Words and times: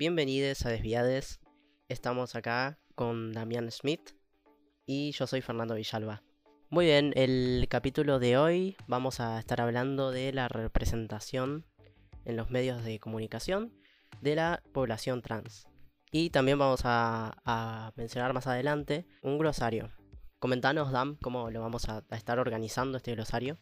Bienvenidos 0.00 0.64
a 0.64 0.70
Desviades. 0.70 1.40
Estamos 1.90 2.34
acá 2.34 2.78
con 2.94 3.34
Damián 3.34 3.70
Smith 3.70 4.12
y 4.86 5.12
yo 5.12 5.26
soy 5.26 5.42
Fernando 5.42 5.74
Villalba. 5.74 6.22
Muy 6.70 6.86
bien, 6.86 7.12
el 7.16 7.66
capítulo 7.68 8.18
de 8.18 8.38
hoy 8.38 8.78
vamos 8.86 9.20
a 9.20 9.38
estar 9.38 9.60
hablando 9.60 10.10
de 10.10 10.32
la 10.32 10.48
representación 10.48 11.66
en 12.24 12.38
los 12.38 12.48
medios 12.48 12.82
de 12.82 12.98
comunicación 12.98 13.74
de 14.22 14.36
la 14.36 14.62
población 14.72 15.20
trans. 15.20 15.68
Y 16.10 16.30
también 16.30 16.58
vamos 16.58 16.80
a, 16.84 17.92
mencionar 17.94 18.32
más 18.32 18.46
adelante 18.46 19.06
un 19.20 19.36
glosario. 19.36 19.92
Comentanos, 20.38 20.92
Dam, 20.92 21.18
cómo 21.20 21.50
lo 21.50 21.60
vamos 21.60 21.90
a 21.90 22.06
estar 22.12 22.38
organizando 22.38 22.96
este 22.96 23.14
glosario. 23.14 23.58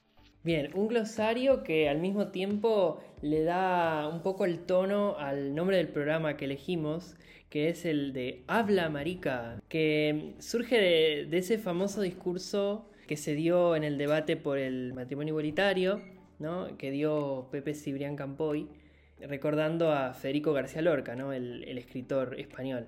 Bien, 0.48 0.70
un 0.72 0.88
glosario 0.88 1.62
que 1.62 1.90
al 1.90 1.98
mismo 1.98 2.28
tiempo 2.28 3.02
le 3.20 3.42
da 3.42 4.08
un 4.08 4.22
poco 4.22 4.46
el 4.46 4.60
tono 4.60 5.18
al 5.18 5.54
nombre 5.54 5.76
del 5.76 5.88
programa 5.88 6.38
que 6.38 6.46
elegimos, 6.46 7.16
que 7.50 7.68
es 7.68 7.84
el 7.84 8.14
de 8.14 8.44
Habla 8.46 8.88
Marica, 8.88 9.62
que 9.68 10.32
surge 10.38 11.26
de, 11.28 11.36
ese 11.36 11.58
famoso 11.58 12.00
discurso 12.00 12.88
que 13.06 13.18
se 13.18 13.34
dio 13.34 13.76
en 13.76 13.84
el 13.84 13.98
debate 13.98 14.38
por 14.38 14.56
el 14.56 14.94
matrimonio 14.94 15.32
igualitario, 15.32 16.00
¿no? 16.38 16.78
que 16.78 16.90
dio 16.92 17.48
Pepe 17.52 17.74
Cibrián 17.74 18.16
Campoy, 18.16 18.70
recordando 19.20 19.92
a 19.92 20.14
Federico 20.14 20.54
García 20.54 20.80
Lorca, 20.80 21.14
¿no? 21.14 21.34
el, 21.34 21.62
el 21.64 21.76
escritor 21.76 22.40
español. 22.40 22.86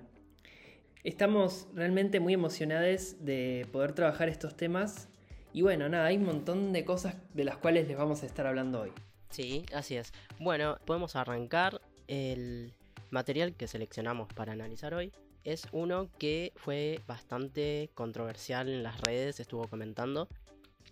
Estamos 1.03 1.67
realmente 1.75 2.19
muy 2.19 2.33
emocionados 2.33 3.23
de 3.23 3.67
poder 3.71 3.93
trabajar 3.93 4.29
estos 4.29 4.57
temas 4.57 5.10
y 5.53 5.61
bueno, 5.61 5.89
nada, 5.89 6.05
hay 6.05 6.17
un 6.17 6.25
montón 6.25 6.73
de 6.73 6.85
cosas 6.85 7.15
de 7.33 7.43
las 7.43 7.57
cuales 7.57 7.87
les 7.87 7.97
vamos 7.97 8.23
a 8.23 8.25
estar 8.25 8.47
hablando 8.47 8.81
hoy. 8.81 8.91
Sí, 9.29 9.65
así 9.73 9.95
es. 9.95 10.13
Bueno, 10.39 10.77
podemos 10.85 11.15
arrancar. 11.15 11.81
El 12.07 12.73
material 13.09 13.55
que 13.55 13.67
seleccionamos 13.67 14.33
para 14.33 14.51
analizar 14.51 14.93
hoy 14.93 15.13
es 15.43 15.67
uno 15.71 16.09
que 16.17 16.51
fue 16.55 16.99
bastante 17.07 17.89
controversial 17.93 18.67
en 18.67 18.83
las 18.83 18.99
redes, 19.01 19.39
estuvo 19.39 19.67
comentando. 19.67 20.27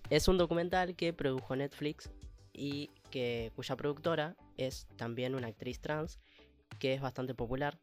Es 0.09 0.27
un 0.27 0.37
documental 0.37 0.95
que 0.95 1.13
produjo 1.13 1.55
Netflix 1.55 2.09
y 2.53 2.89
que, 3.11 3.51
cuya 3.55 3.75
productora 3.75 4.35
es 4.57 4.87
también 4.95 5.35
una 5.35 5.47
actriz 5.47 5.79
trans 5.79 6.19
que 6.79 6.93
es 6.93 7.01
bastante 7.01 7.35
popular. 7.35 7.77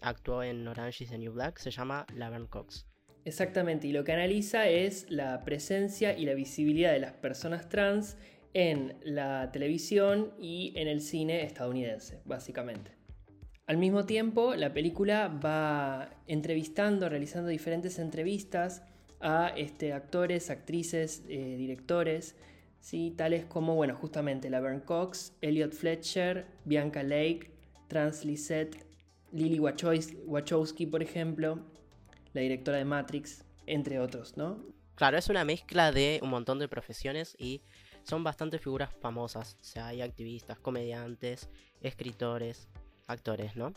Actuó 0.00 0.42
en 0.42 0.66
Orange 0.66 1.04
is 1.04 1.10
the 1.10 1.18
New 1.18 1.32
Black, 1.32 1.58
se 1.58 1.70
llama 1.70 2.06
Laverne 2.14 2.48
Cox. 2.48 2.86
Exactamente, 3.26 3.88
y 3.88 3.92
lo 3.92 4.04
que 4.04 4.12
analiza 4.12 4.68
es 4.68 5.10
la 5.10 5.42
presencia 5.42 6.16
y 6.16 6.24
la 6.24 6.34
visibilidad 6.34 6.92
de 6.92 7.00
las 7.00 7.12
personas 7.12 7.68
trans 7.68 8.16
en 8.54 8.94
la 9.02 9.50
televisión 9.50 10.32
y 10.38 10.72
en 10.76 10.86
el 10.86 11.00
cine 11.00 11.42
estadounidense, 11.42 12.20
básicamente. 12.24 12.92
Al 13.66 13.78
mismo 13.78 14.06
tiempo, 14.06 14.54
la 14.54 14.72
película 14.72 15.26
va 15.26 16.08
entrevistando, 16.28 17.08
realizando 17.08 17.48
diferentes 17.48 17.98
entrevistas 17.98 18.84
a 19.18 19.48
este, 19.56 19.92
actores, 19.92 20.48
actrices, 20.48 21.24
eh, 21.28 21.56
directores, 21.58 22.36
¿sí? 22.78 23.12
tales 23.16 23.44
como, 23.44 23.74
bueno, 23.74 23.96
justamente 23.96 24.50
Laverne 24.50 24.84
Cox, 24.84 25.36
Elliot 25.40 25.72
Fletcher, 25.72 26.46
Bianca 26.64 27.02
Lake, 27.02 27.50
Trans 27.88 28.24
Lisette, 28.24 28.86
Lily 29.32 29.58
Wachowski, 29.58 30.86
por 30.86 31.02
ejemplo, 31.02 31.74
la 32.36 32.42
directora 32.42 32.76
de 32.76 32.84
Matrix, 32.84 33.44
entre 33.66 33.98
otros, 33.98 34.36
¿no? 34.36 34.62
Claro, 34.94 35.16
es 35.16 35.30
una 35.30 35.42
mezcla 35.46 35.90
de 35.90 36.20
un 36.22 36.28
montón 36.28 36.58
de 36.58 36.68
profesiones 36.68 37.34
y 37.38 37.62
son 38.02 38.24
bastante 38.24 38.58
figuras 38.58 38.90
famosas. 39.00 39.56
O 39.58 39.64
sea, 39.64 39.86
hay 39.86 40.02
activistas, 40.02 40.58
comediantes, 40.58 41.48
escritores, 41.80 42.68
actores, 43.06 43.56
¿no? 43.56 43.72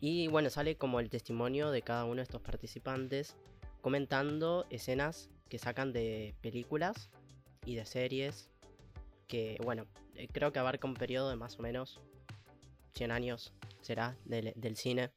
Y 0.00 0.28
bueno, 0.28 0.50
sale 0.50 0.76
como 0.76 1.00
el 1.00 1.10
testimonio 1.10 1.72
de 1.72 1.82
cada 1.82 2.04
uno 2.04 2.16
de 2.16 2.22
estos 2.22 2.40
participantes 2.40 3.36
comentando 3.80 4.66
escenas 4.70 5.28
que 5.48 5.58
sacan 5.58 5.92
de 5.92 6.36
películas 6.42 7.10
y 7.64 7.74
de 7.74 7.86
series 7.86 8.50
que, 9.26 9.58
bueno, 9.64 9.86
eh, 10.14 10.28
creo 10.30 10.52
que 10.52 10.60
abarca 10.60 10.86
un 10.86 10.94
periodo 10.94 11.28
de 11.28 11.36
más 11.36 11.58
o 11.58 11.62
menos 11.62 12.00
100 12.94 13.10
años, 13.10 13.52
será, 13.80 14.16
del, 14.26 14.52
del 14.54 14.76
cine. 14.76 15.10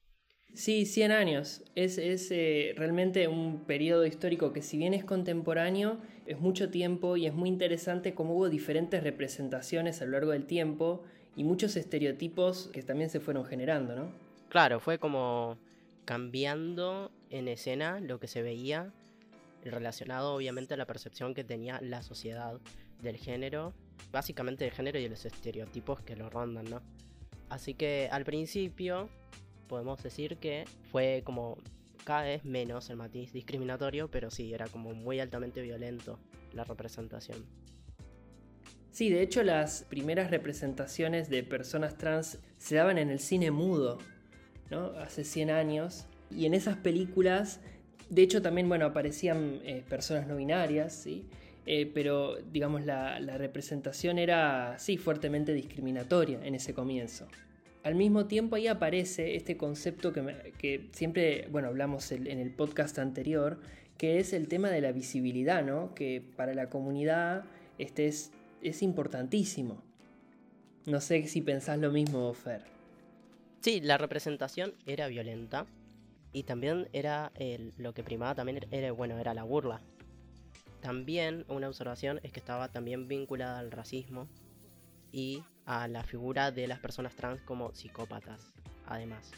Sí, 0.53 0.85
100 0.85 1.11
años. 1.11 1.63
Es, 1.75 1.97
eh, 1.97 2.73
realmente 2.77 3.27
un 3.27 3.61
periodo 3.65 4.05
histórico 4.05 4.53
que 4.53 4.61
si 4.61 4.77
bien 4.77 4.93
es 4.93 5.03
contemporáneo, 5.03 5.97
es 6.27 6.39
mucho 6.39 6.69
tiempo 6.69 7.17
y 7.17 7.25
es 7.25 7.33
muy 7.33 7.49
interesante 7.49 8.13
cómo 8.13 8.35
hubo 8.35 8.49
diferentes 8.49 9.03
representaciones 9.03 10.01
a 10.01 10.05
lo 10.05 10.11
largo 10.11 10.31
del 10.31 10.45
tiempo 10.45 11.03
y 11.35 11.43
muchos 11.43 11.75
estereotipos 11.75 12.69
que 12.71 12.83
también 12.83 13.09
se 13.09 13.19
fueron 13.19 13.45
generando, 13.45 13.95
¿no? 13.95 14.11
Claro, 14.49 14.79
fue 14.79 14.99
como 14.99 15.57
cambiando 16.05 17.11
en 17.31 17.47
escena 17.47 17.99
lo 17.99 18.19
que 18.19 18.27
se 18.27 18.43
veía 18.43 18.93
relacionado 19.63 20.35
obviamente 20.35 20.75
a 20.75 20.77
la 20.77 20.85
percepción 20.85 21.33
que 21.33 21.43
tenía 21.43 21.79
la 21.81 22.03
sociedad 22.03 22.59
del 23.01 23.17
género, 23.17 23.73
básicamente 24.11 24.65
del 24.65 24.73
género 24.73 24.99
y 24.99 25.03
de 25.03 25.09
los 25.09 25.25
estereotipos 25.25 26.01
que 26.01 26.15
lo 26.15 26.29
rondan, 26.29 26.65
¿no? 26.69 26.81
Así 27.49 27.73
que 27.73 28.09
al 28.11 28.25
principio 28.25 29.09
podemos 29.73 30.03
decir 30.03 30.37
que 30.37 30.65
fue 30.91 31.23
como 31.25 31.57
cada 32.05 32.21
vez 32.25 32.45
menos 32.45 32.91
el 32.91 32.97
matiz 32.97 33.33
discriminatorio, 33.33 34.07
pero 34.07 34.29
sí, 34.29 34.53
era 34.53 34.67
como 34.67 34.93
muy 34.93 35.19
altamente 35.19 35.63
violento 35.63 36.19
la 36.53 36.63
representación. 36.63 37.43
Sí, 38.91 39.09
de 39.09 39.23
hecho 39.23 39.41
las 39.41 39.81
primeras 39.89 40.29
representaciones 40.29 41.27
de 41.27 41.41
personas 41.41 41.97
trans 41.97 42.37
se 42.59 42.75
daban 42.75 42.99
en 42.99 43.09
el 43.09 43.19
cine 43.19 43.49
mudo, 43.49 43.97
¿no? 44.69 44.91
Hace 44.99 45.23
100 45.23 45.49
años. 45.49 46.05
Y 46.29 46.45
en 46.45 46.53
esas 46.53 46.77
películas, 46.77 47.59
de 48.11 48.21
hecho 48.21 48.43
también, 48.43 48.69
bueno, 48.69 48.85
aparecían 48.85 49.59
eh, 49.63 49.83
personas 49.89 50.27
no 50.27 50.35
binarias, 50.35 50.93
¿sí? 50.93 51.25
Eh, 51.65 51.89
pero 51.91 52.35
digamos 52.35 52.85
la, 52.85 53.19
la 53.19 53.39
representación 53.39 54.19
era, 54.19 54.77
sí, 54.77 54.99
fuertemente 54.99 55.51
discriminatoria 55.51 56.45
en 56.45 56.53
ese 56.53 56.75
comienzo. 56.75 57.27
Al 57.83 57.95
mismo 57.95 58.27
tiempo 58.27 58.55
ahí 58.55 58.67
aparece 58.67 59.35
este 59.35 59.57
concepto 59.57 60.13
que, 60.13 60.89
siempre, 60.93 61.47
bueno, 61.51 61.67
hablamos 61.67 62.11
en 62.13 62.27
el 62.27 62.51
podcast 62.51 62.97
anterior, 62.97 63.59
que 63.97 64.19
es 64.19 64.31
el 64.33 64.47
tema 64.47 64.69
de 64.69 64.79
la 64.81 64.91
visibilidad, 64.93 65.65
¿no? 65.65 65.93
Que 65.93 66.23
para 66.37 66.53
la 66.53 66.69
comunidad 66.69 67.43
este 67.77 68.07
es, 68.07 68.31
es 68.61 68.81
importantísimo. 68.81 69.83
No 70.85 71.01
sé 71.01 71.27
si 71.27 71.41
pensás 71.41 71.77
lo 71.77 71.91
mismo, 71.91 72.33
Fer. 72.33 72.61
Sí, 73.61 73.81
la 73.81 73.97
representación 73.97 74.73
era 74.85 75.07
violenta 75.07 75.65
y 76.33 76.43
también 76.43 76.89
era 76.93 77.31
lo 77.77 77.93
que 77.93 78.03
primaba 78.03 78.35
también 78.35 78.65
era 78.71 78.91
bueno 78.91 79.17
era 79.19 79.33
la 79.33 79.43
burla. 79.43 79.81
También 80.81 81.45
una 81.47 81.69
observación 81.69 82.19
es 82.23 82.33
que 82.33 82.39
estaba 82.39 82.69
también 82.69 83.07
vinculada 83.07 83.59
al 83.59 83.71
racismo 83.71 84.27
y 85.13 85.43
a 85.65 85.87
la 85.87 86.03
figura 86.03 86.51
de 86.51 86.67
las 86.67 86.79
personas 86.79 87.15
trans 87.15 87.41
como 87.41 87.73
psicópatas, 87.73 88.51
además. 88.85 89.31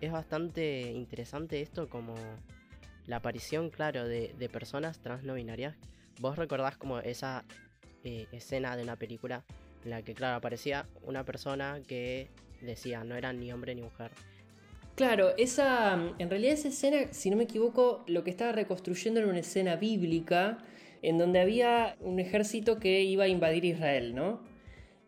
Es 0.00 0.12
bastante 0.12 0.92
interesante 0.92 1.60
esto 1.60 1.88
como 1.88 2.14
la 3.06 3.16
aparición, 3.16 3.70
claro, 3.70 4.06
de, 4.06 4.50
personas 4.52 5.00
trans 5.00 5.24
no 5.24 5.34
binarias. 5.34 5.76
Vos 6.20 6.36
recordás 6.36 6.76
como 6.76 6.98
esa 7.00 7.44
eh, 8.04 8.26
escena 8.32 8.76
de 8.76 8.82
una 8.82 8.96
película 8.96 9.44
en 9.84 9.90
la 9.90 10.02
que, 10.02 10.14
claro, 10.14 10.36
aparecía 10.36 10.86
una 11.02 11.24
persona 11.24 11.80
que 11.86 12.28
decía 12.60 13.04
no 13.04 13.16
era 13.16 13.32
ni 13.32 13.52
hombre 13.52 13.74
ni 13.74 13.82
mujer. 13.82 14.10
Claro, 14.94 15.34
esa, 15.38 15.94
en 16.18 16.28
realidad 16.28 16.52
esa 16.52 16.68
escena, 16.68 17.12
si 17.12 17.30
no 17.30 17.36
me 17.36 17.44
equivoco, 17.44 18.04
lo 18.06 18.22
que 18.22 18.30
estaba 18.30 18.52
reconstruyendo 18.52 19.20
era 19.20 19.28
una 19.28 19.38
escena 19.38 19.76
bíblica 19.76 20.58
en 21.02 21.16
donde 21.16 21.40
había 21.40 21.96
un 22.00 22.20
ejército 22.20 22.78
que 22.78 23.02
iba 23.02 23.24
a 23.24 23.28
invadir 23.28 23.64
Israel, 23.64 24.14
¿no? 24.14 24.42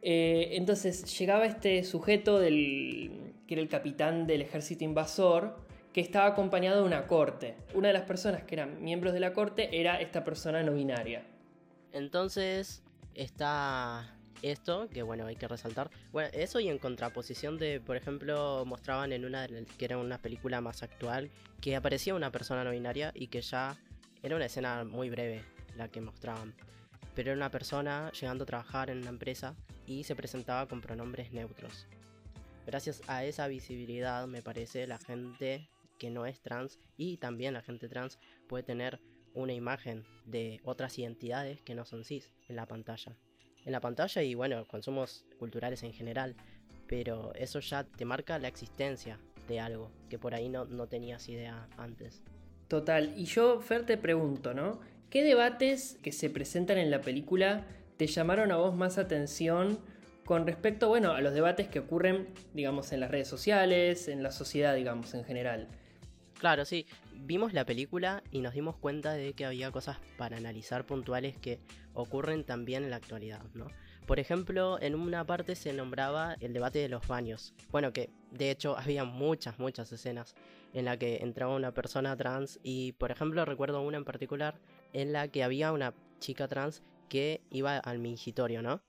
Eh, 0.02 0.50
entonces 0.56 1.18
llegaba 1.18 1.46
este 1.46 1.84
sujeto 1.84 2.40
del, 2.40 3.34
que 3.46 3.54
era 3.54 3.62
el 3.62 3.68
capitán 3.68 4.26
del 4.26 4.42
ejército 4.42 4.84
invasor, 4.84 5.56
que 5.92 6.00
estaba 6.00 6.26
acompañado 6.26 6.80
de 6.80 6.86
una 6.86 7.06
corte. 7.06 7.54
Una 7.74 7.88
de 7.88 7.94
las 7.94 8.02
personas 8.02 8.42
que 8.44 8.54
eran 8.56 8.82
miembros 8.82 9.12
de 9.12 9.20
la 9.20 9.32
corte 9.32 9.80
era 9.80 10.00
esta 10.00 10.24
persona 10.24 10.62
no 10.62 10.72
binaria. 10.72 11.24
Entonces 11.92 12.82
está 13.14 14.16
esto, 14.40 14.88
que 14.88 15.02
bueno, 15.02 15.26
hay 15.26 15.36
que 15.36 15.46
resaltar. 15.46 15.90
Bueno, 16.10 16.30
eso 16.32 16.60
y 16.60 16.68
en 16.68 16.78
contraposición 16.78 17.58
de, 17.58 17.80
por 17.80 17.96
ejemplo, 17.96 18.64
mostraban 18.66 19.12
en 19.12 19.24
una 19.24 19.46
que 19.46 19.84
era 19.84 19.98
una 19.98 20.18
película 20.18 20.60
más 20.60 20.82
actual, 20.82 21.30
que 21.60 21.76
aparecía 21.76 22.14
una 22.14 22.32
persona 22.32 22.64
no 22.64 22.70
binaria 22.70 23.12
y 23.14 23.28
que 23.28 23.40
ya 23.40 23.76
era 24.22 24.34
una 24.36 24.46
escena 24.46 24.84
muy 24.84 25.10
breve 25.10 25.44
la 25.76 25.88
que 25.88 26.00
mostraban. 26.00 26.54
Pero 27.14 27.30
era 27.30 27.36
una 27.36 27.50
persona 27.50 28.10
llegando 28.12 28.44
a 28.44 28.46
trabajar 28.46 28.90
en 28.90 28.98
una 28.98 29.10
empresa 29.10 29.54
y 29.86 30.04
se 30.04 30.16
presentaba 30.16 30.66
con 30.66 30.80
pronombres 30.80 31.32
neutros. 31.32 31.86
Gracias 32.66 33.02
a 33.08 33.24
esa 33.24 33.48
visibilidad, 33.48 34.26
me 34.26 34.42
parece, 34.42 34.86
la 34.86 34.98
gente 34.98 35.68
que 35.98 36.10
no 36.10 36.26
es 36.26 36.40
trans 36.40 36.78
y 36.96 37.16
también 37.16 37.54
la 37.54 37.62
gente 37.62 37.88
trans 37.88 38.18
puede 38.48 38.62
tener 38.62 39.00
una 39.34 39.52
imagen 39.52 40.04
de 40.26 40.60
otras 40.64 40.98
identidades 40.98 41.60
que 41.62 41.74
no 41.74 41.84
son 41.84 42.04
cis 42.04 42.32
en 42.48 42.56
la 42.56 42.66
pantalla. 42.66 43.16
En 43.64 43.72
la 43.72 43.80
pantalla 43.80 44.22
y 44.22 44.34
bueno, 44.34 44.66
consumos 44.66 45.24
culturales 45.38 45.82
en 45.82 45.92
general, 45.92 46.36
pero 46.86 47.32
eso 47.34 47.60
ya 47.60 47.84
te 47.84 48.04
marca 48.04 48.38
la 48.38 48.48
existencia 48.48 49.18
de 49.48 49.60
algo 49.60 49.90
que 50.08 50.18
por 50.18 50.34
ahí 50.34 50.48
no, 50.48 50.64
no 50.64 50.86
tenías 50.86 51.28
idea 51.28 51.68
antes. 51.76 52.22
Total, 52.68 53.12
y 53.16 53.24
yo, 53.24 53.60
Fer, 53.60 53.84
te 53.84 53.96
pregunto, 53.96 54.54
¿no? 54.54 54.80
¿Qué 55.12 55.22
debates 55.22 55.98
que 56.02 56.10
se 56.10 56.30
presentan 56.30 56.78
en 56.78 56.90
la 56.90 57.02
película 57.02 57.66
te 57.98 58.06
llamaron 58.06 58.50
a 58.50 58.56
vos 58.56 58.74
más 58.74 58.96
atención 58.96 59.78
con 60.24 60.46
respecto, 60.46 60.88
bueno, 60.88 61.12
a 61.12 61.20
los 61.20 61.34
debates 61.34 61.68
que 61.68 61.80
ocurren, 61.80 62.28
digamos, 62.54 62.92
en 62.92 63.00
las 63.00 63.10
redes 63.10 63.28
sociales, 63.28 64.08
en 64.08 64.22
la 64.22 64.30
sociedad, 64.30 64.74
digamos, 64.74 65.12
en 65.12 65.24
general? 65.24 65.68
Claro, 66.40 66.64
sí. 66.64 66.86
Vimos 67.12 67.52
la 67.52 67.66
película 67.66 68.22
y 68.30 68.40
nos 68.40 68.54
dimos 68.54 68.74
cuenta 68.76 69.12
de 69.12 69.34
que 69.34 69.44
había 69.44 69.70
cosas 69.70 69.98
para 70.16 70.38
analizar 70.38 70.86
puntuales 70.86 71.36
que 71.36 71.60
ocurren 71.92 72.44
también 72.44 72.82
en 72.82 72.88
la 72.88 72.96
actualidad, 72.96 73.42
¿no? 73.52 73.66
Por 74.06 74.18
ejemplo, 74.18 74.80
en 74.80 74.94
una 74.94 75.26
parte 75.26 75.56
se 75.56 75.74
nombraba 75.74 76.36
el 76.40 76.54
debate 76.54 76.78
de 76.78 76.88
los 76.88 77.06
baños. 77.06 77.52
Bueno, 77.70 77.92
que 77.92 78.08
de 78.30 78.50
hecho 78.50 78.78
había 78.78 79.04
muchas, 79.04 79.58
muchas 79.58 79.92
escenas 79.92 80.34
en 80.72 80.86
la 80.86 80.96
que 80.96 81.18
entraba 81.18 81.54
una 81.54 81.74
persona 81.74 82.16
trans 82.16 82.58
y, 82.62 82.92
por 82.92 83.10
ejemplo, 83.10 83.44
recuerdo 83.44 83.82
una 83.82 83.98
en 83.98 84.06
particular 84.06 84.58
en 84.92 85.12
la 85.12 85.28
que 85.28 85.42
había 85.42 85.72
una 85.72 85.94
chica 86.18 86.48
trans 86.48 86.82
que 87.08 87.42
iba 87.50 87.78
al 87.78 87.98
mingitorio, 87.98 88.62
¿no? 88.62 88.82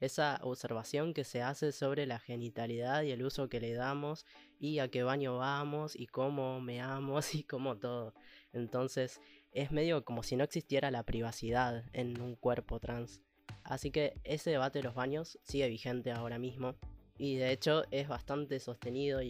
Esa 0.00 0.40
observación 0.42 1.14
que 1.14 1.22
se 1.22 1.42
hace 1.42 1.70
sobre 1.70 2.06
la 2.06 2.18
genitalidad 2.18 3.02
y 3.02 3.12
el 3.12 3.22
uso 3.24 3.48
que 3.48 3.60
le 3.60 3.72
damos 3.72 4.26
y 4.58 4.80
a 4.80 4.88
qué 4.88 5.04
baño 5.04 5.38
vamos 5.38 5.94
y 5.94 6.08
cómo 6.08 6.60
meamos 6.60 7.34
y 7.36 7.44
cómo 7.44 7.78
todo. 7.78 8.14
Entonces 8.52 9.20
es 9.52 9.70
medio 9.70 10.04
como 10.04 10.24
si 10.24 10.34
no 10.34 10.42
existiera 10.42 10.90
la 10.90 11.04
privacidad 11.04 11.84
en 11.92 12.20
un 12.20 12.34
cuerpo 12.34 12.80
trans. 12.80 13.20
Así 13.62 13.92
que 13.92 14.14
ese 14.24 14.50
debate 14.50 14.80
de 14.80 14.84
los 14.84 14.94
baños 14.94 15.38
sigue 15.44 15.68
vigente 15.68 16.10
ahora 16.10 16.38
mismo 16.38 16.74
y 17.16 17.36
de 17.36 17.52
hecho 17.52 17.84
es 17.92 18.08
bastante 18.08 18.58
sostenido 18.58 19.20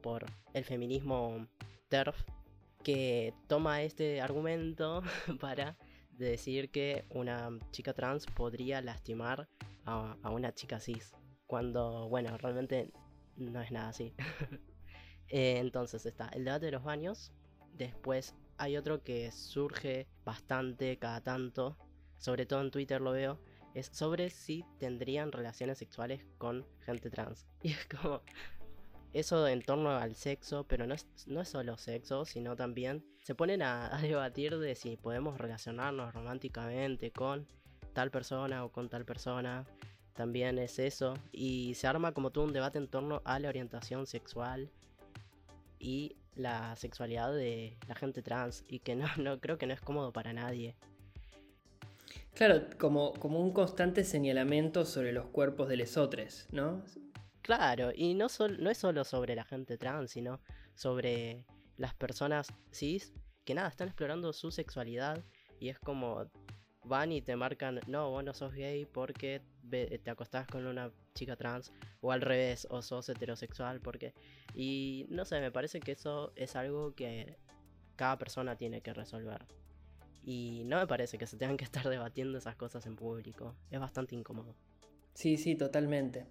por 0.00 0.26
el 0.52 0.64
feminismo 0.64 1.48
TERF 1.88 2.24
que 2.84 3.34
toma 3.48 3.82
este 3.82 4.20
argumento 4.20 5.02
para 5.40 5.76
decir 6.12 6.70
que 6.70 7.04
una 7.10 7.50
chica 7.72 7.92
trans 7.92 8.26
podría 8.26 8.80
lastimar 8.80 9.48
a, 9.84 10.16
una 10.30 10.54
chica 10.54 10.78
cis. 10.78 11.12
Cuando, 11.48 12.08
bueno, 12.08 12.38
realmente 12.38 12.92
no 13.36 13.60
es 13.60 13.72
nada 13.72 13.88
así. 13.88 14.14
Eh, 15.30 15.58
entonces 15.58 16.04
está 16.04 16.28
el 16.28 16.44
debate 16.44 16.66
de 16.66 16.72
los 16.72 16.84
baños. 16.84 17.32
Después 17.72 18.34
hay 18.58 18.76
otro 18.76 19.02
que 19.02 19.32
surge 19.32 20.06
bastante 20.22 20.98
cada 20.98 21.22
tanto. 21.22 21.78
Sobre 22.18 22.44
todo 22.44 22.60
en 22.60 22.70
Twitter 22.70 23.00
lo 23.00 23.12
veo 23.12 23.40
es 23.74 23.88
sobre 23.92 24.30
si 24.30 24.64
tendrían 24.78 25.32
relaciones 25.32 25.78
sexuales 25.78 26.24
con 26.38 26.66
gente 26.80 27.10
trans. 27.10 27.46
Y 27.62 27.72
es 27.72 27.86
como 27.86 28.22
eso 29.14 29.46
en 29.46 29.62
torno 29.62 29.90
al 29.90 30.16
sexo, 30.16 30.64
pero 30.64 30.86
no 30.86 30.94
es, 30.94 31.06
no 31.26 31.40
es 31.40 31.48
solo 31.48 31.78
sexo, 31.78 32.24
sino 32.24 32.56
también 32.56 33.04
se 33.22 33.34
ponen 33.34 33.62
a, 33.62 33.96
debatir 34.02 34.58
de 34.58 34.74
si 34.74 34.96
podemos 34.96 35.38
relacionarnos 35.38 36.12
románticamente 36.12 37.10
con 37.12 37.46
tal 37.92 38.10
persona 38.10 38.64
o 38.64 38.72
con 38.72 38.88
tal 38.88 39.04
persona. 39.04 39.64
También 40.14 40.58
es 40.58 40.78
eso. 40.78 41.14
Y 41.32 41.74
se 41.74 41.86
arma 41.86 42.12
como 42.12 42.30
todo 42.30 42.44
un 42.44 42.52
debate 42.52 42.78
en 42.78 42.88
torno 42.88 43.22
a 43.24 43.38
la 43.38 43.48
orientación 43.48 44.06
sexual 44.06 44.70
y 45.78 46.16
la 46.34 46.74
sexualidad 46.76 47.32
de 47.32 47.76
la 47.88 47.94
gente 47.94 48.20
trans. 48.20 48.64
Y 48.68 48.80
que 48.80 48.96
no, 48.96 49.06
no 49.16 49.40
creo 49.40 49.58
que 49.58 49.66
no 49.66 49.74
es 49.74 49.80
cómodo 49.80 50.12
para 50.12 50.32
nadie. 50.32 50.76
Claro, 52.34 52.66
como, 52.78 53.12
como 53.14 53.40
un 53.40 53.52
constante 53.52 54.02
señalamiento 54.02 54.84
sobre 54.84 55.12
los 55.12 55.26
cuerpos 55.26 55.68
de 55.68 55.76
lesotres, 55.76 56.48
¿no? 56.50 56.82
Claro, 57.44 57.92
y 57.94 58.14
no, 58.14 58.28
no 58.58 58.70
es 58.70 58.78
solo 58.78 59.04
sobre 59.04 59.36
la 59.36 59.44
gente 59.44 59.76
trans, 59.76 60.12
sino 60.12 60.40
sobre 60.74 61.44
las 61.76 61.94
personas 61.94 62.48
cis 62.72 63.12
que 63.44 63.52
nada, 63.52 63.68
están 63.68 63.88
explorando 63.88 64.32
su 64.32 64.50
sexualidad 64.50 65.22
y 65.60 65.68
es 65.68 65.78
como 65.78 66.24
van 66.84 67.12
y 67.12 67.20
te 67.20 67.36
marcan, 67.36 67.80
no, 67.86 68.08
vos 68.08 68.24
no 68.24 68.32
sos 68.32 68.54
gay 68.54 68.86
porque 68.86 69.42
te 69.68 70.10
acostás 70.10 70.46
con 70.46 70.66
una 70.66 70.90
chica 71.14 71.36
trans 71.36 71.70
o 72.00 72.12
al 72.12 72.22
revés, 72.22 72.66
o 72.70 72.80
sos 72.80 73.10
heterosexual 73.10 73.78
porque... 73.82 74.14
Y 74.54 75.04
no 75.10 75.26
sé, 75.26 75.38
me 75.40 75.52
parece 75.52 75.80
que 75.80 75.92
eso 75.92 76.32
es 76.36 76.56
algo 76.56 76.94
que 76.94 77.36
cada 77.94 78.16
persona 78.16 78.56
tiene 78.56 78.80
que 78.80 78.94
resolver. 78.94 79.44
Y 80.22 80.62
no 80.64 80.78
me 80.78 80.86
parece 80.86 81.18
que 81.18 81.26
se 81.26 81.36
tengan 81.36 81.58
que 81.58 81.64
estar 81.64 81.86
debatiendo 81.86 82.38
esas 82.38 82.56
cosas 82.56 82.86
en 82.86 82.96
público. 82.96 83.54
Es 83.70 83.80
bastante 83.80 84.14
incómodo. 84.14 84.56
Sí, 85.12 85.36
sí, 85.36 85.56
totalmente. 85.56 86.26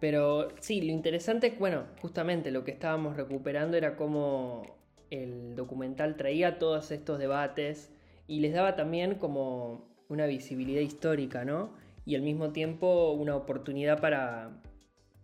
Pero 0.00 0.48
sí, 0.60 0.82
lo 0.82 0.92
interesante, 0.92 1.54
bueno, 1.58 1.84
justamente 2.02 2.50
lo 2.50 2.64
que 2.64 2.70
estábamos 2.70 3.16
recuperando 3.16 3.76
era 3.76 3.96
cómo 3.96 4.76
el 5.10 5.56
documental 5.56 6.16
traía 6.16 6.58
todos 6.58 6.90
estos 6.90 7.18
debates 7.18 7.90
y 8.26 8.40
les 8.40 8.52
daba 8.52 8.76
también 8.76 9.14
como 9.14 9.88
una 10.08 10.26
visibilidad 10.26 10.80
histórica, 10.80 11.44
¿no? 11.44 11.70
Y 12.04 12.14
al 12.14 12.22
mismo 12.22 12.52
tiempo 12.52 13.12
una 13.12 13.34
oportunidad 13.34 14.00
para, 14.00 14.60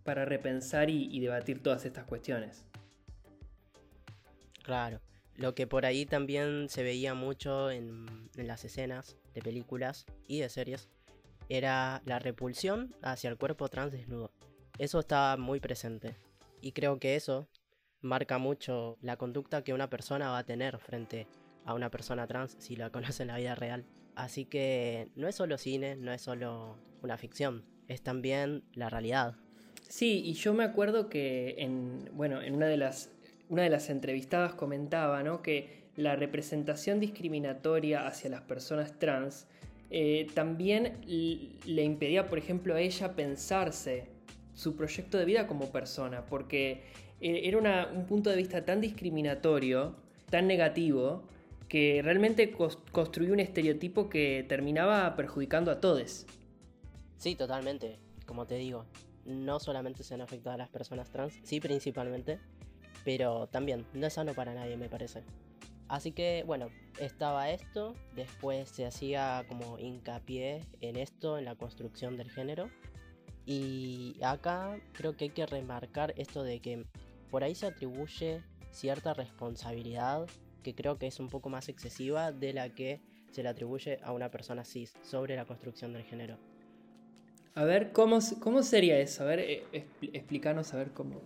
para 0.03 0.25
repensar 0.25 0.89
y, 0.89 1.07
y 1.15 1.19
debatir 1.19 1.61
todas 1.61 1.85
estas 1.85 2.05
cuestiones. 2.05 2.65
Claro. 4.63 4.99
Lo 5.35 5.55
que 5.55 5.65
por 5.65 5.85
ahí 5.85 6.05
también 6.05 6.69
se 6.69 6.83
veía 6.83 7.13
mucho 7.13 7.71
en, 7.71 8.29
las 8.35 8.65
escenas 8.65 9.17
de 9.33 9.41
películas 9.41 10.05
y 10.27 10.39
de 10.39 10.49
series 10.49 10.89
era 11.49 12.01
la 12.05 12.19
repulsión 12.19 12.93
hacia 13.01 13.29
el 13.29 13.37
cuerpo 13.37 13.67
trans 13.67 13.91
desnudo. 13.91 14.31
Eso 14.77 14.99
estaba 14.99 15.37
muy 15.37 15.59
presente. 15.59 16.15
Y 16.61 16.71
creo 16.71 16.99
que 16.99 17.15
eso 17.15 17.47
marca 18.01 18.37
mucho 18.37 18.97
la 19.01 19.17
conducta 19.17 19.63
que 19.63 19.73
una 19.73 19.89
persona 19.89 20.29
va 20.29 20.39
a 20.39 20.45
tener 20.45 20.77
frente 20.79 21.27
a 21.65 21.73
una 21.73 21.89
persona 21.89 22.27
trans 22.27 22.55
si 22.59 22.75
la 22.75 22.89
conoce 22.91 23.23
en 23.23 23.27
la 23.27 23.37
vida 23.37 23.55
real. 23.55 23.85
Así 24.15 24.45
que 24.45 25.09
no 25.15 25.27
es 25.27 25.35
solo 25.35 25.57
cine, 25.57 25.95
no 25.95 26.11
es 26.11 26.21
solo 26.21 26.77
una 27.01 27.17
ficción, 27.17 27.65
es 27.87 28.01
también 28.01 28.63
la 28.73 28.89
realidad. 28.89 29.35
Sí, 29.89 30.21
y 30.23 30.33
yo 30.33 30.53
me 30.53 30.63
acuerdo 30.63 31.09
que 31.09 31.55
en, 31.57 32.09
bueno, 32.13 32.41
en 32.41 32.55
una 32.55 32.67
de 32.67 32.77
las 32.77 33.09
una 33.49 33.63
de 33.63 33.69
las 33.69 33.89
entrevistadas 33.89 34.55
comentaba 34.55 35.21
que 35.43 35.83
la 35.95 36.15
representación 36.15 36.99
discriminatoria 36.99 38.07
hacia 38.07 38.29
las 38.29 38.41
personas 38.41 38.97
trans 38.97 39.45
eh, 39.91 40.27
también 40.33 40.97
le 41.05 41.83
impedía, 41.83 42.27
por 42.27 42.39
ejemplo, 42.39 42.73
a 42.73 42.79
ella 42.79 43.15
pensarse 43.15 44.07
su 44.53 44.75
proyecto 44.75 45.17
de 45.17 45.25
vida 45.25 45.47
como 45.47 45.71
persona, 45.71 46.25
porque 46.25 46.83
eh, 47.21 47.41
era 47.43 47.89
un 47.91 48.05
punto 48.05 48.29
de 48.29 48.35
vista 48.35 48.65
tan 48.65 48.81
discriminatorio, 48.81 49.95
tan 50.29 50.47
negativo, 50.47 51.23
que 51.67 52.01
realmente 52.03 52.51
construyó 52.91 53.33
un 53.33 53.39
estereotipo 53.39 54.09
que 54.09 54.45
terminaba 54.47 55.15
perjudicando 55.15 55.71
a 55.71 55.79
todos. 55.79 56.25
Sí, 57.17 57.35
totalmente. 57.35 57.99
Como 58.25 58.45
te 58.45 58.55
digo, 58.55 58.85
no 59.25 59.59
solamente 59.59 60.03
se 60.03 60.13
han 60.13 60.21
afectado 60.21 60.55
a 60.55 60.57
las 60.57 60.69
personas 60.69 61.09
trans, 61.09 61.33
sí 61.43 61.59
principalmente, 61.59 62.39
pero 63.03 63.47
también 63.47 63.85
no 63.93 64.05
es 64.05 64.13
sano 64.13 64.33
para 64.33 64.53
nadie, 64.53 64.77
me 64.77 64.89
parece. 64.89 65.23
Así 65.87 66.11
que 66.11 66.43
bueno, 66.45 66.69
estaba 66.99 67.49
esto, 67.49 67.95
después 68.15 68.69
se 68.69 68.85
hacía 68.85 69.45
como 69.47 69.79
hincapié 69.79 70.61
en 70.81 70.95
esto, 70.95 71.37
en 71.37 71.45
la 71.45 71.55
construcción 71.55 72.17
del 72.17 72.29
género. 72.31 72.69
Y 73.45 74.15
acá 74.23 74.79
creo 74.93 75.17
que 75.17 75.25
hay 75.25 75.29
que 75.31 75.45
remarcar 75.45 76.13
esto 76.17 76.43
de 76.43 76.59
que 76.59 76.85
por 77.29 77.43
ahí 77.43 77.55
se 77.55 77.65
atribuye 77.65 78.41
cierta 78.71 79.13
responsabilidad 79.13 80.27
que 80.63 80.73
creo 80.73 80.97
que 80.97 81.07
es 81.07 81.19
un 81.19 81.29
poco 81.29 81.49
más 81.49 81.67
excesiva 81.67 82.31
de 82.31 82.53
la 82.53 82.69
que 82.69 83.01
se 83.31 83.43
le 83.43 83.49
atribuye 83.49 83.99
a 84.03 84.13
una 84.13 84.31
persona 84.31 84.63
cis 84.63 84.93
sobre 85.03 85.35
la 85.35 85.45
construcción 85.45 85.91
del 85.91 86.03
género. 86.03 86.37
A 87.55 87.65
ver, 87.65 87.91
¿cómo, 87.91 88.19
cómo 88.39 88.63
sería 88.63 88.97
eso? 88.99 89.23
A 89.23 89.25
ver, 89.27 89.39
eh, 89.39 89.85
explícanos 90.01 90.73
a 90.73 90.77
ver 90.77 90.91
cómo, 90.91 91.21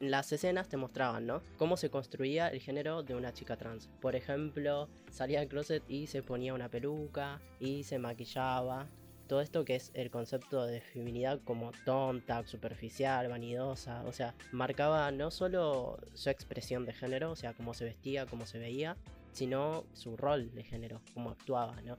las 0.00 0.32
escenas 0.32 0.68
te 0.68 0.76
mostraban, 0.76 1.26
¿no? 1.26 1.42
Cómo 1.56 1.76
se 1.76 1.90
construía 1.90 2.48
el 2.48 2.60
género 2.60 3.02
de 3.02 3.14
una 3.14 3.32
chica 3.32 3.56
trans. 3.56 3.88
Por 4.00 4.14
ejemplo, 4.14 4.88
salía 5.10 5.40
del 5.40 5.48
closet 5.48 5.82
y 5.88 6.06
se 6.06 6.22
ponía 6.22 6.54
una 6.54 6.68
peluca 6.68 7.40
y 7.58 7.82
se 7.84 7.98
maquillaba. 7.98 8.86
Todo 9.28 9.42
esto 9.42 9.64
que 9.64 9.76
es 9.76 9.90
el 9.92 10.10
concepto 10.10 10.64
de 10.66 10.80
feminidad 10.80 11.40
como 11.44 11.70
tonta, 11.84 12.44
superficial, 12.46 13.28
vanidosa. 13.28 14.02
O 14.04 14.12
sea, 14.12 14.34
marcaba 14.52 15.10
no 15.12 15.30
solo 15.30 15.98
su 16.14 16.30
expresión 16.30 16.86
de 16.86 16.94
género, 16.94 17.30
o 17.30 17.36
sea, 17.36 17.52
cómo 17.52 17.74
se 17.74 17.84
vestía, 17.84 18.24
cómo 18.24 18.46
se 18.46 18.58
veía, 18.58 18.96
sino 19.32 19.84
su 19.92 20.16
rol 20.16 20.54
de 20.54 20.64
género, 20.64 21.02
cómo 21.12 21.30
actuaba, 21.30 21.80
¿no? 21.82 21.98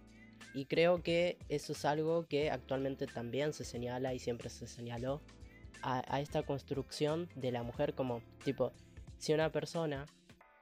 Y 0.55 0.65
creo 0.65 1.03
que 1.03 1.37
eso 1.49 1.73
es 1.73 1.85
algo 1.85 2.25
que 2.25 2.49
actualmente 2.49 3.05
también 3.05 3.53
se 3.53 3.63
señala 3.63 4.15
y 4.15 4.19
siempre 4.19 4.49
se 4.49 4.67
señaló 4.67 5.21
a, 5.83 6.19
esta 6.19 6.43
construcción 6.43 7.29
de 7.35 7.51
la 7.51 7.61
mujer 7.61 7.93
como, 7.93 8.21
tipo, 8.43 8.73
si 9.19 9.33
una 9.33 9.51
persona 9.51 10.05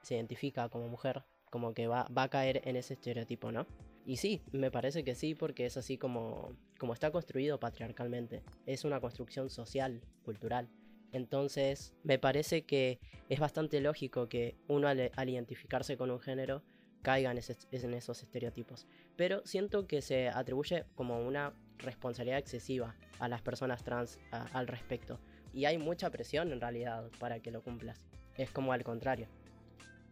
se 0.02 0.16
identifica 0.16 0.68
como 0.68 0.88
mujer, 0.88 1.24
como 1.50 1.72
que 1.72 1.86
va, 1.86 2.06
va 2.16 2.24
a 2.24 2.28
caer 2.28 2.60
en 2.64 2.76
ese 2.76 2.94
estereotipo, 2.94 3.50
¿no? 3.50 3.66
Y 4.08 4.16
sí, 4.16 4.40
me 4.52 4.70
parece 4.70 5.04
que 5.04 5.14
sí, 5.14 5.34
porque 5.34 5.66
es 5.66 5.76
así 5.76 5.98
como, 5.98 6.56
como 6.78 6.94
está 6.94 7.10
construido 7.10 7.60
patriarcalmente. 7.60 8.42
Es 8.64 8.86
una 8.86 9.02
construcción 9.02 9.50
social, 9.50 10.00
cultural. 10.24 10.70
Entonces, 11.12 11.94
me 12.04 12.18
parece 12.18 12.64
que 12.64 13.00
es 13.28 13.38
bastante 13.38 13.82
lógico 13.82 14.26
que 14.26 14.56
uno 14.66 14.88
al, 14.88 15.28
identificarse 15.28 15.98
con 15.98 16.10
un 16.10 16.20
género 16.20 16.62
caiga 17.02 17.30
en, 17.32 17.36
esos 17.36 18.22
estereotipos. 18.22 18.86
Pero 19.14 19.42
siento 19.44 19.86
que 19.86 20.00
se 20.00 20.30
atribuye 20.30 20.86
como 20.94 21.20
una 21.20 21.52
responsabilidad 21.76 22.38
excesiva 22.38 22.96
a 23.18 23.28
las 23.28 23.42
personas 23.42 23.84
trans 23.84 24.18
al 24.30 24.68
respecto. 24.68 25.20
Y 25.52 25.66
hay 25.66 25.76
mucha 25.76 26.08
presión 26.08 26.50
en 26.50 26.62
realidad 26.62 27.10
para 27.18 27.40
que 27.40 27.50
lo 27.50 27.60
cumplas. 27.60 28.06
Es 28.38 28.50
como 28.50 28.72
al 28.72 28.84
contrario. 28.84 29.28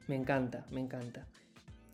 Me 0.07 0.17
encanta, 0.17 0.67
me 0.71 0.81
encanta. 0.83 1.27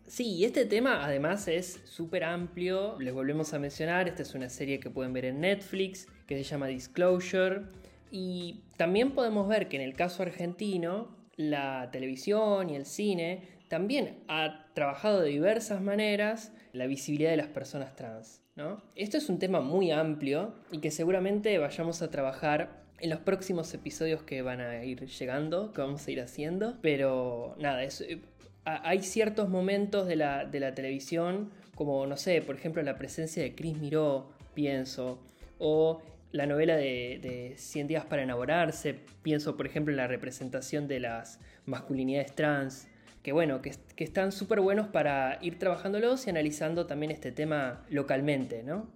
Sí, 0.07 0.45
este 0.45 0.67
tema 0.67 1.05
además 1.05 1.49
es 1.49 1.81
súper 1.85 2.25
amplio. 2.25 2.99
Les 3.01 3.15
volvemos 3.15 3.55
a 3.55 3.59
mencionar, 3.59 4.09
esta 4.09 4.23
es 4.23 4.35
una 4.35 4.49
serie 4.49 4.79
que 4.79 4.91
pueden 4.91 5.13
ver 5.13 5.25
en 5.25 5.41
Netflix, 5.41 6.07
que 6.27 6.37
se 6.37 6.45
llama 6.45 6.67
Disclosure. 6.67 7.63
Y 8.11 8.61
también 8.77 9.13
podemos 9.13 9.49
ver 9.49 9.69
que 9.69 9.77
en 9.77 9.83
el 9.83 9.95
caso 9.95 10.23
argentino, 10.23 11.17
la 11.37 11.91
televisión 11.91 12.69
y 12.71 12.77
el 12.77 12.85
cine 12.85 13.43
también 13.69 14.19
ha 14.29 14.67
trabajado 14.75 15.23
de 15.23 15.31
diversas 15.31 15.81
maneras 15.81 16.53
la 16.73 16.87
visibilidad 16.87 17.31
de 17.31 17.39
las 17.39 17.49
personas 17.49 17.97
trans. 17.97 18.43
¿no? 18.55 18.83
Esto 18.97 19.17
es 19.17 19.29
un 19.31 19.39
tema 19.39 19.61
muy 19.61 19.91
amplio 19.91 20.55
y 20.71 20.79
que 20.79 20.91
seguramente 20.91 21.57
vayamos 21.57 22.03
a 22.03 22.11
trabajar 22.11 22.83
en 22.99 23.11
los 23.11 23.21
próximos 23.21 23.73
episodios 23.75 24.23
que 24.23 24.43
van 24.43 24.61
a 24.61 24.85
ir 24.85 25.07
llegando, 25.07 25.73
que 25.73 25.81
vamos 25.81 26.07
a 26.07 26.11
ir 26.11 26.21
haciendo. 26.21 26.77
Pero 26.83 27.57
nada, 27.59 27.83
eh, 27.83 28.21
hay 28.65 29.03
ciertos 29.03 29.49
momentos 29.49 30.07
de 30.07 30.17
la, 30.17 30.45
de 30.45 30.61
la 30.61 30.75
televisión, 30.75 31.51
como 31.75 32.07
no 32.07 32.17
sé, 32.17 32.43
por 32.43 32.55
ejemplo, 32.55 32.83
la 32.83 32.97
presencia 32.97 33.43
de 33.43 33.55
Chris 33.55 33.79
Miró, 33.79 34.31
pienso, 34.55 35.19
o 35.59 36.03
la 36.33 36.47
novela 36.47 36.77
de, 36.77 37.19
de 37.23 37.55
100 37.57 37.89
días 37.89 38.05
para 38.05 38.23
enamorarse, 38.23 38.97
pienso 39.23 39.57
por 39.57 39.67
ejemplo 39.67 39.93
en 39.93 39.97
la 39.97 40.07
representación 40.07 40.89
de 40.89 41.01
las 41.01 41.41
masculinidades 41.67 42.35
trans, 42.35 42.89
que 43.23 43.33
bueno, 43.33 43.63
que, 43.63 43.73
están 43.97 44.33
súper 44.33 44.61
buenos 44.61 44.89
para 44.89 45.39
ir 45.43 45.59
trabajándolos 45.59 46.27
y 46.27 46.31
analizando 46.31 46.87
también 46.87 47.13
este 47.13 47.31
tema 47.31 47.85
localmente, 47.89 48.63
¿no? 48.65 48.91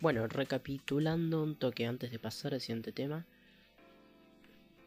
Bueno, 0.00 0.28
recapitulando 0.28 1.42
un 1.42 1.56
toque 1.56 1.86
antes 1.86 2.12
de 2.12 2.18
pasar 2.18 2.54
al 2.54 2.60
siguiente 2.60 2.92
tema, 2.92 3.26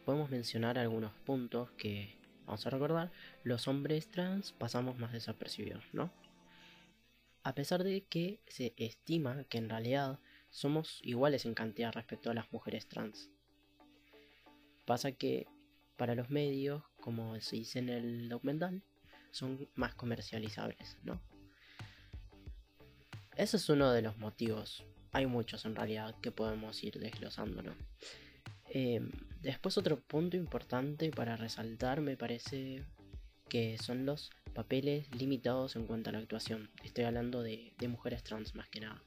podemos 0.09 0.31
mencionar 0.31 0.79
algunos 0.79 1.13
puntos 1.23 1.69
que, 1.77 2.17
vamos 2.47 2.65
a 2.65 2.71
recordar, 2.71 3.11
los 3.43 3.67
hombres 3.67 4.09
trans 4.09 4.53
pasamos 4.53 4.97
más 4.97 5.11
desapercibidos, 5.11 5.83
¿no? 5.93 6.11
a 7.43 7.53
pesar 7.53 7.83
de 7.83 8.01
que 8.05 8.41
se 8.47 8.73
estima 8.77 9.43
que 9.43 9.59
en 9.59 9.69
realidad 9.69 10.17
somos 10.49 10.99
iguales 11.03 11.45
en 11.45 11.53
cantidad 11.53 11.93
respecto 11.93 12.31
a 12.31 12.33
las 12.33 12.51
mujeres 12.51 12.87
trans. 12.87 13.29
Pasa 14.87 15.11
que 15.11 15.45
para 15.95 16.15
los 16.15 16.31
medios, 16.31 16.81
como 17.01 17.39
se 17.39 17.57
dice 17.57 17.77
en 17.77 17.89
el 17.89 18.29
documental, 18.29 18.81
son 19.29 19.69
más 19.75 19.93
comercializables, 19.93 20.97
¿no? 21.03 21.21
Ese 23.35 23.57
es 23.57 23.69
uno 23.69 23.91
de 23.91 24.01
los 24.01 24.17
motivos. 24.17 24.83
Hay 25.11 25.27
muchos 25.27 25.65
en 25.65 25.75
realidad 25.75 26.15
que 26.19 26.31
podemos 26.31 26.83
ir 26.83 26.97
desglosando, 26.97 27.61
Em, 28.71 29.09
después 29.41 29.77
otro 29.77 29.99
punto 29.99 30.37
importante 30.37 31.09
para 31.09 31.35
resaltar 31.35 32.01
me 32.01 32.15
parece 32.17 32.83
que 33.49 33.77
son 33.79 34.05
los 34.05 34.29
papeles 34.53 35.09
limitados 35.15 35.75
en 35.75 35.87
cuanto 35.87 36.09
a 36.09 36.13
la 36.13 36.19
actuación. 36.19 36.69
Estoy 36.83 37.05
hablando 37.05 37.41
de, 37.41 37.73
mujeres 37.87 38.23
trans 38.23 38.53
más 38.53 38.69
que 38.69 38.81
nada. 38.81 39.01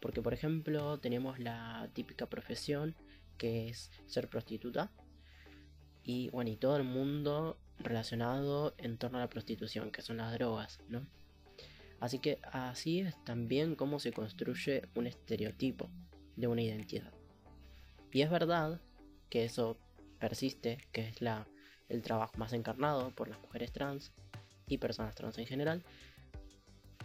Porque 0.00 0.22
por 0.22 0.34
ejemplo 0.34 0.98
tenemos 0.98 1.38
la 1.40 1.90
típica 1.92 2.26
profesión 2.26 2.94
que 3.38 3.68
es 3.68 3.90
ser 4.06 4.28
prostituta. 4.28 4.92
Y 6.04 6.30
bueno, 6.30 6.50
y 6.50 6.56
todo 6.56 6.76
el 6.76 6.84
mundo 6.84 7.58
relacionado 7.78 8.74
en 8.78 8.98
torno 8.98 9.18
a 9.18 9.22
la 9.22 9.28
prostitución, 9.28 9.90
que 9.90 10.02
son 10.02 10.18
las 10.18 10.32
drogas, 10.32 10.78
¿no? 10.88 11.06
Así 12.00 12.18
que 12.18 12.38
así 12.52 13.00
es 13.00 13.24
también 13.24 13.76
cómo 13.76 14.00
se 14.00 14.12
construye 14.12 14.82
un 14.94 15.06
estereotipo 15.06 15.88
de 16.36 16.48
una 16.48 16.62
identidad. 16.62 17.12
Y 18.12 18.22
es 18.22 18.30
verdad 18.30 18.80
que 19.32 19.46
eso 19.46 19.78
persiste, 20.18 20.76
que 20.92 21.08
es 21.08 21.22
la 21.22 21.46
el 21.88 22.02
trabajo 22.02 22.36
más 22.36 22.52
encarnado 22.52 23.10
por 23.12 23.28
las 23.28 23.40
mujeres 23.40 23.72
trans 23.72 24.12
y 24.66 24.76
personas 24.76 25.14
trans 25.14 25.38
en 25.38 25.46
general, 25.46 25.82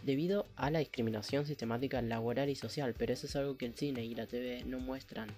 debido 0.04 0.46
a 0.58 0.70
la 0.70 0.80
discriminación 0.80 1.46
sistemática 1.46 2.02
laboral 2.02 2.50
y 2.50 2.56
social, 2.56 2.94
pero 2.98 3.14
eso 3.14 3.28
es 3.28 3.36
algo 3.38 3.58
que 3.58 3.66
el 3.66 3.76
cine 3.76 4.04
y 4.04 4.14
la 4.14 4.28
TV 4.28 4.66
no 4.66 4.80
muestran, 4.80 5.30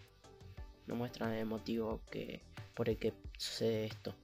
no 0.88 0.96
muestran 0.96 1.34
el 1.34 1.46
motivo 1.46 2.02
que, 2.10 2.42
por 2.74 2.90
el 2.90 2.98
que 2.98 3.14
sucede 3.38 3.86
esto. 3.86 4.16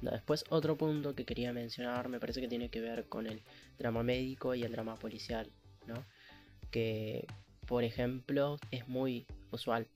después 0.00 0.44
otro 0.50 0.76
punto 0.76 1.16
que 1.16 1.24
quería 1.24 1.52
mencionar 1.52 2.08
me 2.08 2.20
parece 2.20 2.40
que 2.40 2.48
tiene 2.48 2.68
que 2.68 2.80
ver 2.80 3.08
con 3.08 3.26
el 3.26 3.42
drama 3.78 4.04
médico 4.04 4.54
y 4.54 4.62
el 4.62 4.70
drama 4.70 4.94
policial, 4.94 5.50
¿no? 5.88 6.04
Que 6.70 7.26
por 7.66 7.82
ejemplo 7.82 8.58
es 8.70 8.86
muy 8.86 9.26
usual 9.50 9.88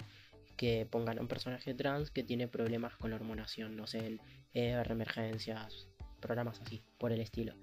que 0.59 0.87
pongan 0.91 1.19
a 1.19 1.21
un 1.23 1.29
personaje 1.29 1.73
trans 1.73 2.11
que 2.11 2.25
tiene 2.25 2.49
problemas 2.49 2.95
con 2.97 3.11
la 3.11 3.17
hormonación, 3.17 3.77
no 3.77 3.87
sé, 3.87 4.05
en 4.05 4.21
ER, 4.53 4.91
emergencias, 4.91 5.89
programas 6.21 6.61
así, 6.61 6.83
por 6.99 7.13
el 7.13 7.21
estilo. 7.21 7.55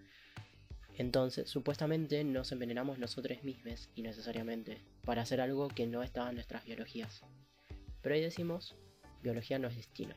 Entonces, 0.97 1.49
supuestamente 1.49 2.23
nos 2.23 2.53
envenenamos 2.53 2.97
nosotros 2.97 3.43
mismos 3.43 3.89
innecesariamente 3.95 4.81
para 5.03 5.23
hacer 5.23 5.41
algo 5.41 5.67
que 5.67 5.85
no 5.85 6.03
estaba 6.03 6.29
en 6.29 6.35
nuestras 6.35 6.63
biologías. 6.63 7.21
Pero 8.01 8.15
ahí 8.15 8.21
decimos, 8.21 8.77
biología 9.21 9.59
no 9.59 9.67
es 9.67 9.75
destino. 9.75 10.15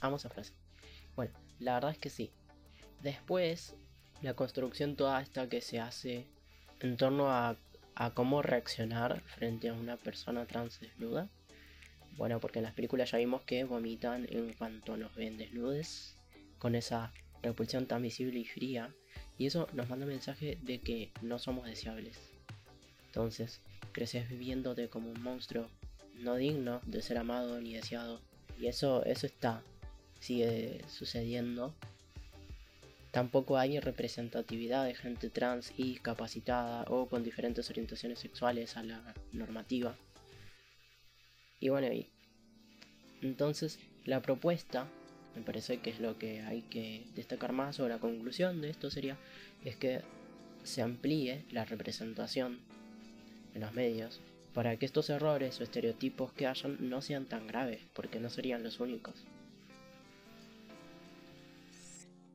Vamos 0.00 0.24
a 0.24 0.30
frase. 0.30 0.54
Bueno, 1.16 1.34
la 1.58 1.74
verdad 1.74 1.90
es 1.90 1.98
que 1.98 2.10
sí. 2.10 2.30
Después, 3.02 3.74
la 4.22 4.34
construcción 4.34 4.94
toda 4.94 5.20
esta 5.20 5.48
que 5.48 5.60
se 5.60 5.80
hace 5.80 6.28
en 6.78 6.96
torno 6.96 7.30
a, 7.30 7.56
a 7.96 8.14
cómo 8.14 8.42
reaccionar 8.42 9.22
frente 9.22 9.70
a 9.70 9.74
una 9.74 9.96
persona 9.96 10.46
trans 10.46 10.78
desnuda 10.78 11.28
bueno, 12.16 12.40
porque 12.40 12.60
en 12.60 12.64
las 12.64 12.74
películas 12.74 13.10
ya 13.10 13.18
vimos 13.18 13.42
que 13.42 13.64
vomitan 13.64 14.26
en 14.30 14.52
cuanto 14.52 14.96
nos 14.96 15.14
ven 15.14 15.36
desnudes, 15.36 16.16
con 16.58 16.74
esa 16.74 17.12
repulsión 17.42 17.86
tan 17.86 18.02
visible 18.02 18.38
y 18.38 18.44
fría, 18.44 18.94
y 19.38 19.46
eso 19.46 19.68
nos 19.72 19.88
manda 19.88 20.06
un 20.06 20.12
mensaje 20.12 20.58
de 20.62 20.80
que 20.80 21.12
no 21.22 21.38
somos 21.38 21.66
deseables. 21.66 22.18
Entonces, 23.06 23.60
creces 23.92 24.28
viviéndote 24.28 24.88
como 24.88 25.10
un 25.10 25.22
monstruo, 25.22 25.68
no 26.14 26.36
digno 26.36 26.80
de 26.86 27.02
ser 27.02 27.18
amado 27.18 27.60
ni 27.60 27.74
deseado, 27.74 28.20
y 28.58 28.66
eso, 28.66 29.04
eso 29.04 29.26
está, 29.26 29.62
sigue 30.20 30.80
sucediendo. 30.88 31.74
Tampoco 33.10 33.58
hay 33.58 33.78
representatividad 33.78 34.84
de 34.84 34.94
gente 34.94 35.30
trans 35.30 35.72
y 35.76 35.96
capacitada 35.96 36.84
o 36.88 37.06
con 37.06 37.22
diferentes 37.22 37.70
orientaciones 37.70 38.18
sexuales 38.18 38.76
a 38.76 38.82
la 38.82 39.14
normativa. 39.32 39.96
Y 41.64 41.70
bueno, 41.70 41.90
y 41.90 42.06
entonces 43.22 43.78
la 44.04 44.20
propuesta, 44.20 44.86
me 45.34 45.40
parece 45.40 45.78
que 45.78 45.88
es 45.88 45.98
lo 45.98 46.18
que 46.18 46.42
hay 46.42 46.60
que 46.60 47.06
destacar 47.14 47.52
más 47.52 47.80
o 47.80 47.88
la 47.88 47.98
conclusión 47.98 48.60
de 48.60 48.68
esto 48.68 48.90
sería, 48.90 49.16
es 49.64 49.74
que 49.76 50.02
se 50.62 50.82
amplíe 50.82 51.46
la 51.52 51.64
representación 51.64 52.60
en 53.54 53.62
los 53.62 53.72
medios 53.72 54.20
para 54.52 54.76
que 54.76 54.84
estos 54.84 55.08
errores 55.08 55.58
o 55.58 55.62
estereotipos 55.62 56.34
que 56.34 56.46
hayan 56.46 56.90
no 56.90 57.00
sean 57.00 57.24
tan 57.24 57.46
graves, 57.46 57.80
porque 57.94 58.20
no 58.20 58.28
serían 58.28 58.62
los 58.62 58.78
únicos. 58.78 59.14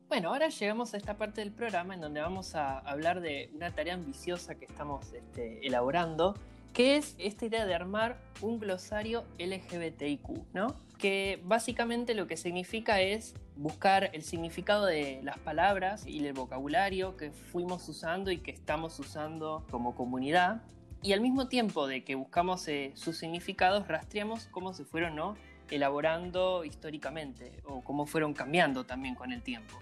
Bueno, 0.08 0.30
ahora 0.30 0.48
llegamos 0.48 0.92
a 0.92 0.96
esta 0.96 1.16
parte 1.16 1.40
del 1.40 1.52
programa 1.52 1.94
en 1.94 2.00
donde 2.00 2.20
vamos 2.20 2.56
a 2.56 2.80
hablar 2.80 3.20
de 3.20 3.48
una 3.54 3.72
tarea 3.72 3.94
ambiciosa 3.94 4.56
que 4.56 4.64
estamos 4.64 5.12
este, 5.12 5.64
elaborando 5.64 6.34
que 6.72 6.96
es 6.96 7.14
esta 7.18 7.46
idea 7.46 7.66
de 7.66 7.74
armar 7.74 8.20
un 8.40 8.58
glosario 8.58 9.24
LGBTIQ, 9.38 10.54
¿no? 10.54 10.76
Que 10.98 11.40
básicamente 11.44 12.14
lo 12.14 12.26
que 12.26 12.36
significa 12.36 13.00
es 13.00 13.34
buscar 13.56 14.10
el 14.12 14.22
significado 14.22 14.86
de 14.86 15.20
las 15.22 15.38
palabras 15.38 16.06
y 16.06 16.24
el 16.24 16.32
vocabulario 16.32 17.16
que 17.16 17.30
fuimos 17.30 17.88
usando 17.88 18.30
y 18.30 18.38
que 18.38 18.50
estamos 18.50 18.98
usando 18.98 19.66
como 19.70 19.94
comunidad. 19.94 20.62
Y 21.02 21.12
al 21.12 21.20
mismo 21.20 21.48
tiempo 21.48 21.86
de 21.86 22.04
que 22.04 22.14
buscamos 22.14 22.68
eh, 22.68 22.92
sus 22.94 23.16
significados, 23.16 23.88
rastreamos 23.88 24.46
cómo 24.46 24.74
se 24.74 24.84
fueron 24.84 25.16
¿no? 25.16 25.36
elaborando 25.70 26.64
históricamente 26.64 27.52
o 27.64 27.82
cómo 27.82 28.06
fueron 28.06 28.34
cambiando 28.34 28.84
también 28.84 29.14
con 29.14 29.32
el 29.32 29.42
tiempo. 29.42 29.78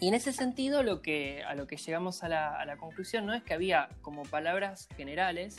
Y 0.00 0.08
en 0.08 0.14
ese 0.14 0.32
sentido, 0.32 0.82
lo 0.82 1.00
que, 1.00 1.44
a 1.44 1.54
lo 1.54 1.66
que 1.66 1.76
llegamos 1.76 2.24
a 2.24 2.28
la, 2.28 2.56
a 2.56 2.64
la 2.64 2.76
conclusión 2.76 3.26
¿no? 3.26 3.34
es 3.34 3.42
que 3.42 3.54
había 3.54 3.88
como 4.00 4.24
palabras 4.24 4.88
generales 4.96 5.58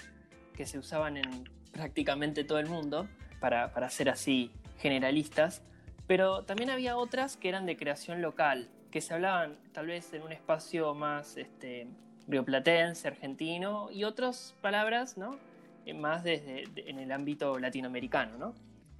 que 0.53 0.65
se 0.65 0.77
usaban 0.77 1.17
en 1.17 1.49
prácticamente 1.71 2.43
todo 2.43 2.59
el 2.59 2.67
mundo, 2.67 3.07
para, 3.39 3.73
para 3.73 3.89
ser 3.89 4.09
así 4.09 4.51
generalistas, 4.77 5.61
pero 6.07 6.43
también 6.43 6.69
había 6.69 6.97
otras 6.97 7.37
que 7.37 7.49
eran 7.49 7.65
de 7.65 7.75
creación 7.77 8.21
local, 8.21 8.69
que 8.91 9.01
se 9.01 9.13
hablaban 9.13 9.57
tal 9.71 9.87
vez 9.87 10.13
en 10.13 10.21
un 10.21 10.31
espacio 10.31 10.93
más 10.93 11.37
este, 11.37 11.87
rioplatense, 12.27 13.07
argentino, 13.07 13.89
y 13.91 14.03
otras 14.03 14.55
palabras 14.61 15.17
¿no? 15.17 15.37
eh, 15.85 15.93
más 15.93 16.23
desde 16.23 16.65
en 16.75 16.99
el 16.99 17.11
ámbito 17.11 17.57
latinoamericano. 17.59 18.37
¿no? 18.37 18.53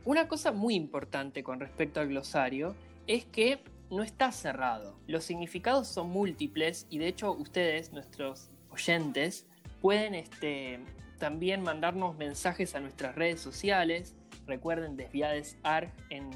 Una 0.06 0.28
cosa 0.28 0.52
muy 0.52 0.76
importante 0.76 1.44
con 1.44 1.60
respecto 1.60 2.00
al 2.00 2.10
glosario 2.10 2.76
es 3.08 3.26
que 3.26 3.60
no 3.90 4.04
está 4.04 4.32
cerrado. 4.32 4.98
Los 5.08 5.24
significados 5.24 5.88
son 5.88 6.10
múltiples 6.10 6.88
y 6.90 6.98
de 6.98 7.08
hecho 7.08 7.32
ustedes, 7.32 7.94
nuestros 7.94 8.50
oyentes, 8.72 9.46
pueden 9.82 10.16
este, 10.16 10.80
también 11.24 11.64
mandarnos 11.64 12.18
mensajes 12.18 12.76
a 12.76 12.82
nuestras 12.82 13.16
redes 13.16 13.40
sociales. 13.40 14.14
Recuerden 14.46 14.98
Desviades 14.98 15.58
ARG 15.64 15.90
en, 16.10 16.30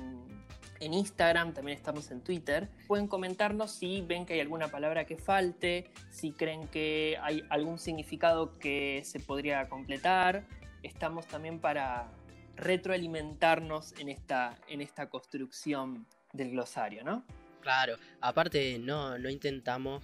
en 0.80 0.94
Instagram, 0.94 1.54
también 1.54 1.78
estamos 1.78 2.10
en 2.10 2.22
Twitter. 2.22 2.70
Pueden 2.88 3.10
comentarnos 3.10 3.70
si 3.70 4.00
ven 4.00 4.26
que 4.26 4.36
hay 4.36 4.40
alguna 4.40 4.70
palabra 4.70 5.06
que 5.06 5.18
falte, 5.18 5.92
si 6.10 6.32
creen 6.32 6.70
que 6.70 7.20
hay 7.22 7.44
algún 7.50 7.80
significado 7.80 8.58
que 8.60 9.02
se 9.04 9.20
podría 9.20 9.68
completar. 9.68 10.46
Estamos 10.84 11.28
también 11.28 11.60
para 11.60 12.10
retroalimentarnos 12.56 13.94
en 14.00 14.08
esta, 14.08 14.56
en 14.70 14.80
esta 14.80 15.10
construcción 15.10 16.08
del 16.32 16.52
glosario, 16.52 17.04
¿no? 17.04 17.26
Claro, 17.60 17.98
aparte 18.22 18.80
no, 18.80 19.18
no 19.18 19.30
intentamos 19.30 20.02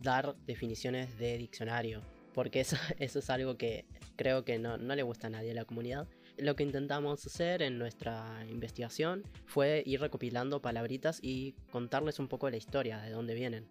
dar 0.00 0.34
definiciones 0.38 1.16
de 1.16 1.38
diccionario 1.38 2.15
porque 2.36 2.60
eso, 2.60 2.76
es 2.98 3.30
algo 3.30 3.56
que 3.56 3.86
creo 4.14 4.44
que 4.44 4.58
no, 4.58 4.76
le 4.76 5.02
gusta 5.02 5.26
a 5.26 5.30
nadie 5.30 5.50
en 5.50 5.56
la 5.56 5.64
comunidad. 5.64 6.06
Lo 6.36 6.54
que 6.54 6.64
intentamos 6.64 7.26
hacer 7.26 7.62
en 7.62 7.78
nuestra 7.78 8.44
investigación 8.50 9.24
fue 9.46 9.82
ir 9.86 10.02
recopilando 10.02 10.60
palabritas 10.60 11.18
y 11.22 11.54
contarles 11.72 12.18
un 12.18 12.28
poco 12.28 12.50
la 12.50 12.58
historia, 12.58 13.00
de 13.00 13.10
dónde 13.10 13.34
vienen. 13.34 13.66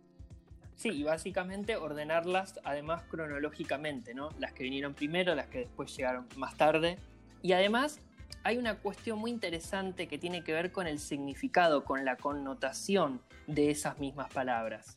Sí, 0.75 0.89
y 0.89 1.03
básicamente 1.03 1.77
ordenarlas 1.77 2.59
además 2.63 3.03
cronológicamente, 3.03 4.15
¿no? 4.15 4.29
Las 4.39 4.51
que 4.51 4.63
vinieron 4.63 4.95
primero, 4.95 5.35
las 5.35 5.45
que 5.47 5.59
después 5.59 5.95
llegaron 5.95 6.27
más 6.35 6.57
tarde. 6.57 6.97
Y 7.43 7.53
además 7.53 8.01
hay 8.43 8.57
una 8.57 8.79
cuestión 8.79 9.19
muy 9.19 9.29
interesante 9.29 10.07
que 10.07 10.17
tiene 10.17 10.43
que 10.43 10.53
ver 10.53 10.71
con 10.71 10.87
el 10.87 10.97
significado, 10.97 11.85
con 11.85 12.03
la 12.03 12.17
connotación 12.17 13.21
de 13.45 13.69
esas 13.69 13.99
mismas 13.99 14.33
palabras. 14.33 14.95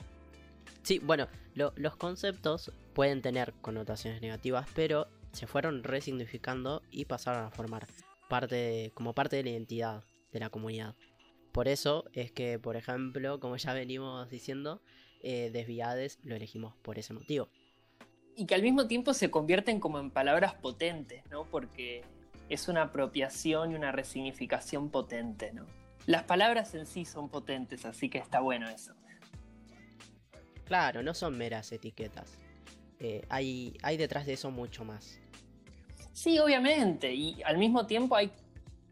Sí, 0.83 0.99
bueno, 1.01 1.29
los 1.55 1.97
conceptos 1.97 2.73
pueden 2.95 3.23
tener 3.23 3.53
connotaciones 3.61 4.23
negativas, 4.23 4.69
pero 4.75 5.09
se 5.33 5.47
fueron 5.47 5.85
resignificando 5.85 6.83
y 6.91 7.05
pasaron 7.05 7.45
a 7.45 7.51
formar 7.51 7.87
parte 8.29 8.93
como 8.95 9.15
parte 9.15 9.37
de 9.37 9.45
la 9.45 9.51
identidad 9.51 10.05
de 10.33 10.41
la 10.41 10.51
comunidad. 10.51 10.95
Por 11.53 11.69
eso 11.69 12.05
es 12.13 12.31
que, 12.31 12.59
por 12.59 12.77
ejemplo, 12.77 13.41
como 13.41 13.57
ya 13.57 13.73
venimos 13.73 14.29
diciendo, 14.31 14.81
eh, 15.23 15.51
desviades 15.53 16.19
lo 16.23 16.37
elegimos 16.37 16.75
por 16.77 16.99
ese 16.99 17.13
motivo. 17.15 17.49
Y 18.37 18.47
que 18.47 18.55
al 18.55 18.63
mismo 18.63 18.87
tiempo 18.87 19.15
se 19.15 19.31
convierten 19.31 19.81
como 19.81 19.99
en 19.99 20.11
palabras 20.11 20.55
potentes, 20.55 21.25
¿no? 21.31 21.45
Porque 21.45 22.03
es 22.49 22.69
una 22.69 22.83
apropiación 22.83 23.73
y 23.73 23.75
una 23.75 23.91
resignificación 23.91 24.91
potente, 24.91 25.53
¿no? 25.53 25.67
Las 26.07 26.23
palabras 26.23 26.75
en 26.75 26.87
sí 26.87 27.05
son 27.05 27.29
potentes, 27.29 27.85
así 27.85 28.09
que 28.09 28.19
está 28.19 28.41
bueno 28.41 28.69
eso. 28.69 28.95
Claro, 30.69 31.03
no 31.03 31.15
son 31.15 31.39
meras 31.39 31.73
etiquetas. 31.73 32.31
Eh, 33.01 33.25
hay, 33.31 33.79
hay 33.83 33.97
detrás 33.97 34.27
de 34.27 34.35
eso 34.35 34.51
mucho 34.51 34.85
más. 34.85 35.19
Sí, 36.13 36.39
obviamente, 36.39 37.15
y 37.15 37.43
al 37.43 37.57
mismo 37.57 37.87
tiempo 37.87 38.17
hay 38.17 38.31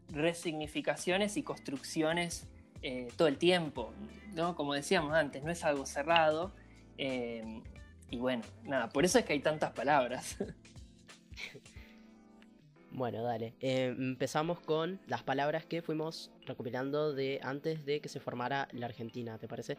resignificaciones 0.09 1.37
y 1.37 1.43
construcciones 1.43 2.47
eh, 2.81 3.09
todo 3.15 3.27
el 3.27 3.37
tiempo, 3.37 3.93
¿no? 4.33 4.55
Como 4.55 4.73
decíamos 4.73 5.13
antes, 5.13 5.43
no 5.43 5.51
es 5.51 5.63
algo 5.63 5.85
cerrado. 5.85 6.51
Eh, 6.97 7.61
y 8.09 8.17
bueno, 8.17 8.41
nada, 8.63 8.89
por 8.89 9.05
eso 9.05 9.19
es 9.19 9.25
que 9.25 9.33
hay 9.33 9.41
tantas 9.41 9.71
palabras. 9.73 10.35
bueno, 12.91 13.21
dale. 13.21 13.53
empezamos 13.59 14.59
con 14.61 14.99
las 15.05 15.21
palabras 15.21 15.63
que 15.63 15.83
fuimos 15.83 16.31
recopilando 16.47 17.13
de 17.13 17.39
antes 17.43 17.85
de 17.85 17.99
que 17.99 18.09
se 18.09 18.19
formara 18.19 18.67
la 18.71 18.87
Argentina, 18.87 19.37
¿te 19.37 19.47
parece? 19.47 19.77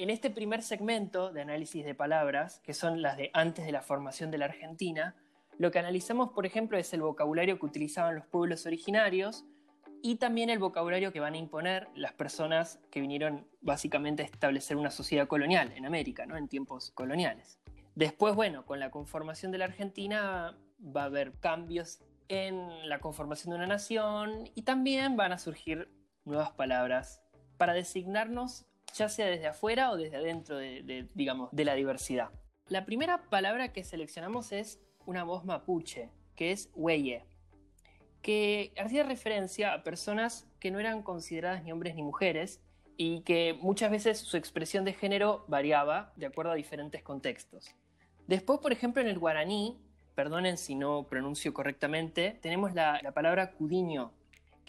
En 0.00 0.08
este 0.08 0.30
primer 0.30 0.62
segmento 0.62 1.30
de 1.30 1.42
análisis 1.42 1.84
de 1.84 1.94
palabras, 1.94 2.60
que 2.60 2.72
son 2.72 3.02
las 3.02 3.18
de 3.18 3.30
antes 3.34 3.66
de 3.66 3.70
la 3.70 3.82
formación 3.82 4.30
de 4.30 4.38
la 4.38 4.46
Argentina, 4.46 5.14
lo 5.58 5.70
que 5.70 5.78
analizamos, 5.78 6.30
por 6.30 6.46
ejemplo, 6.46 6.78
es 6.78 6.94
el 6.94 7.02
vocabulario 7.02 7.58
que 7.58 7.66
utilizaban 7.66 8.14
los 8.14 8.26
pueblos 8.26 8.64
originarios 8.64 9.44
y 10.00 10.16
también 10.16 10.48
el 10.48 10.58
vocabulario 10.58 11.12
que 11.12 11.20
van 11.20 11.34
a 11.34 11.36
imponer 11.36 11.88
las 11.94 12.14
personas 12.14 12.80
que 12.90 13.02
vinieron 13.02 13.46
básicamente 13.60 14.22
a 14.22 14.24
establecer 14.24 14.78
una 14.78 14.90
sociedad 14.90 15.28
colonial 15.28 15.70
en 15.76 15.84
América, 15.84 16.24
¿no? 16.24 16.38
en 16.38 16.48
tiempos 16.48 16.92
coloniales. 16.92 17.60
Después, 17.94 18.34
bueno, 18.34 18.64
con 18.64 18.80
la 18.80 18.90
conformación 18.90 19.52
de 19.52 19.58
la 19.58 19.66
Argentina 19.66 20.56
va 20.80 21.02
a 21.02 21.06
haber 21.06 21.34
cambios 21.40 22.00
en 22.28 22.88
la 22.88 23.00
conformación 23.00 23.50
de 23.50 23.56
una 23.56 23.66
nación 23.66 24.48
y 24.54 24.62
también 24.62 25.18
van 25.18 25.32
a 25.32 25.38
surgir 25.38 25.90
nuevas 26.24 26.52
palabras 26.52 27.20
para 27.58 27.74
designarnos 27.74 28.64
ya 28.94 29.08
sea 29.08 29.26
desde 29.26 29.46
afuera 29.46 29.90
o 29.90 29.96
desde 29.96 30.16
adentro 30.16 30.56
de, 30.56 31.08
digamos, 31.14 31.50
de 31.52 31.64
la 31.64 31.74
diversidad. 31.74 32.30
La 32.68 32.84
primera 32.84 33.28
palabra 33.30 33.72
que 33.72 33.84
seleccionamos 33.84 34.52
es 34.52 34.80
una 35.06 35.24
voz 35.24 35.44
mapuche, 35.44 36.10
que 36.36 36.52
es 36.52 36.70
hueye, 36.74 37.24
que 38.22 38.72
hacía 38.78 39.02
referencia 39.02 39.72
a 39.72 39.82
personas 39.82 40.46
que 40.60 40.70
no 40.70 40.78
eran 40.78 41.02
consideradas 41.02 41.64
ni 41.64 41.72
hombres 41.72 41.94
ni 41.94 42.02
mujeres 42.02 42.60
y 42.96 43.22
que 43.22 43.58
muchas 43.60 43.90
veces 43.90 44.18
su 44.18 44.36
expresión 44.36 44.84
de 44.84 44.92
género 44.92 45.44
variaba 45.48 46.12
de 46.16 46.26
acuerdo 46.26 46.52
a 46.52 46.54
diferentes 46.54 47.02
contextos. 47.02 47.74
Después, 48.26 48.60
por 48.60 48.72
ejemplo, 48.72 49.02
en 49.02 49.08
el 49.08 49.18
guaraní, 49.18 49.80
perdonen 50.14 50.58
si 50.58 50.74
no 50.74 51.04
pronuncio 51.08 51.54
correctamente, 51.54 52.38
tenemos 52.42 52.74
la, 52.74 53.00
la 53.02 53.12
palabra 53.12 53.52
cudiño, 53.52 54.12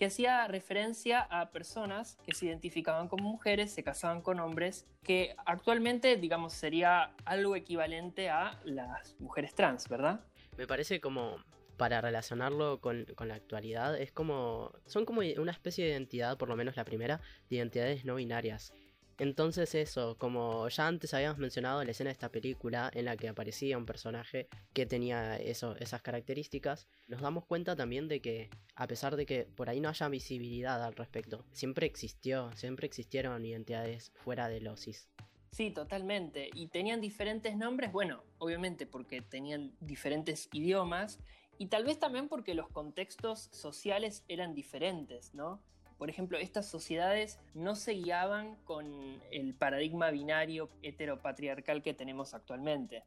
que 0.02 0.08
hacía 0.08 0.48
referencia 0.48 1.20
a 1.30 1.52
personas 1.52 2.18
que 2.26 2.34
se 2.34 2.48
identificaban 2.48 3.08
como 3.08 3.30
mujeres, 3.30 3.72
se 3.72 3.84
casaban 3.84 4.24
con 4.24 4.40
hombres, 4.40 4.88
que 5.04 5.36
actualmente, 5.46 6.18
digamos, 6.18 6.54
sería 6.54 7.14
algo 7.24 7.56
equivalente 7.56 8.28
a 8.28 8.60
las 8.66 9.16
mujeres 9.20 9.54
trans, 9.54 9.88
¿verdad? 9.88 10.22
Me 10.58 10.66
parece 10.66 11.00
como, 11.00 11.38
para 11.78 12.02
relacionarlo 12.02 12.82
con, 12.82 13.06
la 13.28 13.36
actualidad, 13.36 13.96
es 13.96 14.12
como, 14.12 14.72
son 14.88 15.06
como 15.06 15.22
una 15.38 15.52
especie 15.52 15.86
de 15.86 15.92
identidad, 15.92 16.36
por 16.36 16.50
lo 16.50 16.56
menos 16.56 16.76
la 16.78 16.84
primera, 16.84 17.22
de 17.52 17.58
identidades 17.58 18.04
no 18.04 18.16
binarias. 18.16 18.74
Entonces 19.22 19.76
eso, 19.76 20.18
como 20.18 20.68
ya 20.70 20.88
antes 20.88 21.14
habíamos 21.14 21.38
mencionado 21.38 21.84
la 21.84 21.92
escena 21.92 22.08
de 22.08 22.14
esta 22.14 22.32
película 22.32 22.90
en 22.92 23.06
la 23.06 23.16
que 23.16 23.30
aparecía 23.30 23.78
un 23.78 23.86
personaje 23.86 24.48
que 24.74 24.88
tenía 24.88 25.38
eso, 25.38 25.76
esas 25.76 26.02
características, 26.02 26.88
nos 27.08 27.22
damos 27.22 27.46
cuenta 27.46 27.76
también 27.76 28.08
de 28.08 28.20
que 28.20 28.50
a 28.74 28.88
pesar 28.88 29.16
de 29.16 29.28
que 29.28 29.44
por 29.44 29.70
ahí 29.70 29.80
no 29.80 29.90
haya 29.90 30.10
visibilidad 30.10 30.84
al 30.84 30.96
respecto, 30.96 31.46
siempre 31.52 31.86
existió, 31.86 32.50
siempre 32.56 32.88
existieron 32.88 33.46
identidades 33.46 34.12
fuera 34.16 34.48
de 34.48 34.60
los 34.60 34.80
cis. 34.80 35.08
Sí, 35.52 35.70
totalmente. 35.70 36.50
Y 36.56 36.70
tenían 36.70 37.00
diferentes 37.00 37.56
nombres, 37.56 37.92
bueno, 37.92 38.24
obviamente 38.40 38.88
porque 38.88 39.22
tenían 39.22 39.76
diferentes 39.82 40.50
idiomas 40.52 41.20
y 41.60 41.68
tal 41.68 41.86
vez 41.86 42.00
también 42.00 42.28
porque 42.28 42.56
los 42.56 42.70
contextos 42.70 43.50
sociales 43.52 44.26
eran 44.28 44.56
diferentes, 44.56 45.36
¿no? 45.36 45.62
Por 46.02 46.10
ejemplo, 46.10 46.40
estas 46.40 46.66
sociedades 46.66 47.40
no 47.54 47.76
se 47.76 47.92
guiaban 47.92 48.56
con 48.64 49.22
el 49.32 49.54
paradigma 49.54 50.10
binario 50.10 50.68
heteropatriarcal 50.82 51.84
que 51.84 51.94
tenemos 51.94 52.34
actualmente. 52.34 53.04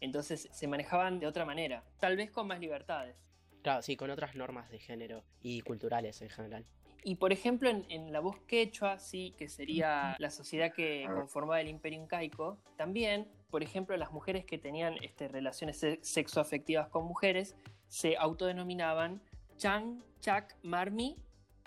Entonces 0.00 0.48
se 0.50 0.66
manejaban 0.66 1.20
de 1.20 1.26
otra 1.26 1.44
manera, 1.44 1.84
tal 2.00 2.16
vez 2.16 2.30
con 2.30 2.46
más 2.46 2.58
libertades. 2.58 3.22
Claro, 3.60 3.82
sí, 3.82 3.96
con 3.96 4.08
otras 4.08 4.34
normas 4.34 4.70
de 4.70 4.78
género 4.78 5.24
y 5.42 5.60
culturales 5.60 6.22
en 6.22 6.30
general. 6.30 6.64
Y 7.04 7.16
por 7.16 7.34
ejemplo, 7.34 7.68
en, 7.68 8.12
la 8.14 8.20
voz 8.20 8.38
quechua, 8.46 8.98
sí, 8.98 9.34
que 9.36 9.50
sería 9.50 10.16
la 10.18 10.30
sociedad 10.30 10.72
que 10.72 11.06
conformaba 11.14 11.60
el 11.60 11.68
imperio 11.68 12.00
incaico, 12.00 12.56
también, 12.78 13.28
por 13.50 13.62
ejemplo, 13.62 13.94
las 13.98 14.10
mujeres 14.10 14.46
que 14.46 14.56
tenían 14.56 14.94
este, 15.02 15.28
relaciones 15.28 15.84
sexoafectivas 16.00 16.88
con 16.88 17.04
mujeres 17.04 17.54
se 17.88 18.16
autodenominaban 18.16 19.20
Chan, 19.58 20.02
Chak, 20.20 20.56
Marmi 20.62 21.14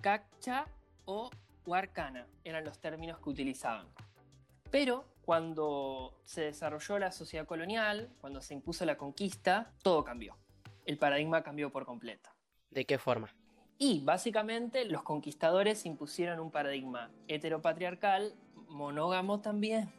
Cacha 0.01 0.65
o 1.05 1.29
Huarcana 1.65 2.27
eran 2.43 2.65
los 2.65 2.79
términos 2.79 3.19
que 3.19 3.29
utilizaban. 3.29 3.87
Pero 4.71 5.05
cuando 5.23 6.19
se 6.23 6.41
desarrolló 6.41 6.97
la 6.97 7.11
sociedad 7.11 7.45
colonial, 7.45 8.09
cuando 8.19 8.41
se 8.41 8.53
impuso 8.53 8.83
la 8.85 8.97
conquista, 8.97 9.71
todo 9.83 10.03
cambió. 10.03 10.35
El 10.85 10.97
paradigma 10.97 11.43
cambió 11.43 11.71
por 11.71 11.85
completo. 11.85 12.29
¿De 12.71 12.85
qué 12.85 12.97
forma? 12.97 13.29
Y 13.77 14.03
básicamente 14.03 14.85
los 14.85 15.03
conquistadores 15.03 15.85
impusieron 15.85 16.39
un 16.39 16.51
paradigma 16.51 17.11
heteropatriarcal, 17.27 18.33
monógamo 18.67 19.41
también, 19.41 19.91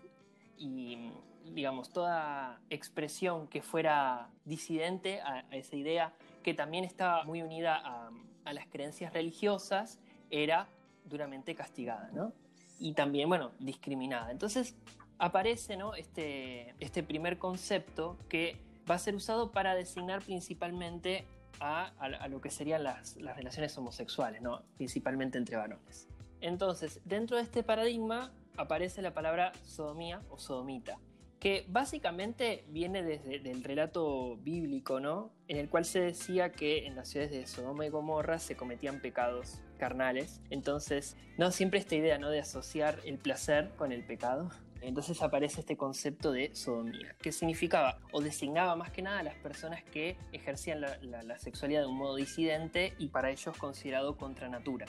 y 0.57 1.11
digamos, 1.45 1.93
toda 1.93 2.61
expresión 2.71 3.49
que 3.49 3.63
fuera 3.63 4.31
disidente 4.45 5.21
a, 5.21 5.41
esa 5.51 5.77
idea, 5.77 6.13
que 6.43 6.55
también 6.55 6.85
estaba 6.85 7.25
muy 7.25 7.43
unida 7.43 7.81
a, 7.85 8.11
a 8.45 8.53
las 8.53 8.67
creencias 8.67 9.13
religiosas 9.13 9.99
era 10.31 10.69
duramente 11.05 11.55
castigada, 11.55 12.11
¿no? 12.13 12.33
Y 12.79 12.95
también, 12.95 13.29
bueno, 13.29 13.53
discriminada. 13.59 14.31
Entonces 14.31 14.75
aparece 15.19 15.77
¿no? 15.77 15.95
este, 15.95 16.75
este 16.81 17.03
primer 17.03 17.39
concepto 17.39 18.19
que 18.29 18.57
va 18.91 18.97
a 18.97 18.99
ser 18.99 19.15
usado 19.15 19.53
para 19.53 19.75
designar 19.75 20.23
principalmente 20.23 21.25
a, 21.61 21.93
lo 22.29 22.41
que 22.41 22.51
serían 22.51 22.83
las, 22.83 23.15
relaciones 23.17 23.77
homosexuales, 23.79 24.43
¿no? 24.43 24.63
principalmente 24.77 25.39
entre 25.39 25.57
varones. 25.57 26.09
Entonces, 26.41 27.01
dentro 27.05 27.37
de 27.37 27.45
este 27.45 27.63
paradigma 27.63 28.33
aparece 28.57 29.01
la 29.01 29.15
palabra 29.15 29.53
sodomía 29.65 30.21
o 30.29 30.39
sodomita, 30.39 30.99
que 31.43 31.65
básicamente 31.67 32.65
viene 32.69 33.03
desde 33.03 33.51
el 33.51 33.65
relato 33.65 34.37
bíblico, 34.37 35.01
¿no? 35.01 35.33
En 35.49 35.57
el 35.57 35.69
cual 35.69 35.85
se 35.85 35.99
decía 35.99 36.53
que 36.53 36.87
en 36.87 36.95
las 36.95 37.09
ciudades 37.09 37.33
de 37.33 37.49
Sodoma 37.49 37.85
y 37.85 37.89
Gomorra 37.89 38.39
se 38.39 38.55
cometían 38.55 39.01
pecados 39.01 39.61
carnales. 39.77 40.41
Entonces, 40.51 41.17
no 41.39 41.51
siempre 41.51 41.81
esta 41.81 41.97
idea, 41.97 42.17
¿no? 42.17 42.31
De 42.31 42.39
asociar 42.39 43.01
el 43.05 43.19
placer 43.19 43.73
con 43.77 43.91
el 43.91 44.07
pecado. 44.07 44.51
Entonces 44.83 45.21
aparece 45.21 45.63
este 45.63 45.77
concepto 45.77 46.31
de 46.31 46.55
sodomía, 46.55 47.17
que 47.21 47.33
significaba 47.33 47.99
o 48.13 48.21
designaba 48.21 48.77
más 48.77 48.93
que 48.93 49.03
nada 49.03 49.19
a 49.19 49.25
las 49.25 49.35
personas 49.35 49.83
que 49.83 50.17
ejercían 50.31 50.81
la 50.81 51.39
sexualidad 51.41 51.81
de 51.81 51.89
un 51.89 51.97
modo 51.97 52.15
disidente 52.15 52.95
y 52.99 53.09
para 53.09 53.33
ellos 53.33 53.57
considerado 53.59 54.17
contra 54.17 54.49
natura. 54.49 54.87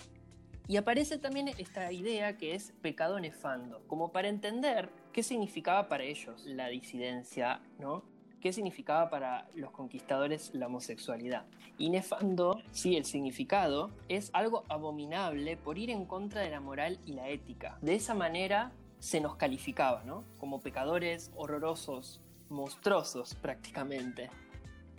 Y 0.68 0.78
aparece 0.78 1.18
también 1.18 1.50
esta 1.50 1.92
idea 1.92 2.38
que 2.38 2.56
es 2.56 2.72
pecado 2.82 3.20
nefando, 3.20 3.86
como 3.88 4.14
para 4.14 4.30
entender 4.30 4.90
qué 5.12 5.22
significaba 5.22 5.90
para 5.90 6.06
ellos 6.06 6.46
la 6.46 6.70
disidencia, 6.70 7.62
¿no? 7.80 8.04
¿Qué 8.40 8.54
significaba 8.54 9.10
para 9.10 9.48
los 9.56 9.72
conquistadores 9.72 10.54
la 10.54 10.68
homosexualidad? 10.68 11.46
Y 11.78 11.90
nefando, 11.90 12.62
sí, 12.72 12.96
el 12.96 13.04
significado 13.04 13.92
es 14.08 14.30
algo 14.34 14.64
abominable 14.70 15.58
por 15.58 15.78
ir 15.78 15.90
en 15.90 16.06
contra 16.06 16.42
de 16.42 16.50
la 16.50 16.62
moral 16.62 16.98
y 17.06 17.14
la 17.14 17.28
ética. 17.28 17.78
De 17.82 17.96
esa 17.96 18.14
manera 18.14 18.72
se 19.00 19.20
nos 19.20 19.36
calificaba, 19.36 20.04
¿no? 20.06 20.24
Como 20.38 20.62
pecadores 20.62 21.32
horrorosos, 21.36 22.22
monstruosos 22.50 23.36
prácticamente. 23.36 24.30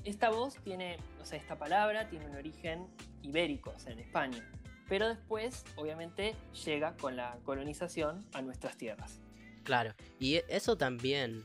Esta 0.05 0.29
voz 0.29 0.57
tiene, 0.63 0.99
o 1.23 1.25
sea, 1.25 1.39
esta 1.39 1.57
palabra 1.57 2.09
tiene 2.11 2.27
un 2.27 2.37
origen 2.37 2.87
ibérico, 3.23 3.73
o 3.75 3.79
sea, 3.79 3.95
en 3.95 4.01
España 4.01 4.47
pero 4.89 5.09
después 5.09 5.65
obviamente 5.77 6.35
llega 6.65 6.97
con 6.97 7.17
la 7.17 7.39
colonización 7.45 8.25
a 8.33 8.43
nuestras 8.43 8.77
tierras. 8.77 9.21
Claro, 9.63 9.95
y 10.19 10.37
e, 10.37 10.45
eso 10.49 10.77
también, 10.77 11.45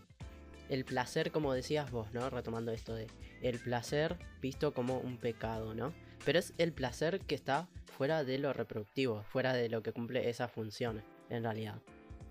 el 0.69 0.85
placer 0.85 1.31
como 1.31 1.53
decías 1.53 1.91
vos, 1.91 2.13
¿no? 2.13 2.29
Retomando 2.29 2.71
esto 2.71 2.93
de 2.93 3.07
el 3.41 3.59
placer 3.59 4.17
visto 4.41 4.73
como 4.73 4.99
un 4.99 5.17
pecado, 5.17 5.73
¿no? 5.73 5.93
Pero 6.25 6.39
es 6.39 6.53
el 6.57 6.73
placer 6.73 7.21
que 7.21 7.35
está 7.35 7.69
fuera 7.97 8.23
de 8.23 8.37
lo 8.37 8.53
reproductivo, 8.53 9.23
fuera 9.23 9.53
de 9.53 9.69
lo 9.69 9.81
que 9.81 9.93
cumple 9.93 10.29
esa 10.29 10.47
función, 10.47 11.01
en 11.29 11.43
realidad. 11.43 11.81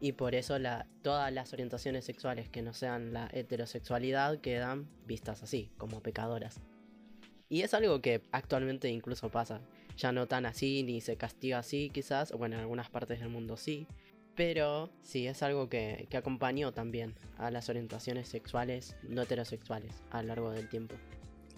Y 0.00 0.12
por 0.12 0.34
eso 0.34 0.56
todas 1.02 1.32
las 1.32 1.52
orientaciones 1.52 2.04
sexuales 2.04 2.48
que 2.48 2.62
no 2.62 2.72
sean 2.72 3.12
la 3.12 3.28
heterosexualidad 3.32 4.38
quedan 4.40 4.88
vistas 5.06 5.42
así, 5.42 5.70
como 5.76 6.02
pecadoras. 6.02 6.60
Y 7.48 7.62
es 7.62 7.74
algo 7.74 8.00
que 8.00 8.22
actualmente 8.30 8.88
incluso 8.88 9.30
pasa 9.30 9.60
ya 9.98 10.12
no 10.12 10.26
tan 10.26 10.46
así, 10.46 10.82
ni 10.84 11.00
se 11.02 11.16
castiga 11.16 11.58
así 11.58 11.90
quizás, 11.90 12.32
bueno, 12.32 12.56
en 12.56 12.62
algunas 12.62 12.88
partes 12.88 13.20
del 13.20 13.28
mundo 13.28 13.56
sí, 13.56 13.86
pero 14.34 14.88
sí, 15.02 15.26
es 15.26 15.42
algo 15.42 15.68
que, 15.68 16.06
que 16.08 16.16
acompañó 16.16 16.72
también 16.72 17.14
a 17.36 17.50
las 17.50 17.68
orientaciones 17.68 18.28
sexuales 18.28 18.96
no 19.02 19.22
heterosexuales 19.22 19.92
a 20.10 20.22
lo 20.22 20.28
largo 20.28 20.50
del 20.52 20.68
tiempo. 20.68 20.94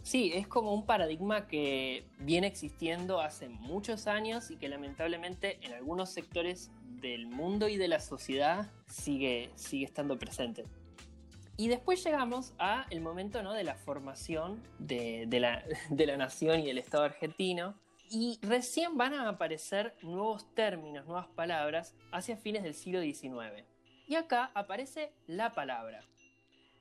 Sí, 0.02 0.32
es 0.34 0.48
como 0.48 0.72
un 0.72 0.86
paradigma 0.86 1.46
que 1.46 2.06
viene 2.18 2.46
existiendo 2.46 3.20
hace 3.20 3.50
muchos 3.50 4.06
años 4.06 4.50
y 4.50 4.56
que 4.56 4.70
lamentablemente 4.70 5.58
en 5.60 5.74
algunos 5.74 6.08
sectores 6.10 6.70
del 7.02 7.26
mundo 7.26 7.68
y 7.68 7.76
de 7.76 7.88
la 7.88 8.00
sociedad 8.00 8.70
sigue, 8.86 9.50
sigue 9.56 9.84
estando 9.84 10.18
presente. 10.18 10.64
Y 11.58 11.68
después 11.68 12.02
llegamos 12.02 12.54
a 12.58 12.86
el 12.88 13.02
momento 13.02 13.42
¿no? 13.42 13.52
de 13.52 13.64
la 13.64 13.74
formación 13.74 14.62
de, 14.78 15.26
de, 15.28 15.40
la, 15.40 15.62
de 15.90 16.06
la 16.06 16.16
nación 16.16 16.60
y 16.60 16.66
del 16.66 16.78
Estado 16.78 17.04
argentino, 17.04 17.74
y 18.10 18.38
recién 18.42 18.96
van 18.96 19.14
a 19.14 19.28
aparecer 19.28 19.94
nuevos 20.02 20.52
términos, 20.54 21.06
nuevas 21.06 21.28
palabras 21.28 21.94
hacia 22.10 22.36
fines 22.36 22.64
del 22.64 22.74
siglo 22.74 23.00
XIX. 23.00 23.64
Y 24.08 24.16
acá 24.16 24.50
aparece 24.54 25.12
la 25.28 25.52
palabra. 25.52 26.04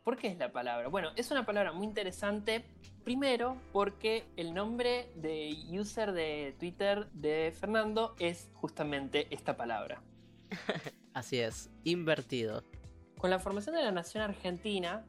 ¿Por 0.04 0.18
qué 0.18 0.28
es 0.28 0.38
la 0.40 0.52
palabra? 0.52 0.88
Bueno, 0.88 1.12
es 1.16 1.30
una 1.30 1.46
palabra 1.46 1.72
muy 1.72 1.86
interesante. 1.86 2.66
Primero, 3.04 3.58
porque 3.72 4.26
el 4.38 4.54
nombre 4.54 5.12
de 5.16 5.56
user 5.72 6.12
de 6.14 6.56
Twitter 6.60 7.08
de 7.12 7.54
Fernando 7.58 8.16
es 8.20 8.50
justamente 8.56 9.28
esta 9.30 9.56
palabra. 9.56 10.02
Así 11.14 11.40
es, 11.40 11.70
invertido 11.84 12.64
con 13.20 13.30
la 13.30 13.38
formación 13.38 13.76
de 13.76 13.84
la 13.84 13.92
nación 13.92 14.24
argentina, 14.24 15.06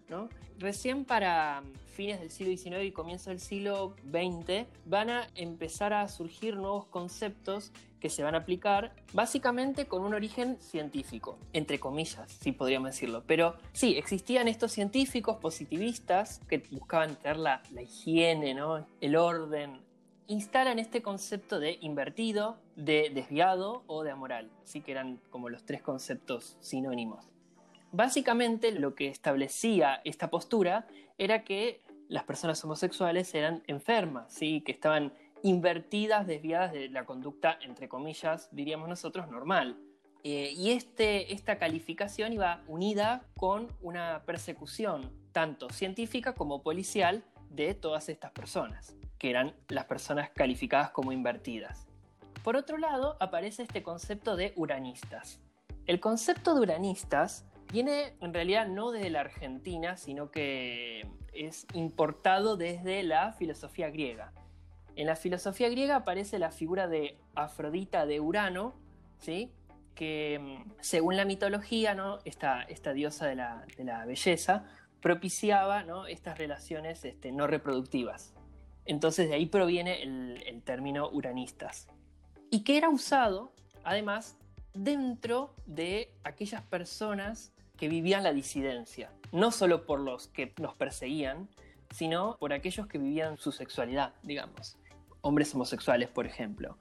recién 0.58 1.04
para 1.04 1.62
fines 1.94 2.20
del 2.20 2.30
siglo 2.30 2.56
XIX 2.56 2.84
y 2.84 2.92
comienzo 2.92 3.30
del 3.30 3.38
siglo 3.38 3.94
XX 4.10 4.66
van 4.84 5.10
a 5.10 5.26
empezar 5.36 5.92
a 5.92 6.08
surgir 6.08 6.56
nuevos 6.56 6.86
conceptos 6.86 7.72
que 8.00 8.10
se 8.10 8.24
van 8.24 8.34
a 8.34 8.38
aplicar 8.38 8.94
básicamente 9.12 9.86
con 9.86 10.02
un 10.02 10.14
origen 10.14 10.58
científico, 10.60 11.38
entre 11.52 11.78
comillas, 11.78 12.32
si 12.32 12.50
podríamos 12.50 12.90
decirlo. 12.90 13.22
Pero 13.26 13.54
sí, 13.72 13.96
existían 13.96 14.48
estos 14.48 14.72
científicos 14.72 15.36
positivistas 15.36 16.40
que 16.48 16.58
buscaban 16.70 17.14
tener 17.14 17.36
la, 17.36 17.62
higiene, 17.80 18.54
¿no? 18.54 18.86
el 19.00 19.14
orden, 19.14 19.82
instalan 20.26 20.80
este 20.80 21.00
concepto 21.00 21.60
de 21.60 21.78
invertido, 21.80 22.58
de 22.74 23.10
desviado 23.14 23.84
o 23.86 24.02
de 24.02 24.10
amoral, 24.10 24.50
así 24.64 24.80
que 24.80 24.90
eran 24.90 25.20
como 25.30 25.48
los 25.48 25.64
tres 25.64 25.82
conceptos 25.82 26.56
sinónimos. 26.60 27.30
Básicamente 27.92 28.72
lo 28.72 28.94
que 28.94 29.08
establecía 29.08 30.00
esta 30.04 30.30
postura 30.30 30.86
era 31.18 31.44
que 31.44 31.82
las 32.08 32.24
personas 32.24 32.62
homosexuales 32.64 33.34
eran 33.34 33.62
enfermas, 33.66 34.32
¿sí? 34.32 34.62
que 34.62 34.72
estaban 34.72 35.12
invertidas, 35.42 36.26
desviadas 36.26 36.72
de 36.72 36.88
la 36.88 37.04
conducta, 37.04 37.58
entre 37.62 37.88
comillas, 37.88 38.48
diríamos 38.52 38.88
nosotros, 38.88 39.28
normal. 39.28 39.78
Eh, 40.22 40.52
y 40.54 40.72
este, 40.72 41.32
esta 41.32 41.58
calificación 41.58 42.32
iba 42.32 42.62
unida 42.66 43.22
con 43.36 43.68
una 43.80 44.22
persecución, 44.26 45.10
tanto 45.32 45.70
científica 45.70 46.34
como 46.34 46.62
policial, 46.62 47.24
de 47.50 47.74
todas 47.74 48.08
estas 48.08 48.30
personas, 48.30 48.96
que 49.18 49.30
eran 49.30 49.54
las 49.68 49.86
personas 49.86 50.30
calificadas 50.30 50.90
como 50.90 51.10
invertidas. 51.12 51.86
Por 52.44 52.56
otro 52.56 52.78
lado, 52.78 53.16
aparece 53.20 53.62
este 53.62 53.82
concepto 53.82 54.36
de 54.36 54.52
uranistas. 54.56 55.40
El 55.86 55.98
concepto 55.98 56.54
de 56.54 56.60
uranistas 56.60 57.44
viene 57.72 58.14
en 58.20 58.34
realidad 58.34 58.66
no 58.68 58.90
desde 58.90 59.10
la 59.10 59.20
Argentina, 59.20 59.96
sino 59.96 60.30
que 60.30 61.06
es 61.32 61.66
importado 61.74 62.56
desde 62.56 63.02
la 63.02 63.32
filosofía 63.32 63.90
griega. 63.90 64.32
En 64.96 65.06
la 65.06 65.16
filosofía 65.16 65.68
griega 65.68 65.96
aparece 65.96 66.38
la 66.38 66.50
figura 66.50 66.88
de 66.88 67.16
Afrodita 67.34 68.06
de 68.06 68.20
Urano, 68.20 68.74
¿sí? 69.18 69.52
que 69.94 70.38
mm, 70.38 70.72
según 70.80 71.16
la 71.16 71.24
mitología, 71.24 71.94
¿no? 71.94 72.18
esta, 72.24 72.62
esta 72.62 72.92
diosa 72.92 73.26
de 73.26 73.36
la, 73.36 74.04
belleza, 74.06 74.64
propiciaba 75.00 75.84
¿no? 75.84 76.06
estas 76.06 76.38
relaciones 76.38 77.04
este, 77.04 77.32
no 77.32 77.46
reproductivas. 77.46 78.34
Entonces 78.84 79.28
de 79.28 79.36
ahí 79.36 79.46
proviene 79.46 80.02
el, 80.02 80.42
el 80.46 80.62
término 80.62 81.08
uranistas. 81.08 81.88
Y 82.50 82.64
que 82.64 82.76
era 82.76 82.88
usado, 82.88 83.52
además, 83.84 84.36
dentro 84.74 85.54
de 85.66 86.12
aquellas 86.24 86.62
personas 86.62 87.52
que 87.80 87.88
vivían 87.88 88.22
la 88.22 88.34
disidencia, 88.34 89.10
no 89.32 89.50
solo 89.50 89.86
por 89.86 90.00
los 90.00 90.28
que 90.28 90.52
nos 90.60 90.74
perseguían, 90.74 91.48
sino 91.90 92.36
por 92.38 92.52
aquellos 92.52 92.86
que 92.86 92.98
vivían 92.98 93.38
su 93.38 93.52
sexualidad, 93.52 94.12
digamos, 94.22 94.76
hombres 95.22 95.54
homosexuales, 95.54 96.10
por 96.10 96.26
ejemplo. 96.26 96.76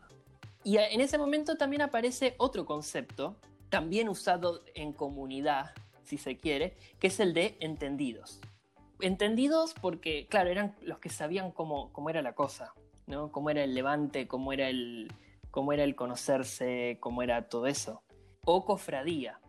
Y 0.66 0.76
en 0.76 1.00
ese 1.00 1.18
momento 1.18 1.56
también 1.56 1.84
aparece 1.84 2.36
otro 2.38 2.66
concepto, 2.66 3.38
también 3.70 4.10
usado 4.10 4.62
en 4.76 4.92
comunidad, 4.92 5.72
si 6.04 6.18
se 6.18 6.36
quiere, 6.36 6.76
que 7.00 7.08
es 7.08 7.22
el 7.22 7.34
de 7.34 7.56
entendidos. 7.62 8.42
Entendidos 9.00 9.74
porque, 9.80 10.28
claro, 10.28 10.50
eran 10.50 10.76
los 10.82 11.00
que 11.00 11.08
sabían 11.08 11.54
cómo, 11.54 11.94
cómo 11.94 12.10
era 12.10 12.22
la 12.22 12.34
cosa, 12.34 12.74
¿no? 13.08 13.32
Cómo 13.32 13.50
era 13.50 13.64
el 13.64 13.74
levante, 13.74 14.28
cómo 14.28 14.52
era 14.52 14.68
el, 14.68 15.14
cómo 15.50 15.72
era 15.72 15.86
el 15.86 15.96
conocerse, 15.96 16.98
cómo 17.00 17.24
era 17.24 17.48
todo 17.48 17.68
eso. 17.68 18.04
O 18.44 18.66
cofradía, 18.66 19.40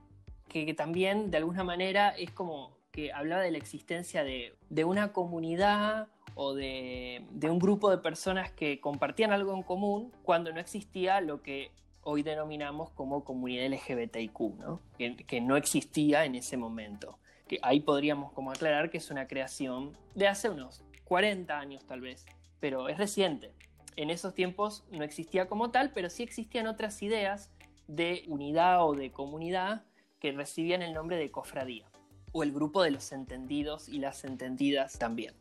que, 0.51 0.75
también 0.75 1.31
de 1.31 1.39
alguna 1.39 1.65
manera 1.65 2.11
es 2.11 2.31
como 2.33 2.77
que 2.93 3.13
hablaba 3.13 3.43
de 3.43 3.53
la 3.53 3.59
existencia 3.59 4.25
de, 4.25 4.53
una 4.85 5.13
comunidad 5.13 6.09
o 6.35 6.55
de, 6.55 7.25
un 7.43 7.59
grupo 7.59 7.91
de 7.91 7.99
personas 7.99 8.51
que 8.51 8.81
compartían 8.81 9.33
algo 9.33 9.55
en 9.55 9.63
común 9.63 10.13
cuando 10.25 10.53
no 10.53 10.61
existía 10.61 11.21
lo 11.21 11.41
que 11.43 11.71
hoy 12.03 12.23
denominamos 12.23 12.91
como 12.91 13.25
comunidad 13.25 13.67
LGBTIQ, 13.71 14.41
¿no? 14.59 14.81
Que, 14.99 15.41
no 15.41 15.57
existía 15.57 16.25
en 16.25 16.35
ese 16.35 16.57
momento. 16.57 17.19
Que 17.47 17.59
ahí 17.63 17.81
podríamos 17.81 18.33
como 18.33 18.51
aclarar 18.51 18.91
que 18.91 18.99
es 18.99 19.11
una 19.11 19.27
creación 19.27 19.97
de 20.15 20.29
hace 20.29 20.51
unos 20.51 20.83
40 21.05 21.59
años 21.59 21.85
tal 21.87 22.01
vez, 22.01 22.27
pero 22.59 22.89
es 22.89 22.99
reciente. 22.99 23.53
En 23.97 24.11
esos 24.11 24.35
tiempos 24.35 24.85
no 24.91 25.05
existía 25.05 25.47
como 25.47 25.71
tal, 25.71 25.93
pero 25.93 26.11
sí 26.11 26.23
existían 26.23 26.67
otras 26.67 27.03
ideas 27.03 27.51
de 27.87 28.25
unidad 28.29 28.87
o 28.87 28.95
de 28.95 29.11
comunidad 29.11 29.83
que 30.21 30.33
recibían 30.33 30.83
el 30.83 30.95
nombre 30.95 31.17
de 31.17 31.31
cofradía. 31.31 31.87
o 32.33 32.45
el 32.45 32.53
grupo 32.53 32.85
de 32.85 32.93
los 32.93 33.11
entendidos 33.11 33.89
y 33.89 33.99
las 33.99 34.23
entendidas 34.23 34.97
también. 35.01 35.35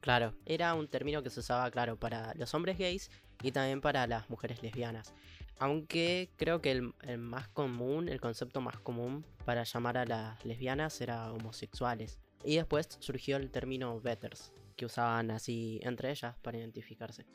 Claro, 0.00 0.34
era 0.44 0.74
un 0.74 0.86
término 0.86 1.22
que 1.22 1.30
se 1.30 1.40
usaba, 1.40 1.70
claro, 1.70 1.96
para 1.96 2.34
los 2.34 2.52
hombres 2.52 2.76
gays 2.76 3.10
y 3.42 3.52
también 3.52 3.80
para 3.80 4.06
las 4.06 4.28
mujeres 4.28 4.62
lesbianas. 4.62 5.14
Aunque 5.58 6.30
creo 6.36 6.60
que 6.60 6.70
el, 6.70 7.18
más 7.18 7.48
común, 7.48 8.08
el 8.08 8.20
concepto 8.20 8.60
más 8.60 8.78
común 8.78 9.24
para 9.44 9.64
llamar 9.64 9.96
a 9.96 10.04
las 10.04 10.44
lesbianas 10.44 11.00
era 11.00 11.32
homosexuales. 11.32 12.20
Y 12.44 12.56
después 12.56 12.86
surgió 13.00 13.36
el 13.36 13.50
término 13.50 13.98
betters, 14.00 14.52
que 14.76 14.86
usaban 14.86 15.30
así 15.30 15.80
entre 15.82 16.10
ellas 16.10 16.36
para 16.42 16.58
identificarse. 16.58 17.26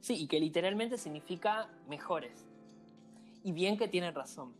Sí, 0.00 0.22
y 0.22 0.26
que 0.26 0.40
literalmente 0.40 0.96
significa 0.96 1.68
mejores. 1.86 2.49
Y 3.42 3.52
bien 3.52 3.78
que 3.78 3.88
tienen 3.88 4.14
razón. 4.14 4.54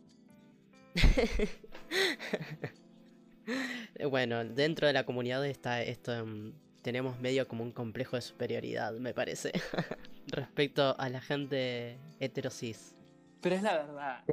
bueno, 4.09 4.43
dentro 4.45 4.87
de 4.87 4.93
la 4.93 5.05
comunidad 5.05 5.45
está 5.45 5.81
esto, 5.81 6.13
em, 6.13 6.53
tenemos 6.81 7.19
medio 7.19 7.47
como 7.47 7.63
un 7.63 7.71
complejo 7.71 8.15
de 8.15 8.21
superioridad, 8.21 8.93
me 8.93 9.13
parece, 9.13 9.51
respecto 10.27 10.95
a 10.97 11.09
la 11.09 11.21
gente 11.21 11.97
heterosis. 12.19 12.95
Pero 13.41 13.55
es 13.55 13.63
la 13.63 13.73
verdad. 13.73 14.23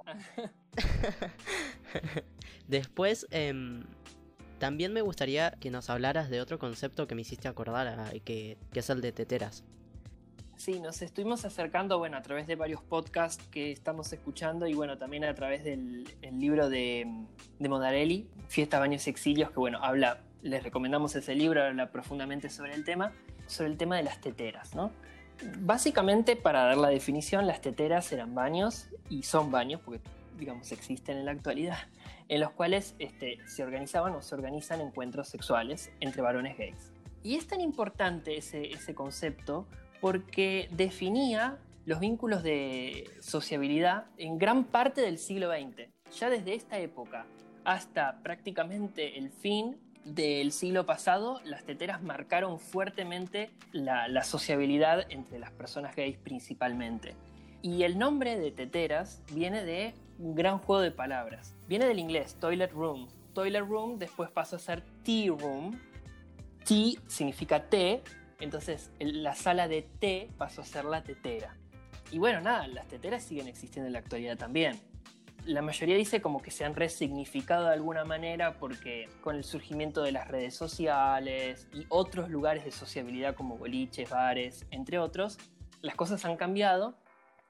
Después, 2.68 3.26
em, 3.30 3.84
también 4.58 4.92
me 4.92 5.00
gustaría 5.00 5.52
que 5.52 5.70
nos 5.70 5.88
hablaras 5.88 6.28
de 6.28 6.40
otro 6.40 6.58
concepto 6.58 7.06
que 7.06 7.14
me 7.14 7.22
hiciste 7.22 7.48
acordar, 7.48 8.12
que, 8.24 8.58
que 8.72 8.80
es 8.80 8.90
el 8.90 9.00
de 9.00 9.12
teteras. 9.12 9.64
Sí, 10.58 10.80
nos 10.80 11.02
estuvimos 11.02 11.44
acercando, 11.44 11.98
bueno, 11.98 12.16
a 12.16 12.22
través 12.22 12.48
de 12.48 12.56
varios 12.56 12.82
podcasts 12.82 13.46
que 13.52 13.70
estamos 13.70 14.12
escuchando 14.12 14.66
y 14.66 14.74
bueno, 14.74 14.98
también 14.98 15.24
a 15.24 15.32
través 15.32 15.62
del 15.62 16.04
libro 16.32 16.68
de, 16.68 17.06
Modarelli, 17.60 18.28
Fiesta, 18.48 18.80
Baños 18.80 19.06
y 19.06 19.10
Exilios, 19.10 19.52
que 19.52 19.60
bueno, 19.60 19.78
habla, 19.80 20.18
les 20.42 20.64
recomendamos 20.64 21.14
ese 21.14 21.36
libro, 21.36 21.62
habla 21.62 21.92
profundamente 21.92 22.50
sobre 22.50 22.74
el 22.74 22.84
tema, 22.84 23.12
sobre 23.46 23.70
el 23.70 23.76
tema 23.76 23.98
de 23.98 24.02
las 24.02 24.20
teteras, 24.20 24.74
¿no? 24.74 24.90
Básicamente, 25.60 26.34
para 26.34 26.64
dar 26.64 26.76
la 26.76 26.88
definición, 26.88 27.46
las 27.46 27.60
teteras 27.60 28.10
eran 28.10 28.34
baños 28.34 28.88
y 29.08 29.22
son 29.22 29.52
baños, 29.52 29.80
porque 29.84 30.00
digamos 30.40 30.72
existen 30.72 31.18
en 31.18 31.26
la 31.26 31.30
actualidad, 31.30 31.78
en 32.26 32.40
los 32.40 32.50
cuales 32.50 32.96
este, 32.98 33.38
se 33.46 33.62
organizaban 33.62 34.12
o 34.12 34.22
se 34.22 34.34
organizan 34.34 34.80
encuentros 34.80 35.28
sexuales 35.28 35.92
entre 36.00 36.20
varones 36.20 36.58
gays. 36.58 36.90
Y 37.22 37.36
es 37.36 37.46
tan 37.46 37.60
importante 37.60 38.36
ese 38.36 38.94
concepto 38.96 39.68
porque 40.00 40.68
definía 40.72 41.58
los 41.84 42.00
vínculos 42.00 42.42
de 42.42 43.10
sociabilidad 43.20 44.06
en 44.16 44.38
gran 44.38 44.64
parte 44.64 45.00
del 45.00 45.18
siglo 45.18 45.50
XX. 45.50 45.88
Ya 46.18 46.30
desde 46.30 46.54
esta 46.54 46.78
época 46.78 47.26
hasta 47.64 48.20
prácticamente 48.22 49.18
el 49.18 49.30
fin 49.30 49.76
del 50.04 50.52
siglo 50.52 50.86
pasado, 50.86 51.40
las 51.44 51.64
teteras 51.64 52.02
marcaron 52.02 52.58
fuertemente 52.58 53.50
la, 53.72 54.22
sociabilidad 54.24 55.06
entre 55.10 55.38
las 55.38 55.50
personas 55.50 55.94
gays 55.94 56.16
principalmente. 56.18 57.14
Y 57.60 57.82
el 57.82 57.98
nombre 57.98 58.38
de 58.38 58.50
teteras 58.52 59.22
viene 59.32 59.64
de 59.64 59.94
un 60.18 60.34
gran 60.34 60.58
juego 60.58 60.80
de 60.82 60.90
palabras. 60.90 61.54
Viene 61.68 61.86
del 61.86 61.98
inglés, 61.98 62.36
toilet 62.40 62.72
room. 62.72 63.08
Toilet 63.34 63.64
room 63.64 63.98
después 63.98 64.30
pasa 64.30 64.56
a 64.56 64.58
ser 64.58 64.82
tea 65.02 65.30
room. 65.30 65.78
Tea 66.64 67.00
significa 67.06 67.62
té 67.68 68.02
entonces 68.40 68.90
la 69.00 69.34
sala 69.34 69.68
de 69.68 69.82
té 69.82 70.30
pasó 70.36 70.62
a 70.62 70.64
ser 70.64 70.84
la 70.84 71.02
tetera. 71.02 71.56
Y 72.10 72.18
bueno, 72.18 72.40
nada, 72.40 72.66
las 72.68 72.86
teteras 72.88 73.22
siguen 73.22 73.48
existiendo 73.48 73.86
en 73.86 73.92
la 73.92 73.98
actualidad 73.98 74.38
también. 74.38 74.80
La 75.44 75.62
mayoría 75.62 75.96
dice 75.96 76.20
como 76.20 76.42
que 76.42 76.50
se 76.50 76.64
han 76.64 76.74
resignificado 76.74 77.66
de 77.66 77.72
alguna 77.72 78.04
manera 78.04 78.58
porque 78.58 79.08
con 79.22 79.36
el 79.36 79.44
surgimiento 79.44 80.02
de 80.02 80.12
las 80.12 80.28
redes 80.28 80.54
sociales 80.54 81.68
y 81.72 81.86
otros 81.88 82.28
lugares 82.28 82.64
de 82.64 82.70
sociabilidad 82.70 83.34
como 83.34 83.56
boliches, 83.56 84.10
bares, 84.10 84.66
entre 84.70 84.98
otros, 84.98 85.38
las 85.80 85.94
cosas 85.94 86.24
han 86.24 86.36
cambiado, 86.36 86.98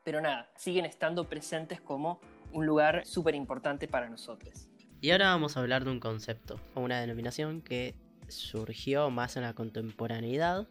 pero 0.05 0.21
nada, 0.21 0.51
siguen 0.57 0.85
estando 0.85 1.29
presentes 1.29 1.81
como 1.81 2.21
un 2.53 2.67
lugar 2.67 3.05
súper 3.05 3.35
importante 3.35 3.89
para 3.89 4.09
nosotros. 4.09 4.69
Y 5.01 5.11
ahora 5.11 5.31
vamos 5.31 5.57
a 5.57 5.61
hablar 5.61 5.85
de 5.85 5.91
un 5.91 6.01
concepto 6.01 6.61
o 6.75 6.81
una 6.81 7.01
denominación 7.01 7.63
que 7.63 7.95
surgió 8.29 9.11
más 9.11 9.37
en 9.37 9.43
la 9.43 9.55
contemporaneidad 9.55 10.69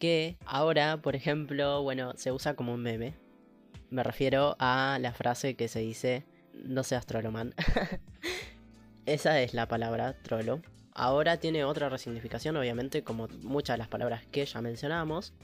que 0.00 0.38
ahora, 0.46 0.96
por 0.96 1.14
ejemplo, 1.14 1.82
bueno, 1.82 2.14
se 2.16 2.32
usa 2.32 2.54
como 2.54 2.74
un 2.74 2.82
meme. 2.82 3.14
Me 3.90 4.02
refiero 4.02 4.56
a 4.58 4.98
la 5.00 5.12
frase 5.12 5.54
que 5.54 5.68
se 5.68 5.80
dice, 5.80 6.24
no 6.54 6.82
seas 6.82 7.06
troloman. 7.06 7.54
Esa 9.06 9.40
es 9.40 9.54
la 9.54 9.68
palabra 9.68 10.16
trolo. 10.22 10.62
Ahora 10.94 11.36
tiene 11.36 11.64
otra 11.64 11.88
resignificación, 11.88 12.56
obviamente, 12.56 13.04
como 13.04 13.28
muchas 13.42 13.74
de 13.74 13.78
las 13.78 13.88
palabras 13.88 14.26
que 14.26 14.44
ya 14.44 14.60
mencionamos. 14.60 15.34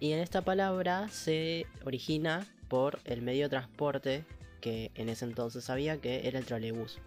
Y 0.00 0.12
en 0.12 0.18
esta 0.18 0.40
palabra 0.42 1.08
se 1.08 1.66
origina 1.84 2.46
por 2.68 3.00
el 3.04 3.20
medio 3.20 3.44
de 3.44 3.50
transporte 3.50 4.24
que 4.62 4.90
en 4.94 5.10
ese 5.10 5.26
entonces 5.26 5.68
había 5.68 6.00
que 6.00 6.26
era 6.26 6.38
el 6.38 6.46
trolebús. 6.46 6.98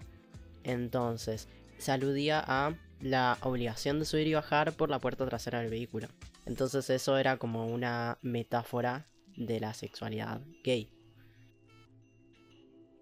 Entonces, 0.64 1.48
se 1.80 1.92
aludía 1.92 2.44
a 2.46 2.76
la 3.02 3.38
obligación 3.42 4.00
de 4.00 4.06
subir 4.06 4.28
y 4.28 4.34
bajar 4.36 4.74
por 4.74 4.90
la 4.90 5.00
puerta 5.00 5.26
trasera 5.26 5.60
del 5.60 5.72
vehículo. 5.72 6.08
Entonces 6.46 6.90
eso 6.90 7.18
era 7.18 7.38
como 7.38 7.68
una 7.68 8.18
metáfora 8.22 9.08
de 9.36 9.60
la 9.60 9.74
sexualidad 9.74 10.42
gay. 10.64 10.90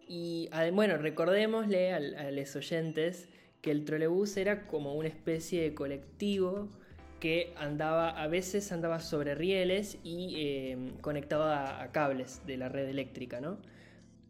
Y 0.08 0.49
bueno, 0.73 0.97
recordémosle 0.97 1.93
a, 1.93 2.32
los 2.32 2.56
oyentes 2.56 3.30
que 3.62 3.71
el 3.71 3.86
trolebús 3.86 4.36
era 4.36 4.67
como 4.67 4.95
una 4.95 5.08
especie 5.08 5.62
de 5.62 5.73
colectivo 5.73 6.67
que 7.21 7.54
andaba, 7.56 8.10
a 8.10 8.27
veces 8.27 8.71
andaba 8.73 8.99
sobre 8.99 9.36
rieles 9.36 9.99
y 10.04 10.34
eh, 10.36 10.91
conectaba 10.99 11.82
a, 11.82 11.91
cables 11.91 12.41
de 12.45 12.58
la 12.58 12.67
red 12.67 12.89
eléctrica, 12.89 13.39
¿no? 13.39 13.60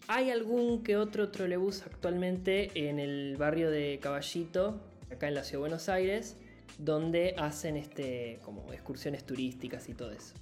Hay 0.08 0.30
algún 0.30 0.84
que 0.84 0.97
otro 0.97 1.30
trolebús 1.30 1.84
actualmente 1.84 2.69
en 2.76 3.00
el 3.00 3.38
barrio 3.38 3.71
de 3.71 3.97
Caballito, 4.02 4.82
acá 5.10 5.30
en 5.30 5.36
la 5.36 5.43
ciudad 5.43 5.60
de 5.60 5.69
Buenos 5.69 5.89
Aires, 5.89 6.38
donde 6.78 7.36
hacen 7.38 7.78
este, 7.78 8.40
como 8.44 8.72
excursiones 8.74 9.26
turísticas 9.26 9.90
y 9.90 9.94
todo 9.94 10.12
eso. 10.12 10.36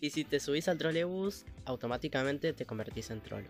Y 0.00 0.10
si 0.10 0.24
te 0.24 0.40
subís 0.40 0.68
al 0.68 0.78
trolebús, 0.78 1.44
automáticamente 1.66 2.52
te 2.52 2.64
convertís 2.64 3.10
en 3.10 3.20
trolo. 3.20 3.48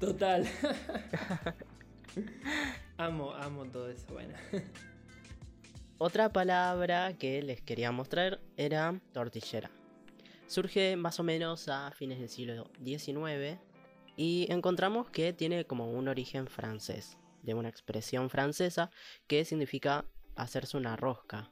Total. 0.00 0.46
amo, 2.96 3.34
amo 3.34 3.64
todo 3.66 3.90
eso, 3.90 4.06
bueno. 4.12 4.34
Otra 5.98 6.32
palabra 6.32 7.16
que 7.16 7.42
les 7.42 7.60
quería 7.60 7.92
mostrar 7.92 8.40
era 8.56 9.00
tortillera. 9.12 9.70
Surge 10.46 10.96
más 10.96 11.20
o 11.20 11.22
menos 11.22 11.68
a 11.68 11.90
fines 11.92 12.18
del 12.18 12.28
siglo 12.28 12.70
XIX 12.84 13.58
y 14.16 14.46
encontramos 14.50 15.10
que 15.10 15.32
tiene 15.32 15.64
como 15.66 15.90
un 15.90 16.08
origen 16.08 16.46
francés, 16.46 17.16
de 17.42 17.54
una 17.54 17.68
expresión 17.68 18.28
francesa 18.28 18.90
que 19.26 19.44
significa 19.44 20.04
hacerse 20.36 20.76
una 20.76 20.96
rosca. 20.96 21.50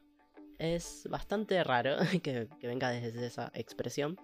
Es 0.59 1.07
bastante 1.11 1.63
raro 1.65 1.97
que, 2.23 2.49
venga 2.63 2.91
desde 2.91 3.27
esa 3.27 3.51
expresión, 3.55 4.19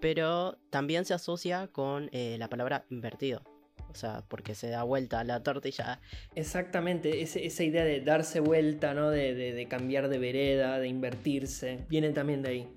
pero 0.00 0.58
también 0.70 1.04
se 1.04 1.14
asocia 1.14 1.68
con 1.68 2.08
eh, 2.12 2.36
la 2.38 2.48
palabra 2.48 2.84
invertido. 2.90 3.42
O 3.90 3.94
sea, 3.94 4.22
porque 4.28 4.54
se 4.54 4.68
da 4.68 4.84
vuelta 4.84 5.20
a 5.20 5.24
la 5.24 5.42
tortilla. 5.42 6.00
Exactamente, 6.36 7.22
esa 7.22 7.64
idea 7.64 7.84
de 7.84 8.00
darse 8.00 8.38
vuelta, 8.38 8.94
¿no? 8.94 9.10
De, 9.10 9.66
cambiar 9.68 10.08
de 10.08 10.18
vereda, 10.18 10.78
de 10.78 10.86
invertirse, 10.86 11.86
viene 11.88 12.10
también 12.10 12.42
de 12.42 12.48
ahí. 12.48 12.68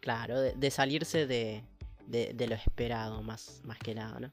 Claro, 0.00 0.40
de, 0.40 0.70
salirse 0.70 1.26
de, 1.26 1.62
lo 2.08 2.54
esperado, 2.54 3.22
más, 3.22 3.60
más 3.64 3.78
que 3.78 3.94
nada, 3.94 4.18
¿no? 4.18 4.32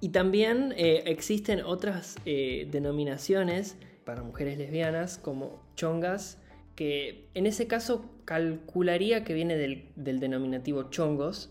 Y 0.00 0.10
también 0.10 0.74
eh, 0.76 1.04
existen 1.06 1.62
otras 1.64 2.16
eh, 2.24 2.68
denominaciones 2.70 3.76
para 4.08 4.22
mujeres 4.22 4.56
lesbianas 4.56 5.18
como 5.18 5.62
chongas, 5.76 6.38
que 6.74 7.28
en 7.34 7.44
ese 7.44 7.66
caso 7.66 8.10
calcularía 8.24 9.22
que 9.22 9.34
viene 9.34 9.54
del, 9.54 9.92
denominativo 9.96 10.84
chongos. 10.84 11.50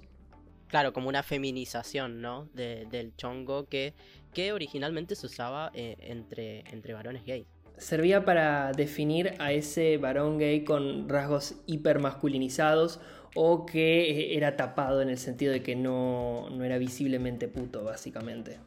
Claro, 0.66 0.92
como 0.92 1.08
una 1.08 1.22
feminización, 1.22 2.20
¿no? 2.20 2.50
del 2.56 3.16
chongo 3.16 3.68
que, 3.68 3.94
que 4.34 4.54
originalmente 4.54 5.16
se 5.16 5.28
usaba 5.28 5.70
eh, 5.76 5.98
entre, 6.00 6.62
entre 6.72 6.96
varones 6.96 7.26
gays. 7.28 7.46
Servía 7.78 8.26
para 8.26 8.72
definir 8.72 9.36
a 9.38 9.52
ese 9.52 10.00
varón 10.00 10.40
gay 10.40 10.64
con 10.64 11.08
rasgos 11.08 11.62
hipermasculinizados 11.68 13.00
o 13.36 13.68
que 13.68 14.10
eh, 14.10 14.36
era 14.36 14.58
tapado 14.58 15.04
en 15.04 15.10
el 15.10 15.20
sentido 15.20 15.54
de 15.54 15.62
que 15.62 15.76
no, 15.76 16.50
no 16.50 16.64
era 16.64 16.80
visiblemente 16.80 17.48
puto, 17.48 17.84
básicamente. 17.84 18.58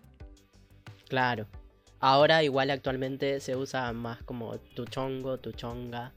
Claro, 1.08 1.48
Ahora 2.00 2.42
igual 2.42 2.70
actualmente 2.70 3.40
se 3.40 3.56
usa 3.56 3.92
más 3.92 4.22
como 4.22 4.58
tu 4.58 4.86
chongo, 4.86 5.38
tu 5.38 5.52
chonga, 5.52 6.12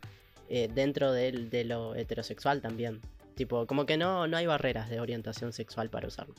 eh, 0.49 0.69
dentro 0.73 1.11
de, 1.11 1.63
lo 1.65 1.93
heterosexual 1.95 2.61
también. 2.61 3.01
Tipo, 3.35 3.67
como 3.67 3.85
que 3.85 3.97
no, 3.97 4.27
no 4.27 4.37
hay 4.37 4.45
barreras 4.45 4.89
de 4.89 5.01
orientación 5.01 5.51
sexual 5.51 5.89
para 5.89 6.07
usarlo. 6.07 6.35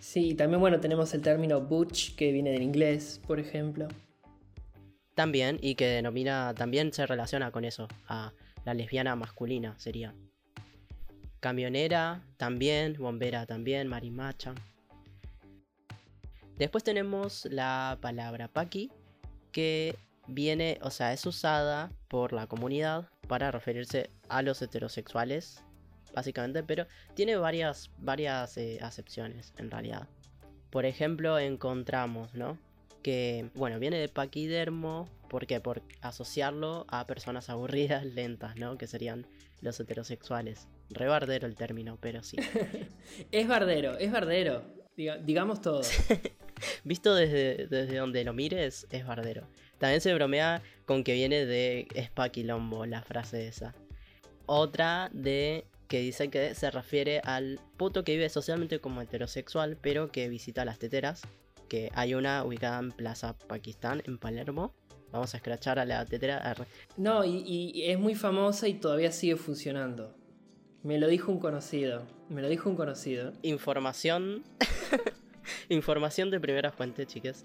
Sí, 0.00 0.34
también 0.34 0.60
bueno, 0.60 0.80
tenemos 0.80 1.12
el 1.14 1.20
término 1.20 1.60
butch 1.60 2.16
que 2.16 2.32
viene 2.32 2.50
del 2.50 2.62
inglés, 2.62 3.20
por 3.26 3.38
ejemplo. 3.38 3.86
También, 5.14 5.58
y 5.60 5.74
que 5.74 5.86
denomina, 5.86 6.54
también 6.54 6.92
se 6.92 7.06
relaciona 7.06 7.52
con 7.52 7.64
eso, 7.64 7.86
a 8.08 8.32
la 8.64 8.74
lesbiana 8.74 9.14
masculina 9.14 9.78
sería. 9.78 10.14
Camionera 11.38 12.22
también, 12.36 12.96
bombera 12.98 13.46
también, 13.46 13.86
marimacha. 13.86 14.54
Después 16.60 16.84
tenemos 16.84 17.46
la 17.46 17.96
palabra 18.02 18.46
paqui, 18.46 18.92
que 19.50 19.96
viene, 20.26 20.78
o 20.82 20.90
sea, 20.90 21.14
es 21.14 21.24
usada 21.24 21.90
por 22.06 22.34
la 22.34 22.48
comunidad 22.48 23.08
para 23.28 23.50
referirse 23.50 24.10
a 24.28 24.42
los 24.42 24.60
heterosexuales, 24.60 25.64
básicamente, 26.14 26.62
pero 26.62 26.86
tiene 27.14 27.36
varias, 27.36 27.90
varias 27.96 28.58
eh, 28.58 28.78
acepciones 28.82 29.54
en 29.56 29.70
realidad. 29.70 30.06
Por 30.68 30.84
ejemplo, 30.84 31.38
encontramos, 31.38 32.34
¿no? 32.34 32.58
Que, 33.02 33.48
bueno, 33.54 33.78
viene 33.78 33.96
de 33.96 34.10
paquidermo, 34.10 35.08
¿por 35.30 35.46
qué? 35.46 35.60
Por 35.60 35.80
asociarlo 36.02 36.84
a 36.90 37.06
personas 37.06 37.48
aburridas, 37.48 38.04
lentas, 38.14 38.56
¿no? 38.56 38.76
Que 38.76 38.86
serían 38.86 39.26
los 39.62 39.80
heterosexuales. 39.80 40.68
Re 40.90 41.08
bardero 41.08 41.46
el 41.46 41.56
término, 41.56 41.96
pero 42.02 42.22
sí. 42.22 42.36
es 43.32 43.48
bardero, 43.48 43.96
es 43.96 44.12
bardero. 44.12 44.62
digamos 45.24 45.62
todo. 45.62 45.80
Visto 46.84 47.14
desde, 47.14 47.66
desde 47.66 47.96
donde 47.96 48.24
lo 48.24 48.32
mires, 48.32 48.86
es 48.90 49.06
bardero. 49.06 49.46
También 49.78 50.00
se 50.00 50.14
bromea 50.14 50.62
con 50.84 51.04
que 51.04 51.14
viene 51.14 51.46
de 51.46 51.88
Spaquilombo, 52.06 52.86
la 52.86 53.02
frase 53.02 53.48
esa. 53.48 53.74
Otra 54.46 55.10
de 55.12 55.64
que 55.88 56.00
dice 56.00 56.28
que 56.28 56.54
se 56.54 56.70
refiere 56.70 57.20
al 57.24 57.60
puto 57.76 58.04
que 58.04 58.12
vive 58.12 58.28
socialmente 58.28 58.80
como 58.80 59.00
heterosexual, 59.00 59.76
pero 59.80 60.10
que 60.12 60.28
visita 60.28 60.64
las 60.64 60.78
teteras. 60.78 61.22
Que 61.68 61.90
hay 61.94 62.14
una 62.14 62.44
ubicada 62.44 62.80
en 62.80 62.92
Plaza 62.92 63.36
Pakistán, 63.38 64.02
en 64.06 64.18
Palermo. 64.18 64.74
Vamos 65.12 65.34
a 65.34 65.38
escrachar 65.38 65.78
a 65.78 65.84
la 65.84 66.04
tetera. 66.04 66.54
No, 66.96 67.24
y 67.24 67.82
es 67.84 67.98
muy 67.98 68.14
famosa 68.14 68.68
y 68.68 68.74
todavía 68.74 69.12
sigue 69.12 69.36
funcionando. 69.36 70.14
Me 70.82 70.98
lo 70.98 71.08
dijo 71.08 71.30
un 71.30 71.38
conocido. 71.38 72.06
Me 72.30 72.40
lo 72.40 72.48
dijo 72.48 72.70
un 72.70 72.76
conocido. 72.76 73.32
Información. 73.42 74.42
Información 75.68 76.30
de 76.30 76.40
primera 76.40 76.72
fuente, 76.72 77.06
chicas. 77.06 77.44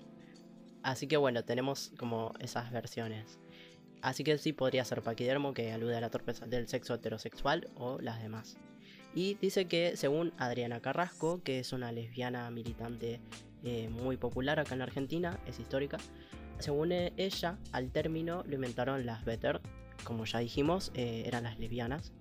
Así 0.83 1.07
que 1.07 1.17
bueno, 1.17 1.43
tenemos 1.43 1.91
como 1.97 2.33
esas 2.39 2.71
versiones. 2.71 3.39
Así 4.01 4.23
que 4.23 4.37
sí 4.37 4.53
podría 4.53 4.85
ser 4.85 5.01
paquidermo 5.01 5.53
que 5.53 5.71
alude 5.71 5.97
a 5.97 6.01
la 6.01 6.09
torpeza 6.09 6.45
del 6.45 6.67
sexo 6.67 6.93
heterosexual 6.93 7.69
o 7.75 7.99
las 7.99 8.21
demás. 8.21 8.57
Y 9.15 9.35
dice 9.35 9.65
que 9.65 9.97
según 9.97 10.33
Adriana 10.37 10.81
Carrasco, 10.81 11.41
que 11.41 11.59
es 11.59 11.73
una 11.73 11.91
lesbiana 11.91 12.51
militante 12.51 13.21
eh, 13.63 13.89
muy 13.89 14.17
popular 14.17 14.59
acá 14.59 14.75
en 14.75 14.81
Argentina, 14.81 15.39
es 15.47 15.59
histórica, 15.59 15.97
según 16.59 16.91
ella, 16.91 17.57
al 17.71 17.91
término 17.91 18.43
lo 18.45 18.55
inventaron 18.55 19.05
las 19.05 19.25
better, 19.25 19.61
como 20.03 20.25
ya 20.25 20.39
dijimos, 20.39 20.91
eh, 20.93 21.23
eran 21.25 21.43
las 21.43 21.59
lesbianas, 21.59 22.11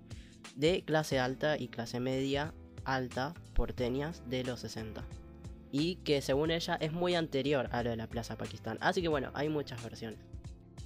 de 0.56 0.82
clase 0.84 1.18
alta 1.18 1.58
y 1.58 1.68
clase 1.68 2.00
media 2.00 2.54
alta 2.84 3.34
porteñas 3.54 4.22
de 4.28 4.44
los 4.44 4.60
60. 4.60 5.04
Y 5.76 5.96
que 5.96 6.22
según 6.22 6.52
ella 6.52 6.76
es 6.80 6.92
muy 6.92 7.16
anterior 7.16 7.68
a 7.72 7.82
lo 7.82 7.90
de 7.90 7.96
la 7.96 8.06
Plaza 8.06 8.36
Pakistán. 8.36 8.78
Así 8.80 9.02
que 9.02 9.08
bueno, 9.08 9.32
hay 9.34 9.48
muchas 9.48 9.82
versiones. 9.82 10.20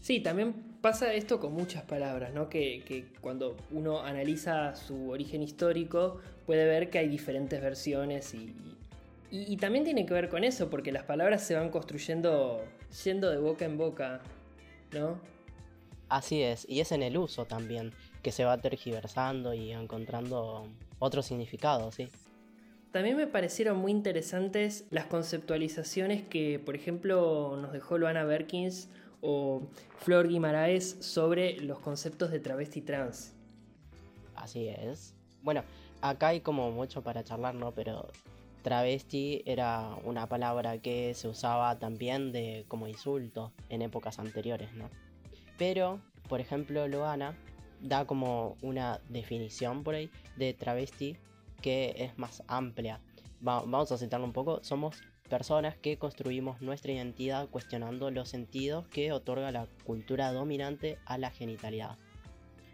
Sí, 0.00 0.20
también 0.20 0.54
pasa 0.80 1.12
esto 1.12 1.38
con 1.40 1.52
muchas 1.52 1.82
palabras, 1.82 2.32
¿no? 2.32 2.48
Que, 2.48 3.04
cuando 3.20 3.54
uno 3.70 4.00
analiza 4.00 4.74
su 4.74 5.10
origen 5.10 5.42
histórico 5.42 6.22
puede 6.46 6.64
ver 6.64 6.88
que 6.88 7.00
hay 7.00 7.08
diferentes 7.08 7.60
versiones 7.60 8.32
y, 8.32 8.56
y, 9.30 9.58
también 9.58 9.84
tiene 9.84 10.06
que 10.06 10.14
ver 10.14 10.30
con 10.30 10.42
eso, 10.42 10.70
porque 10.70 10.90
las 10.90 11.02
palabras 11.02 11.42
se 11.42 11.54
van 11.54 11.68
construyendo 11.68 12.64
yendo 13.04 13.28
de 13.30 13.36
boca 13.36 13.66
en 13.66 13.76
boca, 13.76 14.22
¿no? 14.94 15.20
Así 16.08 16.40
es, 16.42 16.66
y 16.66 16.80
es 16.80 16.92
en 16.92 17.02
el 17.02 17.18
uso 17.18 17.44
también 17.44 17.92
que 18.22 18.32
se 18.32 18.46
va 18.46 18.56
tergiversando 18.56 19.52
y 19.52 19.72
encontrando 19.72 20.66
otro 20.98 21.20
significado, 21.20 21.92
¿sí? 21.92 22.08
También 22.92 23.16
me 23.16 23.26
parecieron 23.26 23.78
muy 23.78 23.92
interesantes 23.92 24.86
las 24.90 25.06
conceptualizaciones 25.06 26.22
que, 26.26 26.58
por 26.58 26.74
ejemplo, 26.74 27.58
nos 27.60 27.72
dejó 27.72 27.98
Luana 27.98 28.24
Berkins 28.24 28.88
o 29.20 29.62
Flor 29.98 30.28
Guimaraes 30.28 30.96
sobre 31.00 31.60
los 31.60 31.80
conceptos 31.80 32.30
de 32.30 32.40
travesti 32.40 32.80
trans. 32.80 33.34
Así 34.34 34.68
es. 34.68 35.14
Bueno, 35.42 35.64
acá 36.00 36.28
hay 36.28 36.40
como 36.40 36.70
mucho 36.70 37.02
para 37.02 37.22
charlar, 37.24 37.54
¿no? 37.54 37.72
Pero 37.72 38.08
travesti 38.62 39.42
era 39.44 39.90
una 40.04 40.26
palabra 40.26 40.78
que 40.78 41.12
se 41.14 41.28
usaba 41.28 41.78
también 41.78 42.32
de 42.32 42.64
como 42.68 42.88
insulto 42.88 43.52
en 43.68 43.82
épocas 43.82 44.18
anteriores, 44.18 44.72
¿no? 44.72 44.88
Pero, 45.58 46.00
por 46.28 46.40
ejemplo, 46.40 46.88
Loana 46.88 47.36
da 47.80 48.06
como 48.06 48.56
una 48.62 49.00
definición 49.08 49.84
por 49.84 49.94
ahí 49.94 50.10
de 50.36 50.54
travesti 50.54 51.16
que 51.60 51.94
es 51.96 52.18
más 52.18 52.42
amplia. 52.46 53.00
vamos 53.40 53.92
a 53.92 53.98
citarlo 53.98 54.26
un 54.26 54.32
poco. 54.32 54.62
Somos 54.62 55.02
personas 55.28 55.76
que 55.76 55.98
construimos 55.98 56.60
nuestra 56.60 56.92
identidad 56.92 57.48
cuestionando 57.48 58.10
los 58.10 58.28
sentidos 58.28 58.86
que 58.88 59.12
otorga 59.12 59.52
la 59.52 59.68
cultura 59.84 60.32
dominante 60.32 60.98
a 61.04 61.18
la 61.18 61.30
genitalidad. 61.30 61.96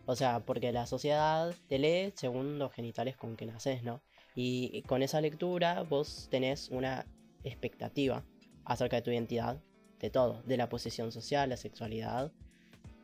O 0.07 0.16
sea, 0.16 0.40
porque 0.40 0.73
la 0.73 0.87
sociedad 0.87 1.55
te 1.68 1.79
lee 1.79 2.12
según 2.14 2.59
los 2.59 2.73
genitales 2.73 3.16
con 3.16 3.37
que 3.37 3.47
naces, 3.47 3.83
¿no? 3.83 4.03
Y 4.35 4.83
con 4.83 5.03
esa 5.03 5.20
lectura 5.20 5.83
vos 5.83 6.29
tenés 6.31 6.68
una 6.70 7.07
expectativa 7.44 8.25
acerca 8.64 8.97
de 8.97 9.03
tu 9.03 9.11
identidad, 9.11 9.62
de 10.01 10.11
todo, 10.11 10.42
de 10.42 10.57
la 10.57 10.68
posición 10.68 11.12
social, 11.12 11.49
la 11.49 11.57
sexualidad. 11.57 12.33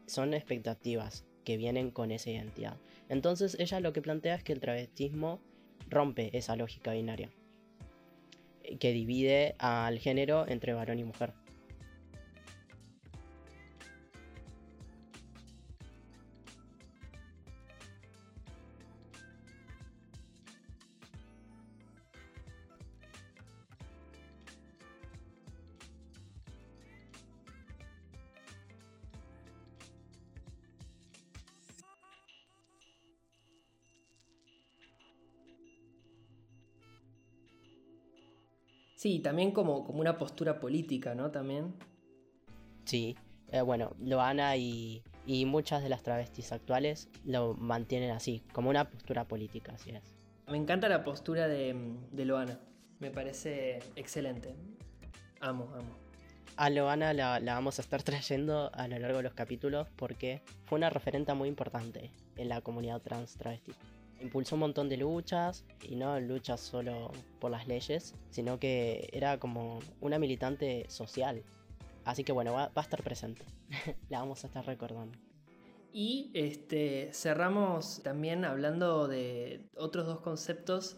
Son 0.07 0.35
expectativas 0.35 1.25
que 1.45 1.57
vienen 1.57 1.91
con 1.91 2.11
esa 2.11 2.31
identidad. 2.31 2.77
Entonces 3.09 3.57
ella 3.59 3.81
lo 3.81 3.93
que 3.93 4.03
plantea 4.03 4.35
es 4.35 4.45
que 4.45 4.53
el 4.53 4.61
travestismo 4.61 5.41
rompe 5.89 6.37
esa 6.37 6.57
lógica 6.57 6.93
binaria, 6.93 7.31
que 8.79 8.93
divide 8.93 9.55
al 9.59 9.99
género 9.99 10.47
entre 10.49 10.75
varón 10.75 10.99
y 10.99 11.05
mujer. 11.05 11.33
Sí, 39.01 39.19
también 39.21 39.53
como, 39.53 39.83
como 39.83 40.01
una 40.01 40.19
postura 40.19 40.61
política, 40.61 41.15
¿no? 41.15 41.31
También. 41.31 41.75
Sí, 42.85 43.17
eh, 43.51 43.63
bueno, 43.63 43.97
Loana 43.99 44.59
y, 44.59 45.03
y 45.25 45.47
muchas 45.47 45.83
de 45.83 45.89
las 45.89 46.03
travestis 46.03 46.53
actuales 46.53 47.09
lo 47.25 47.55
mantienen 47.55 48.11
así, 48.11 48.43
como 48.53 48.69
una 48.69 48.91
postura 48.91 49.27
política, 49.27 49.73
así 49.73 49.89
es. 49.89 50.03
Me 50.49 50.59
encanta 50.59 50.87
la 50.91 51.03
postura 51.03 51.49
de, 51.49 51.97
de 52.13 52.25
Loana, 52.27 52.61
me 52.99 53.11
parece 53.11 53.79
excelente. 53.97 54.55
Amo, 55.41 55.73
amo. 55.75 55.97
A 56.59 56.69
Loana 56.69 57.15
la, 57.15 57.41
la, 57.41 57.55
vamos 57.55 57.79
a 57.79 57.83
estar 57.83 58.03
trayendo 58.03 58.71
a 58.75 58.87
lo 58.87 58.99
largo 58.99 59.17
de 59.17 59.23
los 59.23 59.33
capítulos 59.33 59.89
porque 59.97 60.43
fue 60.67 60.77
una 60.77 60.91
referente 60.91 61.33
muy 61.33 61.49
importante 61.49 62.11
en 62.37 62.51
la 62.51 62.61
comunidad 62.61 63.01
trans 63.01 63.35
travesti 63.39 63.73
impulsó 64.21 64.57
un 64.57 64.61
montón 64.61 64.89
de 64.89 64.97
luchas, 64.97 65.65
y 65.83 65.97
no 65.97 66.19
luchas 66.21 66.61
solo 66.61 67.11
por 67.39 67.51
las 67.51 67.67
leyes, 67.67 68.15
sino 68.31 68.59
que 68.59 69.09
era 69.13 69.39
como 69.39 69.81
una 70.01 70.19
militante 70.19 70.87
social. 70.89 71.43
Así 72.05 72.25
que 72.25 72.33
bueno, 72.33 72.53
va, 72.53 72.71
a 72.75 72.81
estar 72.81 73.03
presente. 73.03 73.45
La 74.09 74.21
vamos 74.21 74.45
a 74.45 74.47
estar 74.47 74.65
recordando. 74.65 75.19
Y 75.93 76.31
este, 76.35 77.11
cerramos 77.13 78.03
también 78.03 78.45
hablando 78.45 79.09
de 79.09 79.69
otros 79.77 80.07
dos 80.07 80.21
conceptos 80.21 80.97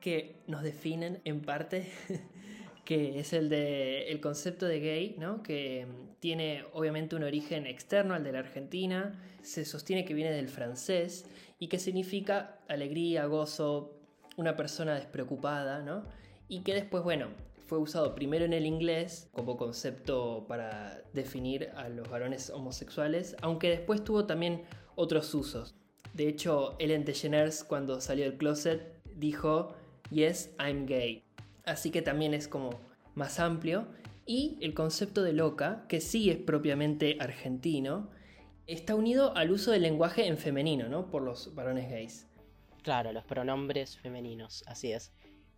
que 0.00 0.42
nos 0.46 0.62
definen 0.62 1.20
en 1.24 1.40
parte, 1.40 1.90
que 2.90 3.20
es 3.20 3.32
el 3.32 3.48
de 3.48 4.10
el 4.10 4.20
concepto 4.20 4.66
de 4.66 4.80
gay, 4.80 5.14
¿no? 5.16 5.44
que 5.44 5.86
tiene 6.18 6.64
obviamente 6.72 7.14
un 7.14 7.22
origen 7.22 7.64
externo 7.68 8.14
al 8.14 8.24
de 8.24 8.32
la 8.32 8.40
Argentina, 8.40 9.16
se 9.42 9.64
sostiene 9.64 10.04
que 10.04 10.12
viene 10.12 10.32
del 10.32 10.48
francés 10.48 11.24
y 11.60 11.68
que 11.68 11.78
significa 11.78 12.58
alegría, 12.66 13.26
gozo, 13.26 13.96
una 14.36 14.56
persona 14.56 14.96
despreocupada, 14.96 15.84
¿no? 15.84 16.02
Y 16.48 16.62
que 16.62 16.74
después, 16.74 17.04
bueno, 17.04 17.28
fue 17.68 17.78
usado 17.78 18.12
primero 18.16 18.44
en 18.44 18.54
el 18.54 18.66
inglés 18.66 19.28
como 19.30 19.56
concepto 19.56 20.46
para 20.48 21.00
definir 21.12 21.70
a 21.76 21.88
los 21.88 22.10
varones 22.10 22.50
homosexuales, 22.50 23.36
aunque 23.40 23.70
después 23.70 24.02
tuvo 24.02 24.26
también 24.26 24.64
otros 24.96 25.32
usos. 25.32 25.76
De 26.12 26.26
hecho, 26.26 26.74
Ellen 26.80 27.04
DeGeneres 27.04 27.62
cuando 27.62 28.00
salió 28.00 28.24
del 28.24 28.36
closet 28.36 29.00
dijo, 29.14 29.76
Yes, 30.10 30.50
I'm 30.58 30.86
gay. 30.86 31.22
Así 31.64 31.90
que 31.90 32.02
también 32.02 32.34
es 32.34 32.48
como 32.48 32.70
más 33.14 33.40
amplio. 33.40 33.86
Y 34.26 34.58
el 34.60 34.74
concepto 34.74 35.22
de 35.22 35.32
loca, 35.32 35.84
que 35.88 36.00
sí 36.00 36.30
es 36.30 36.36
propiamente 36.36 37.16
argentino, 37.20 38.10
está 38.66 38.94
unido 38.94 39.36
al 39.36 39.50
uso 39.50 39.72
del 39.72 39.82
lenguaje 39.82 40.26
en 40.26 40.38
femenino, 40.38 40.88
¿no? 40.88 41.10
Por 41.10 41.22
los 41.22 41.54
varones 41.54 41.90
gays. 41.90 42.28
Claro, 42.82 43.12
los 43.12 43.24
pronombres 43.24 43.98
femeninos, 43.98 44.64
así 44.66 44.92
es. 44.92 45.12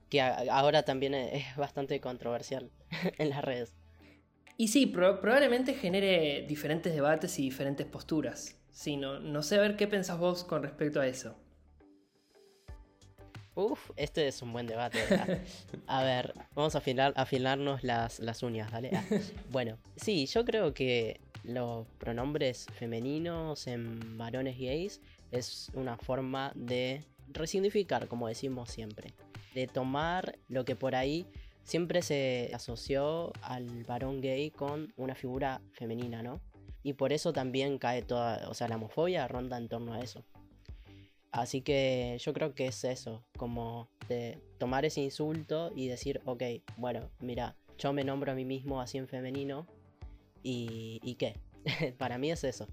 Que 0.08 0.20
ahora 0.20 0.84
también 0.84 1.14
es 1.14 1.56
bastante 1.56 2.00
controversial 2.00 2.70
en 3.18 3.30
las 3.30 3.44
redes. 3.44 3.76
Y 4.56 4.68
sí, 4.68 4.86
probablemente 4.86 5.74
genere 5.74 6.44
diferentes 6.46 6.94
debates 6.94 7.38
y 7.38 7.42
diferentes 7.42 7.86
posturas. 7.86 8.58
Sí, 8.70 8.96
no, 8.96 9.20
no 9.20 9.42
sé 9.42 9.56
a 9.56 9.60
ver 9.60 9.76
qué 9.76 9.86
pensás 9.86 10.18
vos 10.18 10.44
con 10.44 10.62
respecto 10.62 11.00
a 11.00 11.06
eso. 11.06 11.36
Uf, 13.54 13.90
este 13.96 14.28
es 14.28 14.40
un 14.40 14.52
buen 14.52 14.66
debate. 14.66 14.98
A 15.86 16.02
ver, 16.02 16.34
vamos 16.54 16.74
a 16.74 16.78
afilar, 16.78 17.12
afilarnos 17.16 17.84
las, 17.84 18.18
las 18.18 18.42
uñas, 18.42 18.70
¿vale? 18.70 18.90
Ah, 18.94 19.04
bueno, 19.50 19.76
sí, 19.96 20.26
yo 20.26 20.44
creo 20.44 20.72
que 20.72 21.20
los 21.44 21.86
pronombres 21.98 22.66
femeninos 22.72 23.66
en 23.66 24.16
varones 24.16 24.58
gays 24.58 25.00
es 25.30 25.70
una 25.74 25.98
forma 25.98 26.52
de 26.54 27.04
resignificar, 27.28 28.08
como 28.08 28.28
decimos 28.28 28.70
siempre. 28.70 29.12
De 29.54 29.66
tomar 29.66 30.38
lo 30.48 30.64
que 30.64 30.76
por 30.76 30.94
ahí 30.94 31.26
siempre 31.62 32.00
se 32.00 32.50
asoció 32.54 33.32
al 33.42 33.84
varón 33.84 34.20
gay 34.22 34.50
con 34.50 34.92
una 34.96 35.14
figura 35.14 35.60
femenina, 35.72 36.22
¿no? 36.22 36.40
Y 36.82 36.94
por 36.94 37.12
eso 37.12 37.32
también 37.32 37.78
cae 37.78 38.02
toda, 38.02 38.48
o 38.48 38.54
sea, 38.54 38.66
la 38.68 38.76
homofobia 38.76 39.28
ronda 39.28 39.56
en 39.58 39.68
torno 39.68 39.92
a 39.92 40.00
eso. 40.00 40.24
Así 41.32 41.62
que 41.62 42.18
yo 42.20 42.32
creo 42.32 42.54
que 42.54 42.66
es 42.66 42.84
eso, 42.84 43.24
como 43.36 43.88
de 44.08 44.38
tomar 44.58 44.84
ese 44.84 45.00
insulto 45.00 45.72
y 45.74 45.88
decir, 45.88 46.20
ok, 46.26 46.42
bueno, 46.76 47.10
mira, 47.20 47.56
yo 47.78 47.92
me 47.92 48.04
nombro 48.04 48.32
a 48.32 48.34
mí 48.34 48.44
mismo 48.44 48.80
así 48.80 48.98
en 48.98 49.08
femenino 49.08 49.66
y, 50.42 51.00
y 51.02 51.14
qué. 51.14 51.40
Para 51.98 52.18
mí 52.18 52.30
es 52.30 52.44
eso. 52.44 52.68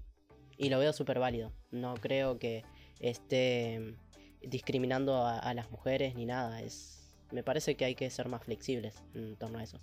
Y 0.58 0.68
lo 0.68 0.78
veo 0.78 0.92
súper 0.92 1.18
válido. 1.18 1.52
No 1.70 1.94
creo 1.94 2.38
que 2.38 2.64
esté 3.00 3.96
discriminando 4.42 5.26
a 5.26 5.54
las 5.54 5.70
mujeres 5.70 6.14
ni 6.14 6.26
nada. 6.26 6.60
Es, 6.60 7.16
me 7.32 7.42
parece 7.42 7.76
que 7.76 7.86
hay 7.86 7.94
que 7.94 8.10
ser 8.10 8.28
más 8.28 8.44
flexibles 8.44 9.02
en 9.14 9.36
torno 9.36 9.58
a 9.58 9.62
eso. 9.62 9.80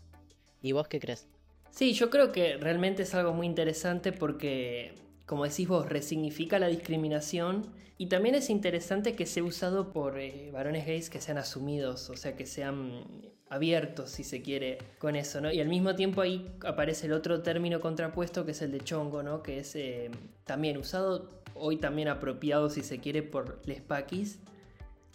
¿Y 0.62 0.72
vos 0.72 0.88
qué 0.88 1.00
crees? 1.00 1.28
Sí, 1.72 1.94
yo 1.94 2.10
creo 2.10 2.32
que 2.32 2.58
realmente 2.58 3.04
es 3.04 3.14
algo 3.14 3.34
muy 3.34 3.46
interesante 3.46 4.12
porque, 4.12 4.96
como 5.28 5.44
decís 5.44 5.68
vos, 5.68 5.88
resignifica 5.88 6.58
la 6.58 6.68
discriminación 6.68 7.68
y 7.98 8.08
también 8.08 8.34
es 8.34 8.50
interesante 8.50 9.16
que 9.16 9.26
sea 9.26 9.44
usado 9.44 9.92
por 9.92 10.18
eh, 10.18 10.50
varones 10.52 10.88
gays 10.88 11.10
que 11.10 11.20
sean 11.20 11.38
asumidos, 11.38 12.10
o 12.10 12.16
sea, 12.16 12.36
que 12.36 12.46
sean 12.46 13.04
abiertos, 13.50 14.10
si 14.10 14.24
se 14.24 14.42
quiere, 14.42 14.78
con 14.98 15.16
eso, 15.16 15.42
¿no? 15.42 15.52
Y 15.52 15.60
al 15.60 15.68
mismo 15.68 15.96
tiempo 15.96 16.22
ahí 16.22 16.50
aparece 16.66 17.08
el 17.08 17.14
otro 17.14 17.42
término 17.42 17.82
contrapuesto 17.82 18.46
que 18.46 18.52
es 18.52 18.62
el 18.62 18.72
de 18.72 18.80
chongo, 18.80 19.22
¿no? 19.22 19.44
Que 19.44 19.60
es 19.60 19.76
eh, 19.76 20.10
también 20.46 20.78
usado, 20.78 21.30
hoy 21.56 21.78
también 21.78 22.08
apropiado, 22.08 22.70
si 22.70 22.82
se 22.82 23.00
quiere, 23.00 23.22
por 23.22 23.62
les 23.66 23.82
paquis 23.82 24.40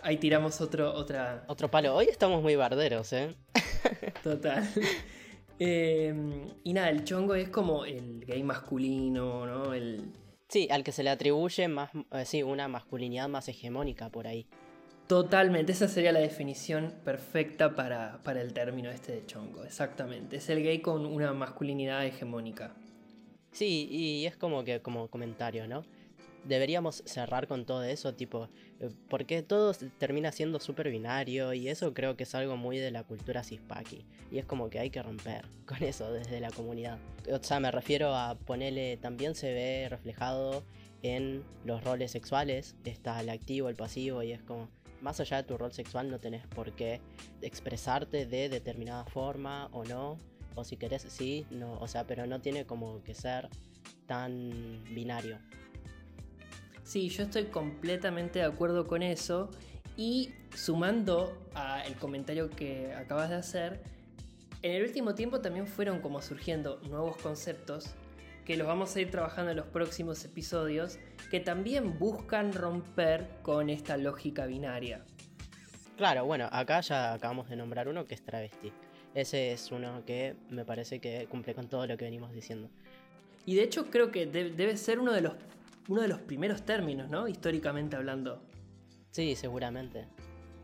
Ahí 0.04 0.16
tiramos 0.16 0.60
otro, 0.60 0.92
otra... 0.92 1.44
Otro 1.46 1.70
palo. 1.70 1.94
Hoy 1.94 2.06
estamos 2.10 2.42
muy 2.42 2.56
barderos, 2.56 3.12
¿eh? 3.12 3.36
Total. 4.24 4.68
Em, 5.64 6.48
y 6.64 6.72
nada, 6.72 6.90
el 6.90 7.04
chongo 7.04 7.36
es 7.36 7.48
como 7.48 7.84
el 7.84 8.24
gay 8.26 8.42
masculino, 8.42 9.46
¿no? 9.46 9.72
El... 9.72 10.10
Sí, 10.48 10.66
al 10.72 10.82
que 10.82 10.90
se 10.90 11.04
le 11.04 11.10
atribuye 11.10 11.68
más, 11.68 11.90
eh, 12.10 12.24
sí, 12.24 12.42
una 12.42 12.66
masculinidad 12.66 13.28
más 13.28 13.48
hegemónica 13.48 14.08
por 14.08 14.26
ahí. 14.26 14.44
Totalmente, 15.06 15.70
esa 15.70 15.86
sería 15.86 16.10
la 16.10 16.18
definición 16.18 16.92
perfecta 17.04 17.76
para, 17.76 18.20
para 18.24 18.40
el 18.40 18.52
término 18.52 18.90
este 18.90 19.12
de 19.12 19.26
chongo, 19.26 19.62
exactamente. 19.62 20.38
Es 20.38 20.48
el 20.50 20.64
gay 20.64 20.80
con 20.80 21.06
una 21.06 21.32
masculinidad 21.32 22.04
hegemónica. 22.04 22.74
Sí, 23.52 23.86
y 23.88 24.26
es 24.26 24.36
como 24.36 24.64
que 24.64 24.80
como 24.80 25.06
comentario, 25.06 25.68
¿no? 25.68 25.84
Deberíamos 26.44 27.02
cerrar 27.06 27.46
con 27.46 27.64
todo 27.64 27.84
eso, 27.84 28.14
tipo, 28.14 28.48
eh, 28.80 28.90
porque 29.08 29.42
todo 29.42 29.72
termina 29.98 30.32
siendo 30.32 30.58
súper 30.60 30.90
binario 30.90 31.52
y 31.52 31.68
eso 31.68 31.94
creo 31.94 32.16
que 32.16 32.24
es 32.24 32.34
algo 32.34 32.56
muy 32.56 32.78
de 32.78 32.90
la 32.90 33.04
cultura 33.04 33.42
cispaki. 33.42 34.04
Y 34.30 34.38
es 34.38 34.44
como 34.44 34.70
que 34.70 34.78
hay 34.78 34.90
que 34.90 35.02
romper 35.02 35.46
con 35.66 35.82
eso 35.82 36.12
desde 36.12 36.40
la 36.40 36.50
comunidad. 36.50 36.98
O 37.30 37.42
sea, 37.42 37.60
me 37.60 37.70
refiero 37.70 38.14
a 38.14 38.36
ponerle, 38.36 38.96
también 38.96 39.34
se 39.34 39.52
ve 39.52 39.86
reflejado 39.88 40.64
en 41.02 41.42
los 41.64 41.82
roles 41.82 42.10
sexuales, 42.10 42.76
está 42.84 43.20
el 43.20 43.28
activo, 43.28 43.68
el 43.68 43.76
pasivo 43.76 44.22
y 44.22 44.32
es 44.32 44.42
como, 44.42 44.68
más 45.00 45.18
allá 45.18 45.38
de 45.38 45.42
tu 45.42 45.58
rol 45.58 45.72
sexual 45.72 46.08
no 46.08 46.18
tenés 46.18 46.46
por 46.46 46.72
qué 46.72 47.00
expresarte 47.40 48.24
de 48.24 48.48
determinada 48.48 49.04
forma 49.04 49.68
o 49.72 49.84
no, 49.84 50.16
o 50.54 50.64
si 50.64 50.76
querés 50.76 51.02
sí, 51.08 51.44
no, 51.50 51.74
o 51.80 51.88
sea, 51.88 52.06
pero 52.06 52.26
no 52.26 52.40
tiene 52.40 52.66
como 52.66 53.02
que 53.02 53.14
ser 53.14 53.48
tan 54.06 54.84
binario. 54.94 55.38
Sí, 56.84 57.08
yo 57.08 57.24
estoy 57.24 57.44
completamente 57.44 58.40
de 58.40 58.44
acuerdo 58.44 58.86
con 58.86 59.02
eso. 59.02 59.50
Y 59.96 60.32
sumando 60.54 61.48
al 61.54 61.94
comentario 61.96 62.50
que 62.50 62.94
acabas 62.94 63.30
de 63.30 63.36
hacer, 63.36 63.82
en 64.62 64.72
el 64.72 64.84
último 64.84 65.14
tiempo 65.14 65.40
también 65.40 65.66
fueron 65.66 66.00
como 66.00 66.22
surgiendo 66.22 66.80
nuevos 66.88 67.16
conceptos 67.16 67.94
que 68.44 68.56
los 68.56 68.66
vamos 68.66 68.94
a 68.96 69.00
ir 69.00 69.10
trabajando 69.10 69.52
en 69.52 69.56
los 69.56 69.66
próximos 69.66 70.24
episodios, 70.24 70.98
que 71.30 71.40
también 71.40 71.98
buscan 71.98 72.52
romper 72.52 73.28
con 73.42 73.70
esta 73.70 73.96
lógica 73.96 74.46
binaria. 74.46 75.04
Claro, 75.96 76.24
bueno, 76.24 76.48
acá 76.50 76.80
ya 76.80 77.12
acabamos 77.12 77.48
de 77.48 77.56
nombrar 77.56 77.86
uno 77.88 78.06
que 78.06 78.14
es 78.14 78.22
travesti. 78.24 78.72
Ese 79.14 79.52
es 79.52 79.70
uno 79.70 80.02
que 80.06 80.34
me 80.48 80.64
parece 80.64 80.98
que 81.00 81.26
cumple 81.30 81.54
con 81.54 81.68
todo 81.68 81.86
lo 81.86 81.96
que 81.96 82.04
venimos 82.04 82.32
diciendo. 82.32 82.68
Y 83.44 83.54
de 83.54 83.62
hecho 83.62 83.90
creo 83.90 84.10
que 84.10 84.26
debe 84.26 84.76
ser 84.76 84.98
uno 84.98 85.12
de 85.12 85.20
los 85.20 85.34
uno 85.88 86.02
de 86.02 86.08
los 86.08 86.20
primeros 86.20 86.62
términos, 86.64 87.10
¿no? 87.10 87.28
Históricamente 87.28 87.96
hablando. 87.96 88.42
Sí, 89.10 89.36
seguramente. 89.36 90.06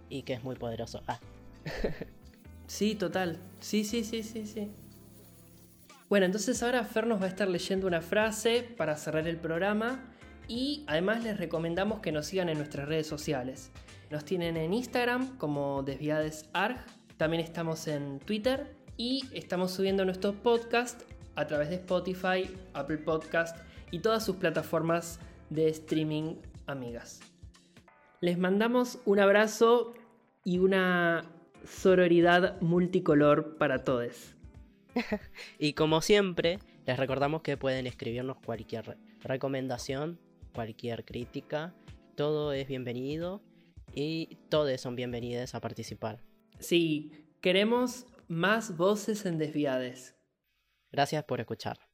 Y 0.09 0.23
que 0.23 0.35
es 0.35 0.45
muy 0.45 0.57
poderoso. 0.57 1.03
Ah. 1.07 1.19
sí, 2.67 2.95
total. 2.95 3.39
Sí, 3.61 3.85
sí, 3.85 4.05
sí, 4.05 4.23
sí, 4.23 4.47
sí. 4.47 4.71
Bueno, 6.09 6.25
entonces 6.25 6.63
ahora 6.63 6.85
Fer 6.85 7.07
nos 7.07 7.21
va 7.21 7.27
a 7.27 7.29
estar 7.29 7.49
leyendo 7.49 7.87
una 7.87 8.01
frase 8.01 8.63
para 8.63 8.97
cerrar 8.97 9.29
el 9.29 9.37
programa 9.37 10.03
y 10.49 10.85
además 10.87 11.23
les 11.23 11.37
recomendamos 11.37 12.01
que 12.01 12.13
nos 12.13 12.27
sigan 12.27 12.49
en 12.49 12.57
nuestras 12.57 12.89
redes 12.89 13.07
sociales. 13.07 13.71
Nos 14.11 14.25
tienen 14.25 14.57
en 14.57 14.73
Instagram 14.73 15.37
como 15.37 15.83
desviadesarg, 15.83 16.83
también 17.19 17.43
estamos 17.43 17.87
en 17.89 18.21
Twitter 18.21 18.75
y 18.97 19.25
estamos 19.35 19.73
subiendo 19.73 20.07
nuestros 20.07 20.35
podcasts 20.37 21.05
a 21.35 21.47
través 21.47 21.69
de 21.69 21.75
Spotify, 21.75 22.51
Apple 22.73 22.99
Podcast 22.99 23.59
y 23.91 24.01
todas 24.01 24.25
sus 24.25 24.37
plataformas 24.37 25.21
de 25.51 25.69
streaming 25.69 26.37
amigas. 26.67 27.21
Les 28.21 28.39
mandamos 28.39 29.01
un 29.05 29.21
abrazo 29.21 29.95
y 30.45 30.59
una 30.59 31.25
sororidad 31.65 32.61
multicolor 32.61 33.57
para 33.59 33.85
todos. 33.85 34.35
y 35.59 35.75
como 35.75 36.01
siempre, 36.01 36.59
les 36.87 36.99
recordamos 36.99 37.43
que 37.43 37.57
pueden 37.57 37.87
escribirnos 37.87 38.39
cualquier 38.39 38.99
recomendación, 39.23 40.19
cualquier 40.55 41.05
crítica, 41.05 41.75
todo 42.17 42.53
es 42.53 42.67
bienvenido 42.67 43.43
y 43.95 44.39
todos 44.49 44.81
son 44.81 44.97
bienvenidos 44.97 45.55
a 45.55 45.61
participar. 45.61 46.23
Sí, 46.59 47.13
queremos 47.41 48.07
más 48.27 48.77
voces 48.77 49.25
en 49.27 49.39
desviades. 49.39 50.17
Gracias 50.91 51.25
por 51.25 51.41
escuchar. 51.41 51.88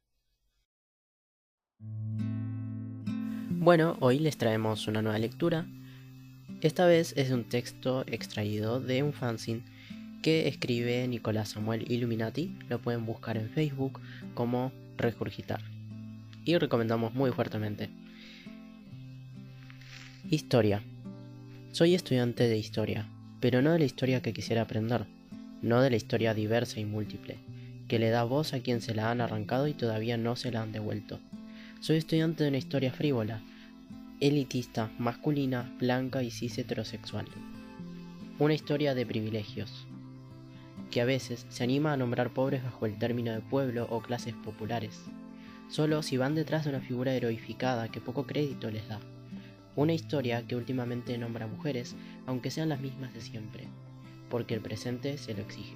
Bueno, 3.65 3.97
hoy 3.99 4.19
les 4.19 4.37
traemos 4.37 4.87
una 4.87 5.01
nueva 5.01 5.17
lectura. 5.17 5.65
Esta 6.61 6.85
vez 6.85 7.13
es 7.17 7.31
un 7.31 7.45
texto 7.45 8.03
extraído 8.05 8.79
de 8.79 9.01
un 9.01 9.11
fanzine 9.11 9.63
que 10.21 10.47
escribe 10.47 11.07
Nicolás 11.07 11.49
Samuel 11.49 11.91
Illuminati. 11.91 12.55
Lo 12.69 12.77
pueden 12.77 13.07
buscar 13.07 13.37
en 13.37 13.49
Facebook 13.49 13.99
como 14.35 14.71
Regurgitar. 14.97 15.61
Y 16.45 16.55
recomendamos 16.59 17.15
muy 17.15 17.31
fuertemente. 17.31 17.89
Historia. 20.29 20.83
Soy 21.71 21.95
estudiante 21.95 22.47
de 22.47 22.59
historia, 22.59 23.07
pero 23.39 23.63
no 23.63 23.71
de 23.71 23.79
la 23.79 23.85
historia 23.85 24.21
que 24.21 24.31
quisiera 24.31 24.61
aprender, 24.61 25.07
no 25.63 25.81
de 25.81 25.89
la 25.89 25.95
historia 25.95 26.35
diversa 26.35 26.79
y 26.79 26.85
múltiple, 26.85 27.39
que 27.87 27.97
le 27.97 28.11
da 28.11 28.25
voz 28.25 28.53
a 28.53 28.59
quien 28.59 28.81
se 28.81 28.93
la 28.93 29.09
han 29.09 29.21
arrancado 29.21 29.67
y 29.67 29.73
todavía 29.73 30.17
no 30.17 30.35
se 30.35 30.51
la 30.51 30.61
han 30.61 30.71
devuelto 30.71 31.19
soy 31.79 31.97
estudiante 31.97 32.43
de 32.43 32.49
una 32.49 32.57
historia 32.57 32.91
frívola, 32.91 33.41
elitista, 34.19 34.91
masculina, 34.97 35.75
blanca 35.79 36.23
y 36.23 36.31
cis 36.31 36.57
heterosexual. 36.57 37.25
Una 38.39 38.53
historia 38.53 38.95
de 38.95 39.05
privilegios, 39.05 39.85
que 40.89 41.01
a 41.01 41.05
veces 41.05 41.45
se 41.49 41.63
anima 41.63 41.93
a 41.93 41.97
nombrar 41.97 42.33
pobres 42.33 42.63
bajo 42.63 42.85
el 42.85 42.97
término 42.97 43.31
de 43.31 43.41
pueblo 43.41 43.87
o 43.89 44.01
clases 44.01 44.33
populares, 44.33 45.01
solo 45.69 46.01
si 46.01 46.17
van 46.17 46.35
detrás 46.35 46.63
de 46.63 46.71
una 46.71 46.81
figura 46.81 47.13
heroificada 47.13 47.89
que 47.89 48.01
poco 48.01 48.25
crédito 48.25 48.69
les 48.71 48.87
da. 48.87 48.99
Una 49.75 49.93
historia 49.93 50.45
que 50.47 50.55
últimamente 50.55 51.17
nombra 51.17 51.47
mujeres, 51.47 51.95
aunque 52.25 52.51
sean 52.51 52.69
las 52.69 52.79
mismas 52.79 53.13
de 53.13 53.21
siempre. 53.21 53.67
porque 54.29 54.55
el 54.55 54.61
presente 54.61 55.17
se 55.17 55.33
lo 55.33 55.41
exige. 55.41 55.75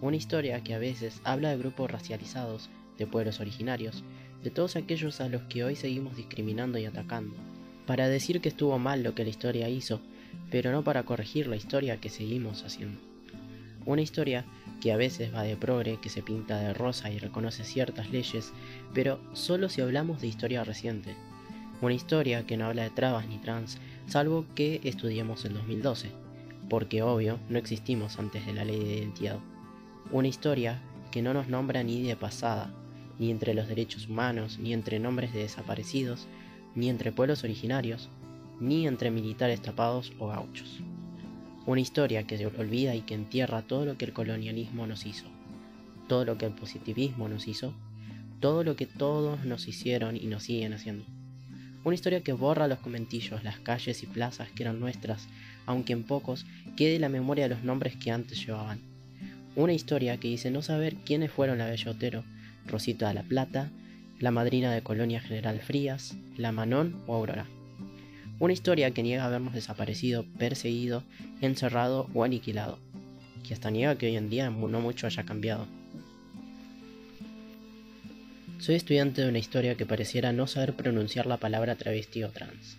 Una 0.00 0.16
historia 0.16 0.62
que 0.62 0.74
a 0.74 0.78
veces 0.78 1.20
habla 1.24 1.50
de 1.50 1.56
grupos 1.56 1.90
racializados, 1.90 2.68
de 2.98 3.06
pueblos 3.06 3.40
originarios, 3.40 4.02
de 4.42 4.50
todos 4.50 4.76
aquellos 4.76 5.20
a 5.20 5.28
los 5.28 5.42
que 5.42 5.64
hoy 5.64 5.76
seguimos 5.76 6.16
discriminando 6.16 6.78
y 6.78 6.86
atacando, 6.86 7.34
para 7.86 8.08
decir 8.08 8.40
que 8.40 8.48
estuvo 8.48 8.78
mal 8.78 9.02
lo 9.02 9.14
que 9.14 9.24
la 9.24 9.30
historia 9.30 9.68
hizo, 9.68 10.00
pero 10.50 10.72
no 10.72 10.84
para 10.84 11.02
corregir 11.04 11.46
la 11.46 11.56
historia 11.56 12.00
que 12.00 12.08
seguimos 12.08 12.64
haciendo. 12.64 13.00
Una 13.86 14.02
historia 14.02 14.44
que 14.80 14.92
a 14.92 14.96
veces 14.96 15.34
va 15.34 15.42
de 15.42 15.56
progre, 15.56 15.98
que 16.00 16.08
se 16.08 16.22
pinta 16.22 16.58
de 16.58 16.74
rosa 16.74 17.10
y 17.10 17.18
reconoce 17.18 17.64
ciertas 17.64 18.10
leyes, 18.10 18.52
pero 18.94 19.20
solo 19.32 19.68
si 19.68 19.80
hablamos 19.80 20.20
de 20.20 20.26
historia 20.26 20.64
reciente. 20.64 21.14
Una 21.80 21.94
historia 21.94 22.46
que 22.46 22.56
no 22.56 22.66
habla 22.66 22.82
de 22.82 22.90
trabas 22.90 23.26
ni 23.26 23.38
trans, 23.38 23.78
salvo 24.06 24.44
que 24.54 24.80
estudiemos 24.84 25.44
el 25.44 25.54
2012, 25.54 26.10
porque 26.68 27.02
obvio 27.02 27.38
no 27.48 27.58
existimos 27.58 28.18
antes 28.18 28.44
de 28.46 28.52
la 28.52 28.64
ley 28.64 28.78
de 28.78 28.98
identidad. 28.98 29.38
Una 30.10 30.28
historia 30.28 30.80
que 31.10 31.22
no 31.22 31.34
nos 31.34 31.48
nombra 31.48 31.82
ni 31.82 32.02
de 32.02 32.16
pasada, 32.16 32.70
ni 33.20 33.30
entre 33.30 33.52
los 33.52 33.68
derechos 33.68 34.08
humanos, 34.08 34.58
ni 34.58 34.72
entre 34.72 34.98
nombres 34.98 35.34
de 35.34 35.40
desaparecidos, 35.40 36.26
ni 36.74 36.88
entre 36.88 37.12
pueblos 37.12 37.44
originarios, 37.44 38.08
ni 38.60 38.86
entre 38.86 39.10
militares 39.10 39.60
tapados 39.60 40.12
o 40.18 40.28
gauchos. 40.28 40.80
Una 41.66 41.82
historia 41.82 42.26
que 42.26 42.38
se 42.38 42.46
olvida 42.46 42.94
y 42.94 43.02
que 43.02 43.14
entierra 43.14 43.60
todo 43.60 43.84
lo 43.84 43.98
que 43.98 44.06
el 44.06 44.14
colonialismo 44.14 44.86
nos 44.86 45.04
hizo, 45.04 45.26
todo 46.08 46.24
lo 46.24 46.38
que 46.38 46.46
el 46.46 46.52
positivismo 46.52 47.28
nos 47.28 47.46
hizo, 47.46 47.74
todo 48.40 48.64
lo 48.64 48.74
que 48.74 48.86
todos 48.86 49.44
nos 49.44 49.68
hicieron 49.68 50.16
y 50.16 50.26
nos 50.26 50.44
siguen 50.44 50.72
haciendo. 50.72 51.04
Una 51.84 51.94
historia 51.94 52.22
que 52.22 52.32
borra 52.32 52.68
los 52.68 52.78
comentillos, 52.78 53.44
las 53.44 53.58
calles 53.58 54.02
y 54.02 54.06
plazas 54.06 54.48
que 54.50 54.62
eran 54.62 54.80
nuestras, 54.80 55.28
aunque 55.66 55.92
en 55.92 56.04
pocos 56.04 56.46
quede 56.74 56.98
la 56.98 57.10
memoria 57.10 57.48
de 57.48 57.54
los 57.54 57.64
nombres 57.64 57.96
que 57.96 58.10
antes 58.10 58.46
llevaban. 58.46 58.80
Una 59.56 59.74
historia 59.74 60.16
que 60.16 60.28
dice 60.28 60.50
no 60.50 60.62
saber 60.62 60.94
quiénes 60.96 61.30
fueron 61.30 61.58
la 61.58 61.66
Bellotero, 61.66 62.24
Rosita 62.66 63.08
de 63.08 63.14
la 63.14 63.22
Plata, 63.22 63.70
la 64.18 64.30
madrina 64.30 64.72
de 64.72 64.82
Colonia 64.82 65.20
General 65.20 65.60
Frías, 65.60 66.14
la 66.36 66.52
Manón 66.52 67.02
o 67.06 67.14
Aurora. 67.14 67.46
Una 68.38 68.52
historia 68.52 68.90
que 68.90 69.02
niega 69.02 69.24
habernos 69.24 69.54
desaparecido, 69.54 70.24
perseguido, 70.38 71.02
encerrado 71.40 72.08
o 72.14 72.24
aniquilado, 72.24 72.78
que 73.46 73.54
hasta 73.54 73.70
niega 73.70 73.96
que 73.96 74.06
hoy 74.06 74.16
en 74.16 74.30
día 74.30 74.50
no 74.50 74.80
mucho 74.80 75.06
haya 75.06 75.24
cambiado. 75.24 75.66
Soy 78.58 78.74
estudiante 78.74 79.22
de 79.22 79.28
una 79.28 79.38
historia 79.38 79.74
que 79.74 79.86
pareciera 79.86 80.32
no 80.32 80.46
saber 80.46 80.74
pronunciar 80.74 81.26
la 81.26 81.38
palabra 81.38 81.76
travesti 81.76 82.22
o 82.24 82.30
trans, 82.30 82.76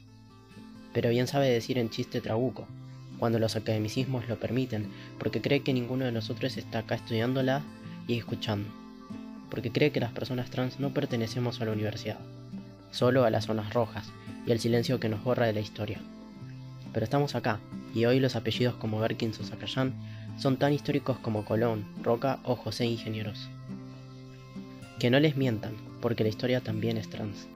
pero 0.94 1.10
bien 1.10 1.26
sabe 1.26 1.50
decir 1.50 1.80
en 1.80 1.90
chiste 1.90 2.22
trabuco, 2.22 2.68
cuando 3.18 3.40
los 3.40 3.56
academicismos 3.56 4.28
lo 4.28 4.40
permiten, 4.40 4.88
porque 5.18 5.42
cree 5.42 5.62
que 5.62 5.74
ninguno 5.74 6.06
de 6.06 6.12
nosotros 6.12 6.58
está 6.58 6.80
acá 6.80 6.96
estudiándola 6.96 7.64
y 8.08 8.18
escuchando, 8.18 8.68
porque 9.52 9.72
cree 9.72 9.92
que 9.92 10.00
las 10.00 10.14
personas 10.14 10.50
trans 10.50 10.80
no 10.80 10.92
pertenecemos 10.92 11.62
a 11.62 11.66
la 11.66 11.74
universidad, 11.74 12.18
solo 12.90 13.26
a 13.26 13.30
las 13.30 13.46
zonas 13.46 13.74
rojas, 13.74 14.12
y 14.48 14.52
el 14.52 14.60
silencio 14.60 15.00
que 15.00 15.10
nos 15.10 15.24
borra 15.24 15.46
de 15.46 15.54
la 15.54 15.60
historia. 15.60 16.00
Pero 16.94 17.04
estamos 17.04 17.36
acá, 17.36 17.60
y 17.94 18.06
hoy 18.06 18.20
los 18.20 18.36
apellidos 18.36 18.76
como 18.76 19.00
Berkins 19.00 19.40
o 19.40 19.44
Zacayán 19.44 19.94
son 20.40 20.58
tan 20.58 20.74
históricos 20.74 21.18
como 21.20 21.46
Colón, 21.46 21.86
Roca 22.02 22.40
o 22.44 22.56
José 22.56 22.86
Ingenieros. 22.86 23.50
Que 24.98 25.10
no 25.10 25.20
les 25.20 25.36
mientan, 25.36 25.74
porque 26.02 26.24
la 26.24 26.30
historia 26.30 26.62
también 26.62 26.98
es 26.98 27.10
trans. 27.10 27.48